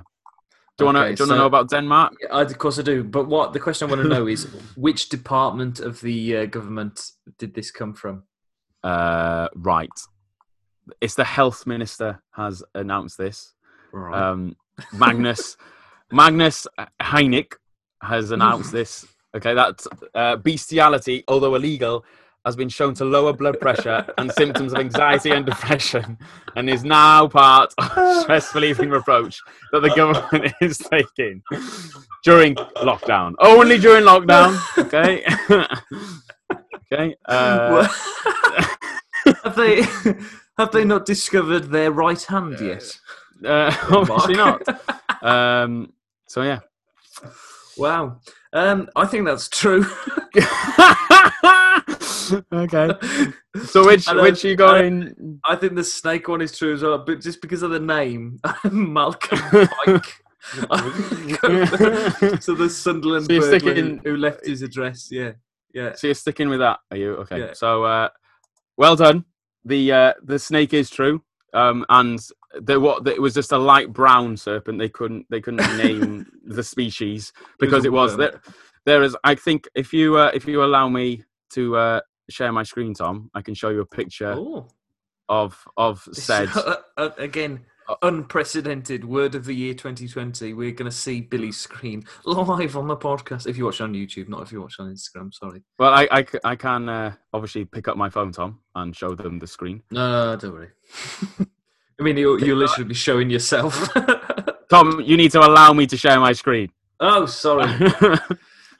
do 0.77 0.79
you 0.79 0.85
want 0.85 0.95
to 0.97 1.01
Okay, 1.01 1.07
want 1.09 1.17
to 1.17 1.25
so- 1.27 1.35
know 1.37 1.45
about 1.45 1.69
Denmark? 1.69 2.13
I, 2.31 2.41
of 2.41 2.57
course 2.57 2.79
I 2.79 2.81
do. 2.83 3.03
But 3.03 3.27
what 3.27 3.53
the 3.53 3.59
question 3.59 3.87
I 3.87 3.91
want 3.91 4.01
to 4.03 4.07
know 4.09 4.27
is 4.27 4.45
which 4.75 5.09
department 5.09 5.79
of 5.79 6.01
the 6.01 6.37
uh, 6.37 6.45
government 6.45 7.11
did 7.37 7.53
this 7.53 7.69
come 7.71 7.93
from? 7.93 8.23
Uh, 8.83 9.47
right, 9.55 9.89
it's 11.01 11.15
the 11.15 11.23
health 11.23 11.65
minister 11.65 12.21
has 12.31 12.63
announced 12.73 13.17
this. 13.17 13.53
Right. 13.91 14.21
Um, 14.21 14.55
Magnus 14.93 15.57
Magnus 16.11 16.67
Heunicke 17.01 17.53
has 18.01 18.31
announced 18.31 18.71
this. 18.71 19.05
Okay, 19.35 19.53
that 19.53 19.85
uh, 20.13 20.37
bestiality, 20.37 21.23
although 21.27 21.55
illegal, 21.55 22.05
has 22.45 22.55
been 22.55 22.69
shown 22.69 22.93
to 22.93 23.03
lower 23.03 23.33
blood 23.33 23.59
pressure 23.59 24.05
and 24.17 24.31
symptoms 24.31 24.71
of 24.71 24.79
anxiety 24.79 25.31
and 25.31 25.45
depression, 25.45 26.17
and 26.55 26.69
is 26.69 26.83
now 26.83 27.27
part 27.27 27.73
of 27.77 28.17
stress 28.21 28.53
relieving 28.53 28.93
approach 28.93 29.41
that 29.71 29.81
the 29.81 29.89
government 29.89 30.53
is 30.61 30.77
taking 30.77 31.41
during 32.23 32.55
lockdown. 32.55 33.33
Only 33.39 33.77
during 33.79 34.05
lockdown. 34.05 34.57
Okay. 34.77 35.25
okay. 36.93 37.15
Uh, 37.25 37.87
have 39.43 39.55
they 39.55 39.81
have 40.57 40.71
they 40.71 40.83
not 40.85 41.05
discovered 41.05 41.71
their 41.71 41.91
right 41.91 42.21
hand 42.23 42.59
yet? 42.59 42.83
uh, 43.45 43.75
obviously 43.91 44.35
not. 44.35 44.61
Um, 45.21 45.91
so 46.27 46.43
yeah. 46.43 46.59
Wow. 47.77 48.19
Um, 48.53 48.89
I 48.95 49.07
think 49.07 49.25
that's 49.25 49.49
true. 49.49 49.83
okay. 52.53 52.89
So 53.65 53.85
which 53.87 54.07
I 54.07 54.13
don't- 54.13 54.23
which 54.23 54.43
you 54.43 54.55
going? 54.55 55.39
I 55.45 55.55
think 55.55 55.73
the 55.75 55.83
snake 55.83 56.27
one 56.27 56.41
is 56.41 56.55
true 56.55 56.73
as 56.73 56.83
well, 56.83 56.99
but 56.99 57.21
just 57.21 57.41
because 57.41 57.63
of 57.63 57.71
the 57.71 57.79
name, 57.79 58.39
Malcolm 58.71 59.39
Pike. 59.39 60.13
so 62.41 62.53
the 62.53 62.69
Sunderland 62.69 63.25
So 63.25 63.41
sticking- 63.41 64.01
who 64.03 64.17
left 64.17 64.45
his 64.45 64.61
address. 64.61 65.09
Yeah, 65.11 65.31
yeah. 65.73 65.93
So 65.95 66.07
you're 66.07 66.13
sticking 66.13 66.49
with 66.49 66.59
that, 66.59 66.79
are 66.91 66.97
you? 66.97 67.15
Okay. 67.17 67.39
Yeah. 67.39 67.53
So 67.53 67.83
uh, 67.83 68.09
well 68.77 68.95
done. 68.95 69.25
The 69.65 69.91
uh, 69.91 70.13
the 70.23 70.39
snake 70.39 70.73
is 70.73 70.89
true. 70.89 71.23
Um, 71.53 71.85
and 71.89 72.19
the 72.53 72.79
what 72.79 73.07
it 73.07 73.21
was 73.21 73.33
just 73.33 73.51
a 73.51 73.57
light 73.57 73.91
brown 73.93 74.37
serpent. 74.37 74.79
They 74.79 74.89
couldn't 74.89 75.25
they 75.29 75.41
couldn't 75.41 75.77
name 75.83 76.25
the 76.45 76.63
species 76.63 77.33
because 77.59 77.85
it 77.85 77.91
was 77.91 78.11
worm. 78.11 78.19
there. 78.19 78.41
There 78.85 79.03
is. 79.03 79.17
I 79.23 79.35
think 79.35 79.67
if 79.75 79.93
you 79.93 80.17
uh, 80.17 80.31
if 80.33 80.45
you 80.47 80.63
allow 80.63 80.89
me 80.89 81.23
to 81.51 81.75
uh, 81.77 82.01
share 82.29 82.51
my 82.51 82.63
screen, 82.63 82.93
Tom, 82.93 83.29
I 83.33 83.41
can 83.41 83.53
show 83.55 83.69
you 83.69 83.81
a 83.81 83.85
picture 83.85 84.33
Oh, 84.33 84.67
of 85.29 85.63
of 85.77 86.07
said. 86.13 86.49
again. 86.97 87.61
Unprecedented 88.01 89.05
word 89.05 89.35
of 89.35 89.45
the 89.45 89.53
year 89.53 89.73
2020. 89.73 90.53
We're 90.53 90.71
going 90.71 90.89
to 90.89 90.95
see 90.95 91.21
Billy's 91.21 91.57
screen 91.57 92.03
live 92.25 92.75
on 92.75 92.87
the 92.87 92.97
podcast. 92.97 93.47
If 93.47 93.57
you 93.57 93.65
watch 93.65 93.81
on 93.81 93.93
YouTube, 93.93 94.27
not 94.27 94.41
if 94.41 94.51
you 94.51 94.61
watch 94.61 94.75
on 94.79 94.91
Instagram. 94.91 95.33
Sorry. 95.33 95.61
Well, 95.77 95.93
I 95.93 96.25
I 96.43 96.55
can 96.55 96.89
uh, 96.89 97.13
obviously 97.33 97.65
pick 97.65 97.87
up 97.87 97.97
my 97.97 98.09
phone, 98.09 98.31
Tom, 98.31 98.59
and 98.73 98.95
show 98.95 99.13
them 99.15 99.39
the 99.39 99.47
screen. 99.47 99.83
No, 99.91 100.31
no, 100.31 100.35
don't 100.35 100.53
worry. 100.53 100.69
I 101.99 102.03
mean, 102.03 102.17
you'll, 102.17 102.43
you'll 102.43 102.57
literally 102.57 102.87
be 102.89 102.93
showing 102.95 103.29
yourself. 103.29 103.87
Tom, 104.69 104.99
you 105.01 105.15
need 105.15 105.31
to 105.31 105.39
allow 105.39 105.71
me 105.71 105.85
to 105.87 105.95
share 105.95 106.19
my 106.19 106.33
screen. 106.33 106.71
oh, 106.99 107.25
sorry. 107.25 107.71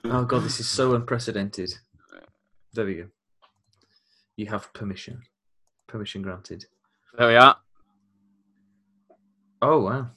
Oh 0.08 0.24
god, 0.24 0.43
this 0.43 0.60
is 0.60 0.68
so 0.68 0.93
unprecedented. 0.93 1.74
There 2.74 2.86
we 2.86 2.93
go. 2.95 3.08
You 4.38 4.45
have 4.47 4.72
permission. 4.72 5.24
Permission 5.88 6.22
granted. 6.22 6.66
there 7.18 7.30
we 7.30 7.36
are. 7.36 7.58
Oh 9.68 9.80
wow, 9.80 10.07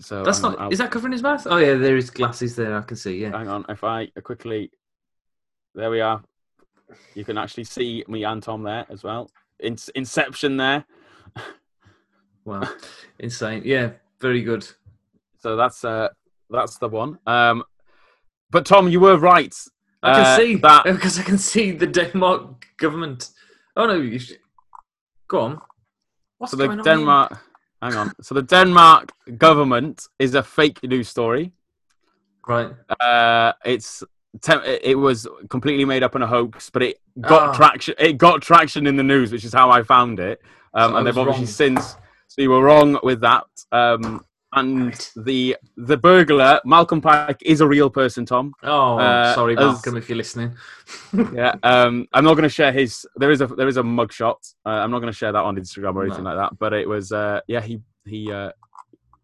So 0.00 0.24
that's 0.24 0.40
hang 0.40 0.52
on, 0.54 0.58
not—is 0.58 0.78
that 0.78 0.90
covering 0.90 1.12
his 1.12 1.22
mouth? 1.22 1.46
Oh 1.48 1.58
yeah, 1.58 1.74
there 1.74 1.96
is 1.96 2.10
glasses 2.10 2.56
there. 2.56 2.76
I 2.76 2.82
can 2.82 2.96
see. 2.96 3.18
Yeah. 3.22 3.36
Hang 3.38 3.48
on, 3.48 3.64
if 3.68 3.84
I 3.84 4.06
quickly, 4.24 4.70
there 5.74 5.90
we 5.90 6.00
are. 6.00 6.22
You 7.14 7.24
can 7.24 7.38
actually 7.38 7.64
see 7.64 8.04
me 8.08 8.24
and 8.24 8.42
Tom 8.42 8.64
there 8.64 8.84
as 8.90 9.04
well. 9.04 9.30
In- 9.60 9.76
Inception 9.94 10.56
there. 10.56 10.84
Wow, 12.44 12.62
insane. 13.18 13.62
Yeah, 13.66 13.90
very 14.18 14.42
good. 14.42 14.66
So 15.38 15.56
that's 15.56 15.84
uh 15.84 16.08
that's 16.48 16.78
the 16.78 16.88
one. 16.88 17.18
Um, 17.26 17.62
but 18.50 18.64
Tom, 18.64 18.88
you 18.88 18.98
were 18.98 19.18
right. 19.18 19.54
I 20.02 20.14
can 20.14 20.24
Uh, 20.24 20.36
see 20.36 20.56
that. 20.56 20.84
because 20.96 21.18
I 21.18 21.22
can 21.22 21.38
see 21.38 21.70
the 21.72 21.86
Denmark 21.86 22.66
government. 22.78 23.30
Oh 23.76 23.86
no, 23.86 23.94
you 23.94 24.18
should... 24.18 24.38
go 25.28 25.40
on. 25.40 25.60
What's 26.38 26.52
So 26.52 26.56
the 26.56 26.68
on 26.68 26.78
here? 26.82 27.40
Hang 27.82 27.94
on. 27.94 28.12
So 28.20 28.34
the 28.34 28.42
Denmark 28.42 29.12
government 29.38 30.06
is 30.18 30.34
a 30.34 30.42
fake 30.42 30.82
news 30.82 31.08
story. 31.08 31.52
Right. 32.46 32.70
Uh, 33.00 33.52
it's 33.64 34.02
te- 34.42 34.78
it 34.82 34.98
was 34.98 35.26
completely 35.48 35.84
made 35.84 36.02
up 36.02 36.14
in 36.16 36.22
a 36.22 36.26
hoax, 36.26 36.70
but 36.70 36.82
it 36.82 37.00
got 37.20 37.48
Ah. 37.50 37.52
traction. 37.54 37.94
It 37.98 38.18
got 38.18 38.42
traction 38.42 38.86
in 38.86 38.96
the 38.96 39.02
news, 39.02 39.32
which 39.32 39.44
is 39.44 39.52
how 39.54 39.70
I 39.70 39.82
found 39.82 40.20
it. 40.20 40.40
Um, 40.74 40.90
So 40.92 40.96
and 40.96 41.06
they've 41.06 41.18
obviously 41.18 41.44
wrong. 41.44 41.82
since. 41.82 41.96
So 42.28 42.42
you 42.42 42.50
were 42.50 42.62
wrong 42.62 42.98
with 43.02 43.20
that. 43.22 43.44
Um, 43.72 44.24
and 44.52 44.86
Right. 44.86 45.12
the 45.16 45.56
the 45.76 45.96
burglar 45.96 46.60
Malcolm 46.64 47.00
Pike 47.00 47.40
is 47.44 47.60
a 47.60 47.66
real 47.68 47.88
person, 47.90 48.24
Tom. 48.26 48.52
Oh, 48.62 48.98
Uh, 48.98 49.34
sorry, 49.34 49.56
as- 49.56 49.64
Malcolm, 49.64 49.96
if 49.96 50.08
you're 50.08 50.16
listening. 50.18 50.54
Yeah. 51.34 51.54
Um, 51.62 52.06
I'm 52.12 52.24
not 52.24 52.34
going 52.34 52.44
to 52.48 52.54
share 52.54 52.72
his. 52.72 53.06
There 53.16 53.30
is 53.30 53.40
a 53.40 53.46
there 53.46 53.68
is 53.68 53.76
a 53.76 53.82
mugshot. 53.82 54.36
Uh, 54.66 54.70
I'm 54.70 54.90
not 54.90 54.98
going 55.00 55.12
to 55.12 55.16
share 55.16 55.32
that 55.32 55.38
on 55.44 55.56
Instagram 55.56 55.94
or 55.94 56.04
anything 56.04 56.24
No. 56.24 56.34
like 56.34 56.50
that. 56.50 56.58
But 56.58 56.72
it 56.72 56.88
was. 56.88 57.12
Uh, 57.12 57.40
yeah. 57.46 57.60
He 57.60 57.80
he. 58.06 58.30
Uh, 58.32 58.50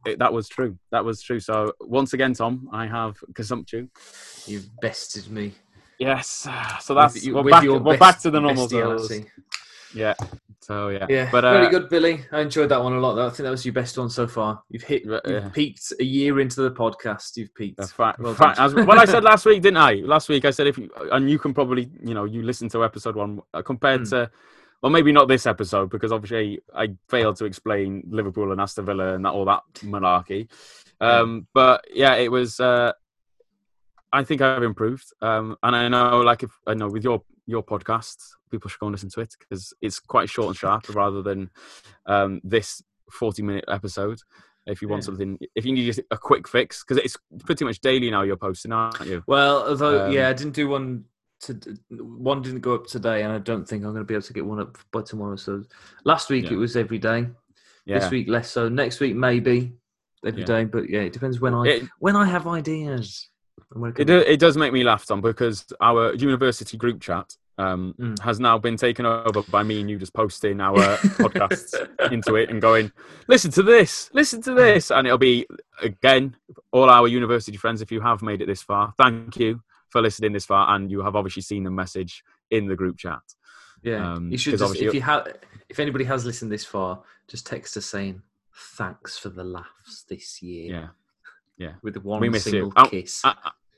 it, 0.04 0.20
that 0.20 0.32
was 0.32 0.48
true. 0.48 0.78
That 0.92 1.04
was 1.04 1.20
true. 1.20 1.40
So 1.40 1.72
once 1.80 2.12
again, 2.12 2.32
Tom, 2.34 2.68
I 2.72 2.86
have 2.86 3.16
consumption. 3.34 3.90
You've 4.46 4.68
bested 4.80 5.28
me. 5.30 5.54
Yes. 5.98 6.46
So 6.80 6.94
that's 6.94 7.14
With 7.14 7.24
you- 7.24 7.34
we're 7.34 7.50
back. 7.50 7.64
your 7.64 7.78
We're 7.80 7.94
best- 7.98 8.00
back 8.00 8.20
to 8.20 8.30
the 8.30 8.40
normal 8.40 8.68
Yeah. 9.94 10.14
So 10.66 10.88
yeah. 10.88 11.06
Yeah, 11.08 11.28
But 11.30 11.44
uh, 11.44 11.52
very 11.52 11.70
good, 11.70 11.88
Billy. 11.88 12.24
I 12.32 12.40
enjoyed 12.40 12.68
that 12.70 12.82
one 12.82 12.92
a 12.92 12.98
lot. 12.98 13.16
I 13.20 13.28
think 13.28 13.44
that 13.44 13.50
was 13.50 13.64
your 13.64 13.72
best 13.72 13.96
one 13.96 14.10
so 14.10 14.26
far. 14.26 14.64
You've 14.68 14.82
hit, 14.82 15.04
you've 15.04 15.20
yeah. 15.24 15.48
peaked 15.50 15.92
a 16.00 16.04
year 16.04 16.40
into 16.40 16.60
the 16.62 16.72
podcast. 16.72 17.36
You've 17.36 17.54
peaked. 17.54 17.78
uh, 17.78 17.86
fa- 17.86 18.16
Well 18.18 18.34
fa- 18.34 18.52
done. 18.56 18.64
as, 18.64 18.74
well, 18.74 18.98
I 18.98 19.04
said 19.04 19.22
last 19.22 19.46
week, 19.46 19.62
didn't 19.62 19.76
I? 19.76 19.92
Last 20.14 20.28
week 20.28 20.44
I 20.44 20.50
said 20.50 20.66
if 20.66 20.76
you, 20.76 20.90
and 21.12 21.30
you 21.30 21.38
can 21.38 21.54
probably, 21.54 21.88
you 22.02 22.14
know, 22.14 22.24
you 22.24 22.42
listen 22.42 22.68
to 22.70 22.82
episode 22.82 23.14
one 23.14 23.40
uh, 23.54 23.62
compared 23.62 24.00
Mm. 24.00 24.10
to, 24.10 24.30
well, 24.82 24.90
maybe 24.90 25.12
not 25.12 25.28
this 25.28 25.46
episode 25.46 25.88
because 25.88 26.10
obviously 26.10 26.58
I 26.74 26.88
failed 27.08 27.36
to 27.36 27.44
explain 27.44 28.02
Liverpool 28.10 28.50
and 28.50 28.60
Aston 28.60 28.86
Villa 28.86 29.14
and 29.14 29.24
that, 29.24 29.30
all 29.30 29.44
that 29.44 29.62
malarkey. 29.84 30.48
Um, 31.00 31.46
But 31.54 31.84
yeah, 31.94 32.14
it 32.16 32.32
was. 32.32 32.58
Uh, 32.58 32.90
I 34.12 34.24
think 34.24 34.40
I've 34.40 34.62
improved, 34.62 35.04
um, 35.20 35.56
and 35.62 35.76
I 35.76 35.88
know, 35.88 36.20
like, 36.22 36.42
if 36.42 36.50
I 36.66 36.74
know 36.74 36.88
with 36.88 37.04
your 37.04 37.22
your 37.46 37.62
podcast, 37.62 38.16
people 38.50 38.68
should 38.68 38.80
go 38.80 38.86
and 38.86 38.94
listen 38.94 39.10
to 39.10 39.20
it 39.20 39.34
because 39.38 39.72
it's 39.80 40.00
quite 40.00 40.28
short 40.28 40.48
and 40.48 40.56
sharp 40.56 40.88
rather 40.94 41.22
than 41.22 41.50
um, 42.06 42.40
this 42.44 42.82
forty 43.10 43.42
minute 43.42 43.64
episode. 43.68 44.18
If 44.66 44.82
you 44.82 44.88
want 44.88 45.02
Yeah. 45.02 45.06
something, 45.06 45.38
if 45.54 45.64
you 45.64 45.72
need 45.72 46.04
a 46.10 46.18
quick 46.18 46.48
fix, 46.48 46.82
because 46.82 47.02
it's 47.04 47.16
pretty 47.44 47.64
much 47.64 47.80
daily 47.80 48.10
now. 48.10 48.22
You're 48.22 48.36
posting, 48.36 48.72
aren't 48.72 49.06
you? 49.06 49.22
Well, 49.28 49.68
although 49.68 50.06
Um, 50.06 50.12
yeah, 50.12 50.28
I 50.28 50.32
didn't 50.32 50.54
do 50.54 50.68
one. 50.68 51.04
To, 51.42 51.54
one 51.90 52.40
didn't 52.42 52.62
go 52.62 52.74
up 52.74 52.86
today, 52.86 53.22
and 53.22 53.30
I 53.32 53.38
don't 53.38 53.68
think 53.68 53.84
I'm 53.84 53.90
going 53.92 54.00
to 54.02 54.04
be 54.06 54.14
able 54.14 54.22
to 54.22 54.32
get 54.32 54.44
one 54.46 54.58
up 54.58 54.76
by 54.90 55.02
tomorrow. 55.02 55.36
So 55.36 55.62
last 56.04 56.30
week 56.30 56.46
Yeah. 56.46 56.54
it 56.54 56.56
was 56.56 56.76
every 56.76 56.98
day. 56.98 57.28
Yeah. 57.84 57.98
This 58.00 58.10
week 58.10 58.26
less 58.28 58.50
so. 58.50 58.68
Next 58.68 58.98
week 59.00 59.14
maybe 59.14 59.74
every 60.24 60.42
day. 60.44 60.64
But 60.64 60.88
yeah, 60.90 61.00
it 61.02 61.12
depends 61.12 61.40
when 61.40 61.54
I 61.54 61.62
It, 61.66 61.82
when 62.00 62.16
I 62.16 62.24
have 62.24 62.46
ideas. 62.48 63.28
And 63.72 63.82
when 63.82 63.92
I 63.96 64.00
it, 64.02 64.04
do- 64.06 64.18
it 64.18 64.38
does 64.40 64.56
make 64.56 64.72
me 64.72 64.84
laugh, 64.84 65.06
Tom, 65.06 65.20
because 65.20 65.66
our 65.80 66.14
university 66.14 66.76
group 66.76 67.00
chat 67.00 67.36
um, 67.58 67.94
Mm. 67.98 68.20
has 68.20 68.38
now 68.38 68.58
been 68.58 68.76
taken 68.76 69.06
over 69.06 69.42
by 69.44 69.62
me 69.62 69.80
and 69.80 69.88
you 69.88 69.98
just 69.98 70.12
posting 70.12 70.60
our 70.60 70.74
podcasts 71.18 71.72
into 72.12 72.36
it 72.36 72.50
and 72.50 72.60
going, 72.60 72.92
listen 73.28 73.50
to 73.52 73.62
this, 73.62 74.10
listen 74.12 74.42
to 74.42 74.52
this. 74.52 74.90
And 74.90 75.06
it'll 75.06 75.16
be, 75.16 75.46
again, 75.80 76.36
all 76.70 76.90
our 76.90 77.08
university 77.08 77.56
friends, 77.56 77.80
if 77.80 77.90
you 77.90 78.02
have 78.02 78.20
made 78.20 78.42
it 78.42 78.46
this 78.46 78.62
far, 78.62 78.92
thank 78.98 79.38
you 79.38 79.62
for 79.88 80.02
listening 80.02 80.32
this 80.32 80.44
far. 80.44 80.74
And 80.74 80.90
you 80.90 81.00
have 81.02 81.16
obviously 81.16 81.40
seen 81.40 81.64
the 81.64 81.70
message 81.70 82.22
in 82.50 82.66
the 82.66 82.76
group 82.76 82.98
chat. 82.98 83.20
Yeah, 83.82 84.12
Um, 84.14 84.30
you 84.30 84.36
should 84.36 84.50
just, 84.52 84.62
obviously- 84.62 84.88
if 84.88 84.94
you 84.94 85.00
have 85.02 85.26
if 85.70 85.78
anybody 85.80 86.04
has 86.04 86.24
listened 86.26 86.52
this 86.52 86.64
far, 86.64 87.02
just 87.26 87.46
text 87.46 87.76
us 87.78 87.86
saying 87.86 88.20
thanks 88.52 89.16
for 89.18 89.30
the 89.30 89.42
laughs 89.44 90.04
this 90.08 90.42
year 90.42 90.70
Yeah. 90.72 90.88
With 91.82 91.94
the 91.94 92.00
one 92.00 92.20
We 92.20 92.28
miss 92.28 92.46
you. 92.46 92.52
single 92.52 92.72
Oh, 92.76 92.86
kiss. 92.88 93.22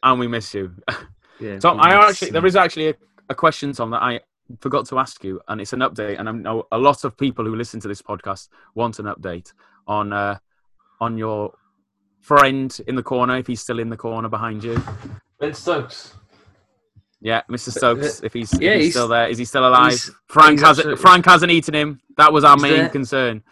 And 0.02 0.20
we 0.20 0.28
miss 0.28 0.54
you. 0.54 0.72
yeah, 1.40 1.58
Tom, 1.58 1.80
I 1.80 1.94
actually 2.08 2.28
you. 2.28 2.32
there 2.32 2.46
is 2.46 2.56
actually 2.56 2.88
a, 2.90 2.94
a 3.28 3.34
question, 3.34 3.72
Tom, 3.72 3.90
that 3.90 4.02
I 4.02 4.20
forgot 4.60 4.86
to 4.88 4.98
ask 4.98 5.22
you, 5.24 5.40
and 5.48 5.60
it's 5.60 5.72
an 5.72 5.80
update. 5.80 6.18
And 6.18 6.28
I 6.28 6.32
know 6.32 6.66
a 6.72 6.78
lot 6.78 7.04
of 7.04 7.16
people 7.16 7.44
who 7.44 7.54
listen 7.56 7.80
to 7.80 7.88
this 7.88 8.00
podcast 8.02 8.48
want 8.74 8.98
an 8.98 9.06
update 9.06 9.52
on 9.86 10.12
uh, 10.12 10.38
on 11.00 11.18
your 11.18 11.52
friend 12.20 12.78
in 12.86 12.94
the 12.96 13.02
corner, 13.02 13.36
if 13.38 13.46
he's 13.46 13.60
still 13.60 13.78
in 13.78 13.88
the 13.90 13.96
corner 13.96 14.28
behind 14.28 14.62
you. 14.64 14.80
Ben 15.40 15.54
Stokes. 15.54 16.14
Yeah, 17.20 17.42
Mr. 17.50 17.70
Stokes, 17.76 18.20
if 18.22 18.32
he's, 18.32 18.52
if 18.54 18.60
he's, 18.60 18.70
he's- 18.80 18.90
still 18.92 19.08
there, 19.08 19.28
is 19.28 19.38
he 19.38 19.44
still 19.44 19.66
alive? 19.68 19.98
Frank 20.28 20.60
hasn't 20.60 20.86
absolutely- 20.86 21.02
Frank 21.02 21.24
hasn't 21.26 21.50
eaten 21.50 21.74
him. 21.74 22.00
That 22.16 22.32
was 22.32 22.44
our 22.44 22.54
He's 22.54 22.62
main 22.62 22.72
there. 22.76 22.88
concern. 22.90 23.42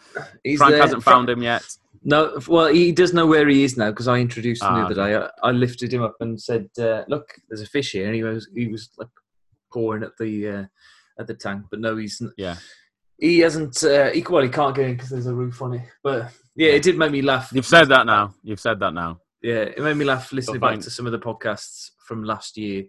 He's 0.44 0.58
Frank 0.58 0.72
there. 0.74 0.82
hasn't 0.82 1.02
Fra- 1.02 1.12
found 1.14 1.28
him 1.28 1.42
yet. 1.42 1.64
No, 2.08 2.38
well, 2.46 2.68
he 2.68 2.92
does 2.92 3.12
know 3.12 3.26
where 3.26 3.48
he 3.48 3.64
is 3.64 3.76
now 3.76 3.90
because 3.90 4.06
I 4.06 4.18
introduced 4.18 4.62
him 4.62 4.68
Ah, 4.70 4.76
the 4.78 4.84
other 4.84 4.94
day. 4.94 5.16
I, 5.42 5.48
I 5.48 5.50
lifted 5.50 5.92
him 5.92 6.02
up 6.04 6.14
and 6.20 6.40
said, 6.40 6.68
uh, 6.78 7.02
"Look, 7.08 7.26
there's 7.48 7.62
a 7.62 7.66
fish 7.66 7.90
here," 7.92 8.06
and 8.06 8.14
he 8.14 8.22
was 8.22 8.48
he 8.54 8.68
was 8.68 8.90
like 8.96 9.08
pouring 9.72 10.04
at 10.04 10.16
the 10.16 10.48
uh, 10.48 10.64
at 11.18 11.26
the 11.26 11.34
tank, 11.34 11.64
but 11.68 11.80
no, 11.80 11.96
he's 11.96 12.22
Yeah. 12.36 12.56
he 13.18 13.40
hasn't. 13.40 13.82
Uh, 13.82 14.10
he, 14.10 14.22
well, 14.30 14.44
he 14.44 14.48
can't 14.48 14.76
get 14.76 14.84
in 14.88 14.94
because 14.94 15.10
there's 15.10 15.26
a 15.26 15.34
roof 15.34 15.60
on 15.60 15.74
it. 15.74 15.82
But 16.04 16.32
yeah, 16.54 16.70
it 16.70 16.82
did 16.82 16.96
make 16.96 17.10
me 17.10 17.22
laugh. 17.22 17.50
You've 17.52 17.66
said 17.66 17.88
that 17.88 18.06
now. 18.06 18.34
You've 18.44 18.60
said 18.60 18.78
that 18.78 18.94
now. 18.94 19.20
Yeah, 19.42 19.62
it 19.62 19.80
made 19.82 19.96
me 19.96 20.04
laugh 20.04 20.32
listening 20.32 20.60
back 20.60 20.78
to 20.80 20.90
some 20.90 21.06
of 21.06 21.12
the 21.12 21.18
podcasts 21.18 21.90
from 22.06 22.22
last 22.22 22.56
year 22.56 22.84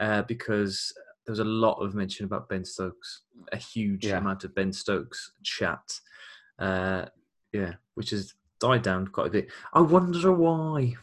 uh, 0.00 0.22
because 0.22 0.92
there 1.26 1.32
was 1.32 1.38
a 1.40 1.44
lot 1.44 1.74
of 1.74 1.94
mention 1.94 2.24
about 2.24 2.48
Ben 2.48 2.64
Stokes, 2.64 3.22
a 3.52 3.56
huge 3.58 4.06
Yeah. 4.06 4.16
amount 4.18 4.44
of 4.44 4.54
Ben 4.54 4.72
Stokes 4.72 5.32
chat. 5.44 6.00
Uh, 6.58 7.04
yeah, 7.52 7.74
which 7.94 8.10
has 8.10 8.32
died 8.62 8.82
down 8.82 9.08
quite 9.08 9.26
a 9.26 9.30
bit. 9.30 9.48
I 9.74 9.80
wonder 9.80 10.32
why. 10.32 10.94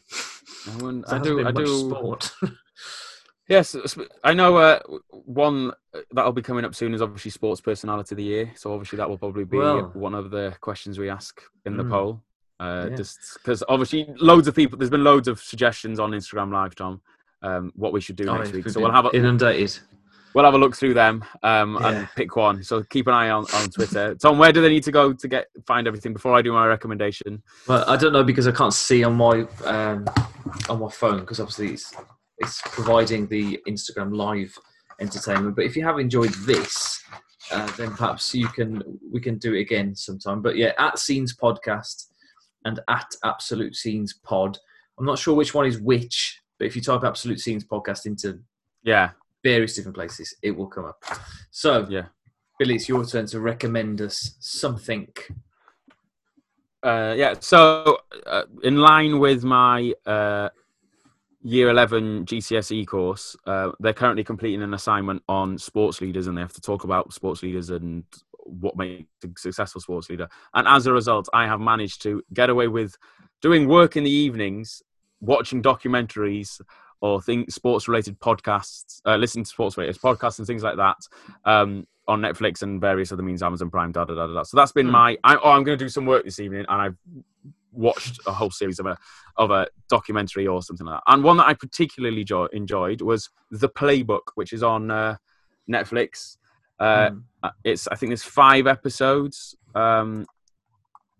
I, 0.67 1.01
I 1.15 1.19
do. 1.19 1.45
I 1.47 1.51
do. 1.51 1.67
Sport. 1.67 2.31
Yes, 3.47 3.75
I 4.23 4.33
know. 4.35 4.57
Uh, 4.57 4.79
one 5.09 5.71
uh, 5.95 6.01
that'll 6.11 6.31
be 6.33 6.41
coming 6.43 6.65
up 6.65 6.75
soon 6.75 6.93
is 6.93 7.01
obviously 7.01 7.31
Sports 7.31 7.59
Personality 7.59 8.13
of 8.13 8.17
the 8.17 8.23
Year. 8.23 8.51
So 8.55 8.71
obviously 8.71 8.97
that 8.97 9.09
will 9.09 9.17
probably 9.17 9.43
be 9.43 9.57
Well. 9.57 9.89
one 9.95 10.13
of 10.13 10.29
the 10.29 10.55
questions 10.61 10.99
we 10.99 11.09
ask 11.09 11.41
in 11.65 11.75
the 11.75 11.83
Mm. 11.83 11.89
poll. 11.89 12.21
Uh, 12.59 12.89
Yeah. 12.91 12.95
Just 12.97 13.17
because 13.41 13.63
obviously 13.67 14.05
loads 14.19 14.47
of 14.47 14.53
people, 14.55 14.77
there's 14.77 14.91
been 14.91 15.03
loads 15.03 15.27
of 15.27 15.39
suggestions 15.39 15.99
on 15.99 16.11
Instagram 16.11 16.51
Live, 16.53 16.75
Tom, 16.75 17.01
um, 17.41 17.71
what 17.75 17.91
we 17.91 18.01
should 18.01 18.17
do 18.17 18.29
Oh, 18.29 18.37
next 18.37 18.53
week. 18.53 18.69
So 18.69 18.81
we'll 18.81 18.91
have 18.91 19.05
a, 19.07 19.15
inundated. 19.15 19.79
We'll 20.33 20.45
have 20.45 20.53
a 20.53 20.57
look 20.57 20.75
through 20.75 20.93
them 20.93 21.23
um, 21.43 21.77
Yeah. 21.79 21.89
and 21.89 22.07
pick 22.15 22.35
one. 22.35 22.63
So 22.63 22.83
keep 22.83 23.07
an 23.07 23.13
eye 23.13 23.29
on, 23.29 23.45
on 23.53 23.69
Twitter. 23.69 24.15
Tom, 24.15 24.37
where 24.37 24.51
do 24.51 24.61
they 24.61 24.69
need 24.69 24.83
to 24.83 24.91
go 24.91 25.13
to 25.13 25.27
get 25.27 25.47
find 25.65 25.87
everything 25.87 26.13
before 26.13 26.33
I 26.35 26.41
do 26.41 26.51
my 26.53 26.65
recommendation? 26.67 27.41
Well, 27.67 27.83
I 27.87 27.95
don't 27.97 28.13
know 28.13 28.23
because 28.23 28.47
I 28.47 28.51
can't 28.51 28.73
see 28.73 29.03
on 29.03 29.15
my 29.15 29.41
um, 29.65 30.05
on 30.69 30.79
my 30.79 30.89
phone 30.89 31.19
because 31.21 31.39
obviously 31.39 31.73
it's 31.73 31.93
it's 32.37 32.61
providing 32.63 33.27
the 33.27 33.59
Instagram 33.67 34.15
live 34.15 34.57
entertainment. 34.99 35.55
But 35.55 35.65
if 35.65 35.75
you 35.75 35.83
have 35.83 35.99
enjoyed 35.99 36.33
this, 36.45 37.01
uh, 37.51 37.65
then 37.77 37.91
perhaps 37.91 38.33
you 38.35 38.47
can 38.49 38.81
we 39.11 39.19
can 39.19 39.37
do 39.37 39.53
it 39.55 39.61
again 39.61 39.95
sometime. 39.95 40.41
But 40.41 40.55
yeah, 40.55 40.73
at 40.77 40.99
Scenes 40.99 41.35
Podcast 41.35 42.05
and 42.65 42.79
at 42.87 43.07
Absolute 43.23 43.75
Scenes 43.75 44.13
Pod. 44.23 44.57
I'm 44.97 45.05
not 45.05 45.17
sure 45.17 45.33
which 45.33 45.53
one 45.53 45.65
is 45.65 45.79
which, 45.79 46.41
but 46.57 46.65
if 46.67 46.75
you 46.75 46.81
type 46.81 47.05
Absolute 47.05 47.39
Scenes 47.39 47.63
Podcast 47.63 48.05
into 48.05 48.39
Yeah, 48.83 49.11
various 49.43 49.75
different 49.75 49.95
places, 49.95 50.35
it 50.41 50.51
will 50.51 50.67
come 50.67 50.85
up. 50.85 51.03
So 51.51 51.87
yeah. 51.89 52.05
Billy, 52.57 52.75
it's 52.75 52.89
your 52.89 53.05
turn 53.05 53.25
to 53.27 53.39
recommend 53.39 54.01
us 54.01 54.35
something. 54.39 55.07
Uh, 56.83 57.13
yeah, 57.17 57.33
so 57.39 57.99
uh, 58.25 58.43
in 58.63 58.77
line 58.77 59.19
with 59.19 59.43
my 59.43 59.93
uh, 60.05 60.49
year 61.41 61.69
11 61.69 62.25
GCSE 62.25 62.85
course, 62.85 63.35
uh, 63.45 63.71
they're 63.79 63.93
currently 63.93 64.23
completing 64.23 64.61
an 64.61 64.73
assignment 64.73 65.23
on 65.29 65.57
sports 65.57 66.01
leaders 66.01 66.27
and 66.27 66.37
they 66.37 66.41
have 66.41 66.53
to 66.53 66.61
talk 66.61 66.83
about 66.83 67.13
sports 67.13 67.43
leaders 67.43 67.69
and 67.69 68.03
what 68.45 68.75
makes 68.75 69.05
a 69.23 69.27
successful 69.37 69.79
sports 69.79 70.09
leader. 70.09 70.27
And 70.53 70.67
as 70.67 70.85
a 70.85 70.93
result, 70.93 71.29
I 71.33 71.45
have 71.47 71.59
managed 71.59 72.01
to 72.03 72.23
get 72.33 72.49
away 72.49 72.67
with 72.67 72.97
doing 73.41 73.67
work 73.67 73.95
in 73.95 74.03
the 74.03 74.11
evenings, 74.11 74.81
watching 75.21 75.61
documentaries 75.61 76.59
or 77.01 77.21
things, 77.21 77.53
sports 77.55 77.87
related 77.87 78.19
podcasts, 78.19 79.01
uh, 79.05 79.15
listening 79.15 79.43
to 79.45 79.49
sports 79.49 79.77
related 79.77 80.01
podcasts 80.01 80.37
and 80.39 80.47
things 80.47 80.63
like 80.63 80.77
that. 80.77 80.97
Um, 81.45 81.87
on 82.07 82.21
Netflix 82.21 82.63
and 82.63 82.81
various 82.81 83.11
other 83.11 83.21
means, 83.21 83.43
Amazon 83.43 83.69
Prime, 83.69 83.91
da 83.91 84.03
da 84.03 84.15
da 84.15 84.25
da. 84.27 84.33
da. 84.33 84.43
So 84.43 84.57
that's 84.57 84.71
been 84.71 84.87
Hmm. 84.87 84.91
my. 84.93 85.17
I, 85.23 85.35
oh, 85.35 85.51
I'm 85.51 85.63
going 85.63 85.77
to 85.77 85.85
do 85.85 85.89
some 85.89 86.07
work 86.07 86.25
this 86.25 86.39
evening, 86.39 86.65
and 86.67 86.81
I've 86.81 86.97
watched 87.71 88.19
a 88.25 88.31
whole 88.31 88.49
series 88.49 88.79
of 88.79 88.87
a 88.87 88.97
of 89.37 89.51
a 89.51 89.67
documentary 89.89 90.47
or 90.47 90.63
something 90.63 90.87
like 90.87 90.95
that. 91.05 91.13
And 91.13 91.23
one 91.23 91.37
that 91.37 91.45
I 91.47 91.53
particularly 91.53 92.23
jo- 92.23 92.47
enjoyed 92.51 93.01
was 93.01 93.29
The 93.51 93.69
Playbook, 93.69 94.31
which 94.33 94.53
is 94.53 94.63
on 94.63 94.89
uh, 94.89 95.17
Netflix. 95.69 96.37
Uh, 96.79 97.11
Mm. 97.11 97.51
it's 97.63 97.87
I 97.87 97.95
think 97.95 98.09
there's 98.09 98.23
five 98.23 98.65
episodes 98.65 99.55
um, 99.75 100.25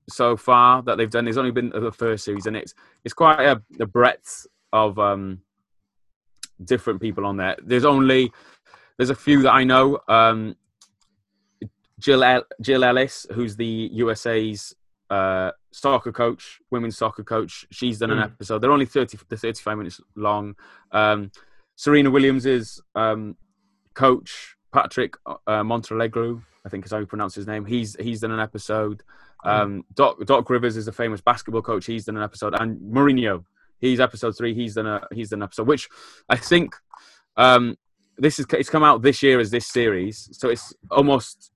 so 0.10 0.36
far 0.36 0.82
that 0.82 0.98
they've 0.98 1.10
done. 1.10 1.26
There's 1.26 1.38
only 1.38 1.52
been 1.52 1.70
the 1.70 1.92
first 1.92 2.26
series, 2.26 2.48
and 2.48 2.58
it's 2.58 2.74
it's 3.04 3.14
quite 3.14 3.40
a, 3.42 3.62
a 3.80 3.86
breadth 3.86 4.48
of 4.74 4.98
um, 4.98 5.42
different 6.64 7.02
people 7.02 7.26
on 7.26 7.38
there. 7.38 7.56
There's 7.64 7.86
only 7.86 8.32
there's 8.98 9.10
a 9.10 9.16
few 9.16 9.42
that 9.44 9.52
I 9.54 9.64
know. 9.64 10.00
Um, 10.08 10.56
Jill 12.00 12.24
El- 12.24 12.46
Jill 12.62 12.84
Ellis, 12.84 13.26
who's 13.34 13.56
the 13.56 13.90
USA's 13.94 14.74
uh, 15.10 15.52
soccer 15.72 16.12
coach, 16.12 16.60
women's 16.72 16.98
soccer 16.98 17.24
coach. 17.24 17.66
She's 17.72 18.00
done 18.00 18.12
an 18.12 18.20
Mm. 18.20 18.24
episode. 18.26 18.60
They're 18.60 18.72
only 18.72 18.86
30 18.86 19.18
to 19.18 19.38
35 19.38 19.78
minutes 19.78 20.00
long. 20.16 20.56
Um, 20.92 21.32
Serena 21.76 22.10
Williams 22.10 22.46
is 22.46 22.82
um, 22.96 23.36
coach 23.94 24.56
Patrick 24.74 25.16
uh, 25.26 25.38
Montalegru, 25.64 26.42
I 26.66 26.70
think 26.70 26.86
is 26.86 26.92
how 26.92 27.00
you 27.00 27.06
pronounce 27.06 27.36
his 27.36 27.48
name. 27.48 27.66
He's 27.66 27.96
he's 28.00 28.22
done 28.22 28.32
an 28.32 28.40
episode. 28.40 29.04
Um, 29.44 29.86
Doc 29.94 30.24
Doc 30.26 30.50
Rivers 30.50 30.76
is 30.78 30.88
a 30.88 30.92
famous 30.92 31.22
basketball 31.22 31.62
coach. 31.62 31.86
He's 31.86 32.06
done 32.06 32.18
an 32.18 32.24
episode, 32.24 32.54
and 32.60 32.78
Mourinho, 32.80 33.46
he's 33.80 34.00
episode 34.00 34.38
three. 34.38 34.54
He's 34.54 34.76
done 34.76 34.88
a 34.88 35.02
he's 35.14 35.30
done 35.30 35.40
an 35.40 35.44
episode, 35.44 35.68
which 35.68 35.88
I 36.30 36.36
think 36.36 36.76
um, 37.38 37.78
this 38.18 38.40
is 38.40 38.46
it's 38.54 38.70
come 38.70 38.84
out 38.84 39.02
this 39.02 39.24
year 39.24 39.40
as 39.40 39.52
this 39.52 39.68
series, 39.68 40.30
so 40.34 40.50
it's 40.50 40.74
almost 40.92 41.52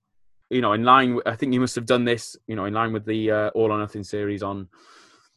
you 0.50 0.60
know 0.60 0.72
in 0.72 0.84
line. 0.84 1.14
With, 1.16 1.26
I 1.26 1.36
think 1.36 1.52
you 1.52 1.60
must 1.60 1.74
have 1.74 1.86
done 1.86 2.04
this, 2.04 2.36
you 2.46 2.56
know, 2.56 2.64
in 2.64 2.74
line 2.74 2.92
with 2.92 3.04
the 3.04 3.30
uh, 3.30 3.48
All 3.50 3.70
or 3.72 3.78
Nothing 3.78 4.04
series 4.04 4.42
on 4.42 4.68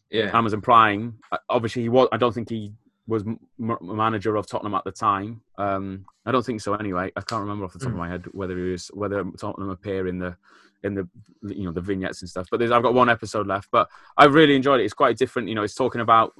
Yeah. 0.09 0.29
Amazon 0.37 0.61
Prime. 0.61 1.19
Uh, 1.31 1.37
Obviously, 1.49 1.81
he 1.83 1.89
was. 1.89 2.07
I 2.11 2.17
don't 2.17 2.33
think 2.33 2.49
he 2.49 2.73
was 3.07 3.23
m- 3.23 3.39
manager 3.81 4.35
of 4.35 4.45
Tottenham 4.47 4.73
at 4.75 4.83
the 4.83 4.91
time. 4.91 5.41
Um, 5.57 6.05
I 6.25 6.31
don't 6.31 6.45
think 6.45 6.59
so. 6.59 6.73
Anyway, 6.73 7.09
I 7.15 7.21
can't 7.21 7.41
remember 7.41 7.63
off 7.65 7.71
the 7.73 7.79
top 7.79 7.89
of 7.89 7.93
Mm. 7.95 7.99
my 7.99 8.09
head 8.09 8.25
whether 8.33 8.57
he 8.57 8.71
was 8.71 8.89
whether 8.93 9.23
Tottenham 9.39 9.69
appear 9.69 10.07
in 10.07 10.19
the 10.19 10.35
in 10.83 10.93
the 10.93 11.07
you 11.55 11.63
know 11.63 11.71
the 11.71 11.81
vignettes 11.81 12.21
and 12.21 12.29
stuff. 12.29 12.47
But 12.51 12.59
there's, 12.59 12.71
I've 12.71 12.83
got 12.83 12.93
one 12.93 13.09
episode 13.09 13.47
left. 13.47 13.69
But 13.71 13.89
I 14.17 14.25
really 14.25 14.55
enjoyed 14.55 14.81
it. 14.81 14.83
It's 14.85 14.93
quite 14.93 15.17
different. 15.17 15.47
You 15.49 15.55
know, 15.55 15.63
it's 15.63 15.73
talking 15.75 16.01
about 16.01 16.33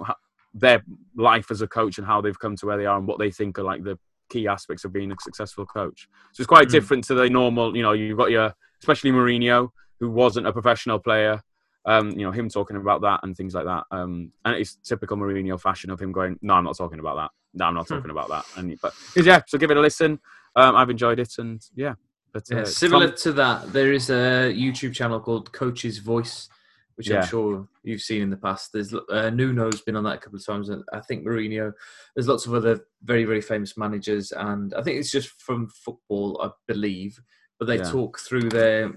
their 0.54 0.84
life 1.16 1.52
as 1.52 1.62
a 1.62 1.68
coach 1.68 1.98
and 1.98 2.08
how 2.08 2.22
they've 2.22 2.40
come 2.40 2.56
to 2.58 2.66
where 2.66 2.78
they 2.78 2.86
are 2.86 2.98
and 2.98 3.08
what 3.08 3.20
they 3.20 3.32
think 3.32 3.60
are 3.60 3.64
like 3.64 3.84
the 3.84 3.98
key 4.30 4.48
aspects 4.48 4.84
of 4.86 4.92
being 4.92 5.12
a 5.12 5.16
successful 5.22 5.66
coach. 5.66 6.08
So 6.34 6.42
it's 6.42 6.48
quite 6.48 6.68
Mm. 6.68 6.72
different 6.72 7.04
to 7.06 7.14
the 7.14 7.30
normal. 7.30 7.76
You 7.76 7.84
know, 7.84 7.94
you've 7.94 8.18
got 8.18 8.32
your 8.32 8.54
especially 8.82 9.12
Mourinho, 9.12 9.70
who 10.00 10.10
wasn't 10.12 10.48
a 10.48 10.54
professional 10.54 11.00
player 11.00 11.42
um, 11.86 12.10
you 12.12 12.26
know, 12.26 12.32
him 12.32 12.50
talking 12.50 12.76
about 12.76 13.00
that 13.00 13.22
and 13.24 13.34
things 13.38 13.54
like 13.56 13.64
that. 13.64 13.86
Um, 13.92 14.34
and 14.44 14.56
it's 14.58 14.76
typical 14.76 15.16
Mourinho 15.16 15.58
fashion 15.58 15.90
of 15.90 16.02
him 16.02 16.12
going, 16.12 16.38
"No, 16.42 16.56
I'm 16.56 16.66
not 16.66 16.76
talking 16.76 17.00
about 17.00 17.16
that. 17.16 17.32
No, 17.54 17.64
I'm 17.64 17.76
not 17.76 17.88
Hmm. 17.88 17.94
talking 17.96 18.12
about 18.12 18.28
that." 18.28 18.44
And 18.58 18.78
but 18.82 18.94
yeah, 19.16 19.42
so 19.48 19.58
give 19.58 19.72
it 19.72 19.78
a 19.78 19.80
listen. 19.80 20.20
Um, 20.58 20.76
I've 20.76 20.90
enjoyed 20.90 21.18
it, 21.18 21.36
and 21.38 21.62
yeah, 21.76 21.94
but 22.34 22.44
uh, 22.52 22.58
Yeah, 22.58 22.64
similar 22.66 23.08
Tom- 23.08 23.16
to 23.20 23.32
that, 23.34 23.72
there 23.72 23.94
is 23.94 24.10
a 24.10 24.52
YouTube 24.54 24.94
channel 24.96 25.22
called 25.22 25.54
Coaches' 25.54 26.00
Voice, 26.00 26.50
which 26.98 27.10
Yeah. 27.10 27.22
I'm 27.22 27.28
sure 27.28 27.68
you've 27.84 28.02
seen 28.02 28.22
in 28.24 28.30
the 28.30 28.38
past. 28.38 28.74
There's 28.74 28.94
uh, 28.94 29.30
Nuno's 29.32 29.82
been 29.82 29.96
on 29.96 30.04
that 30.04 30.16
a 30.18 30.20
couple 30.20 30.38
of 30.40 30.46
times, 30.46 30.70
and 30.70 30.84
I 30.92 31.00
think 31.00 31.26
Mourinho. 31.26 31.72
There's 32.16 32.28
lots 32.28 32.46
of 32.46 32.54
other 32.54 32.86
very 33.04 33.24
very 33.24 33.42
famous 33.42 33.78
managers, 33.78 34.32
and 34.32 34.74
I 34.74 34.82
think 34.82 35.00
it's 35.00 35.12
just 35.12 35.30
from 35.42 35.70
football, 35.70 36.42
I 36.44 36.50
believe. 36.68 37.20
But 37.60 37.68
they 37.68 37.78
Yeah. 37.78 37.84
talk 37.92 38.20
through 38.20 38.50
their 38.50 38.94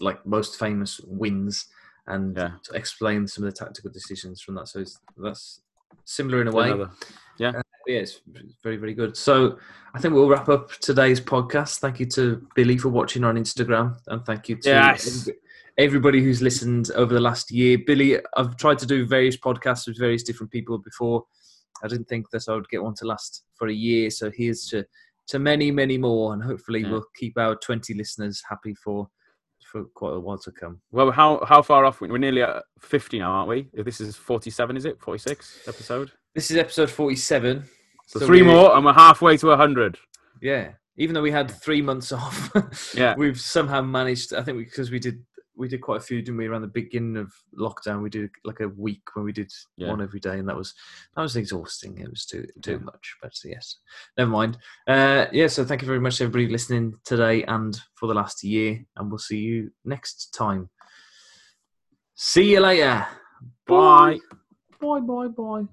like 0.00 0.26
most 0.26 0.58
famous 0.58 1.00
wins 1.06 1.66
and 2.08 2.36
Yeah. 2.36 2.50
explain 2.74 3.26
some 3.28 3.44
of 3.44 3.52
the 3.54 3.64
tactical 3.64 3.90
decisions 3.90 4.40
from 4.40 4.56
that. 4.56 4.68
So 4.68 4.80
it's, 4.80 4.98
that's 5.16 5.60
similar 6.04 6.40
in 6.42 6.48
a 6.48 6.52
way. 6.52 6.70
another- 6.72 6.90
yeah, 7.38 7.52
it's 7.86 8.20
very, 8.62 8.76
very 8.76 8.94
good. 8.94 9.16
So 9.16 9.58
I 9.94 10.00
think 10.00 10.12
we'll 10.14 10.28
wrap 10.28 10.48
up 10.48 10.72
today's 10.80 11.20
podcast. 11.20 11.78
Thank 11.78 12.00
you 12.00 12.06
to 12.06 12.46
Billy 12.54 12.76
for 12.78 12.88
watching 12.88 13.24
on 13.24 13.36
Instagram, 13.36 13.96
and 14.08 14.24
thank 14.26 14.48
you 14.48 14.56
to 14.56 14.68
Yes. 14.68 15.28
Every- 15.78 15.86
everybody 15.86 16.22
who's 16.22 16.42
listened 16.42 16.90
over 16.92 17.12
the 17.14 17.20
last 17.20 17.50
year. 17.50 17.78
Billy, 17.78 18.18
I've 18.36 18.56
tried 18.56 18.78
to 18.80 18.86
do 18.86 19.06
various 19.06 19.36
podcasts 19.36 19.86
with 19.86 19.98
various 19.98 20.22
different 20.22 20.50
people 20.52 20.78
before. 20.78 21.24
I 21.82 21.88
didn't 21.88 22.08
think 22.08 22.30
that 22.30 22.48
I 22.48 22.54
would 22.54 22.68
get 22.68 22.82
one 22.82 22.94
to 22.96 23.06
last 23.06 23.44
for 23.56 23.68
a 23.68 23.72
year. 23.72 24.10
So 24.10 24.30
here's 24.30 24.66
to 24.68 24.84
to 25.26 25.38
many, 25.38 25.70
many 25.70 25.96
more, 25.96 26.34
and 26.34 26.42
hopefully 26.42 26.80
Yeah. 26.82 26.90
we'll 26.90 27.06
keep 27.16 27.38
our 27.38 27.56
20 27.56 27.94
listeners 27.94 28.42
happy 28.48 28.74
for 28.74 29.08
for 29.72 29.84
quite 29.94 30.12
a 30.12 30.20
while 30.20 30.38
to 30.38 30.52
come. 30.52 30.80
Well, 30.92 31.10
how 31.10 31.42
how 31.46 31.62
far 31.62 31.84
off? 31.86 32.00
We're 32.00 32.18
nearly 32.18 32.42
at 32.42 32.62
50 32.80 33.18
now, 33.18 33.32
aren't 33.32 33.48
we? 33.48 33.68
This 33.72 34.00
is 34.00 34.16
47, 34.16 34.76
is 34.76 34.84
it? 34.84 35.00
46 35.00 35.66
episode. 35.66 36.12
This 36.34 36.50
is 36.50 36.56
episode 36.58 36.90
47. 36.90 37.64
So, 38.06 38.18
So 38.20 38.26
3 38.26 38.42
we- 38.42 38.48
more, 38.48 38.76
and 38.76 38.84
we're 38.84 38.92
halfway 38.92 39.36
to 39.38 39.50
100. 39.50 39.98
Yeah, 40.42 40.72
even 40.98 41.14
though 41.14 41.22
we 41.22 41.30
had 41.30 41.50
three 41.50 41.80
months 41.80 42.12
off, 42.20 42.50
Yeah. 42.94 43.14
we've 43.16 43.40
somehow 43.40 43.80
managed. 43.80 44.34
I 44.34 44.42
think 44.42 44.58
because 44.58 44.90
we 44.90 44.98
did 44.98 45.24
we 45.56 45.68
did 45.68 45.80
quite 45.80 45.98
a 45.98 46.04
few, 46.04 46.20
didn't 46.20 46.36
we? 46.38 46.46
Around 46.46 46.62
the 46.62 46.68
beginning 46.68 47.16
of 47.16 47.32
lockdown, 47.56 48.02
we 48.02 48.10
did 48.10 48.30
like 48.44 48.60
a 48.60 48.68
week 48.68 49.02
when 49.14 49.24
we 49.24 49.32
did 49.32 49.52
Yeah. 49.76 49.88
one 49.90 50.00
every 50.02 50.20
day, 50.20 50.38
and 50.38 50.48
that 50.48 50.56
was 50.56 50.74
that 51.14 51.22
was 51.22 51.36
exhausting. 51.36 51.98
It 51.98 52.10
was 52.10 52.26
too 52.26 52.46
too 52.62 52.72
Yeah. 52.72 52.78
much. 52.78 53.16
But 53.22 53.32
yes, 53.44 53.78
never 54.18 54.30
mind. 54.30 54.58
Uh, 54.86 55.26
yeah, 55.32 55.46
so 55.46 55.64
thank 55.64 55.82
you 55.82 55.86
very 55.86 56.00
much, 56.00 56.20
everybody, 56.20 56.48
listening 56.48 56.94
today 57.04 57.44
and 57.44 57.78
for 57.94 58.06
the 58.06 58.14
last 58.14 58.42
year, 58.42 58.84
and 58.96 59.10
we'll 59.10 59.18
see 59.18 59.38
you 59.38 59.70
next 59.84 60.30
time. 60.34 60.70
See 62.16 62.52
you 62.52 62.60
later. 62.60 63.06
Bye. 63.66 64.18
Bye. 64.80 65.00
Bye. 65.00 65.28
Bye. 65.28 65.64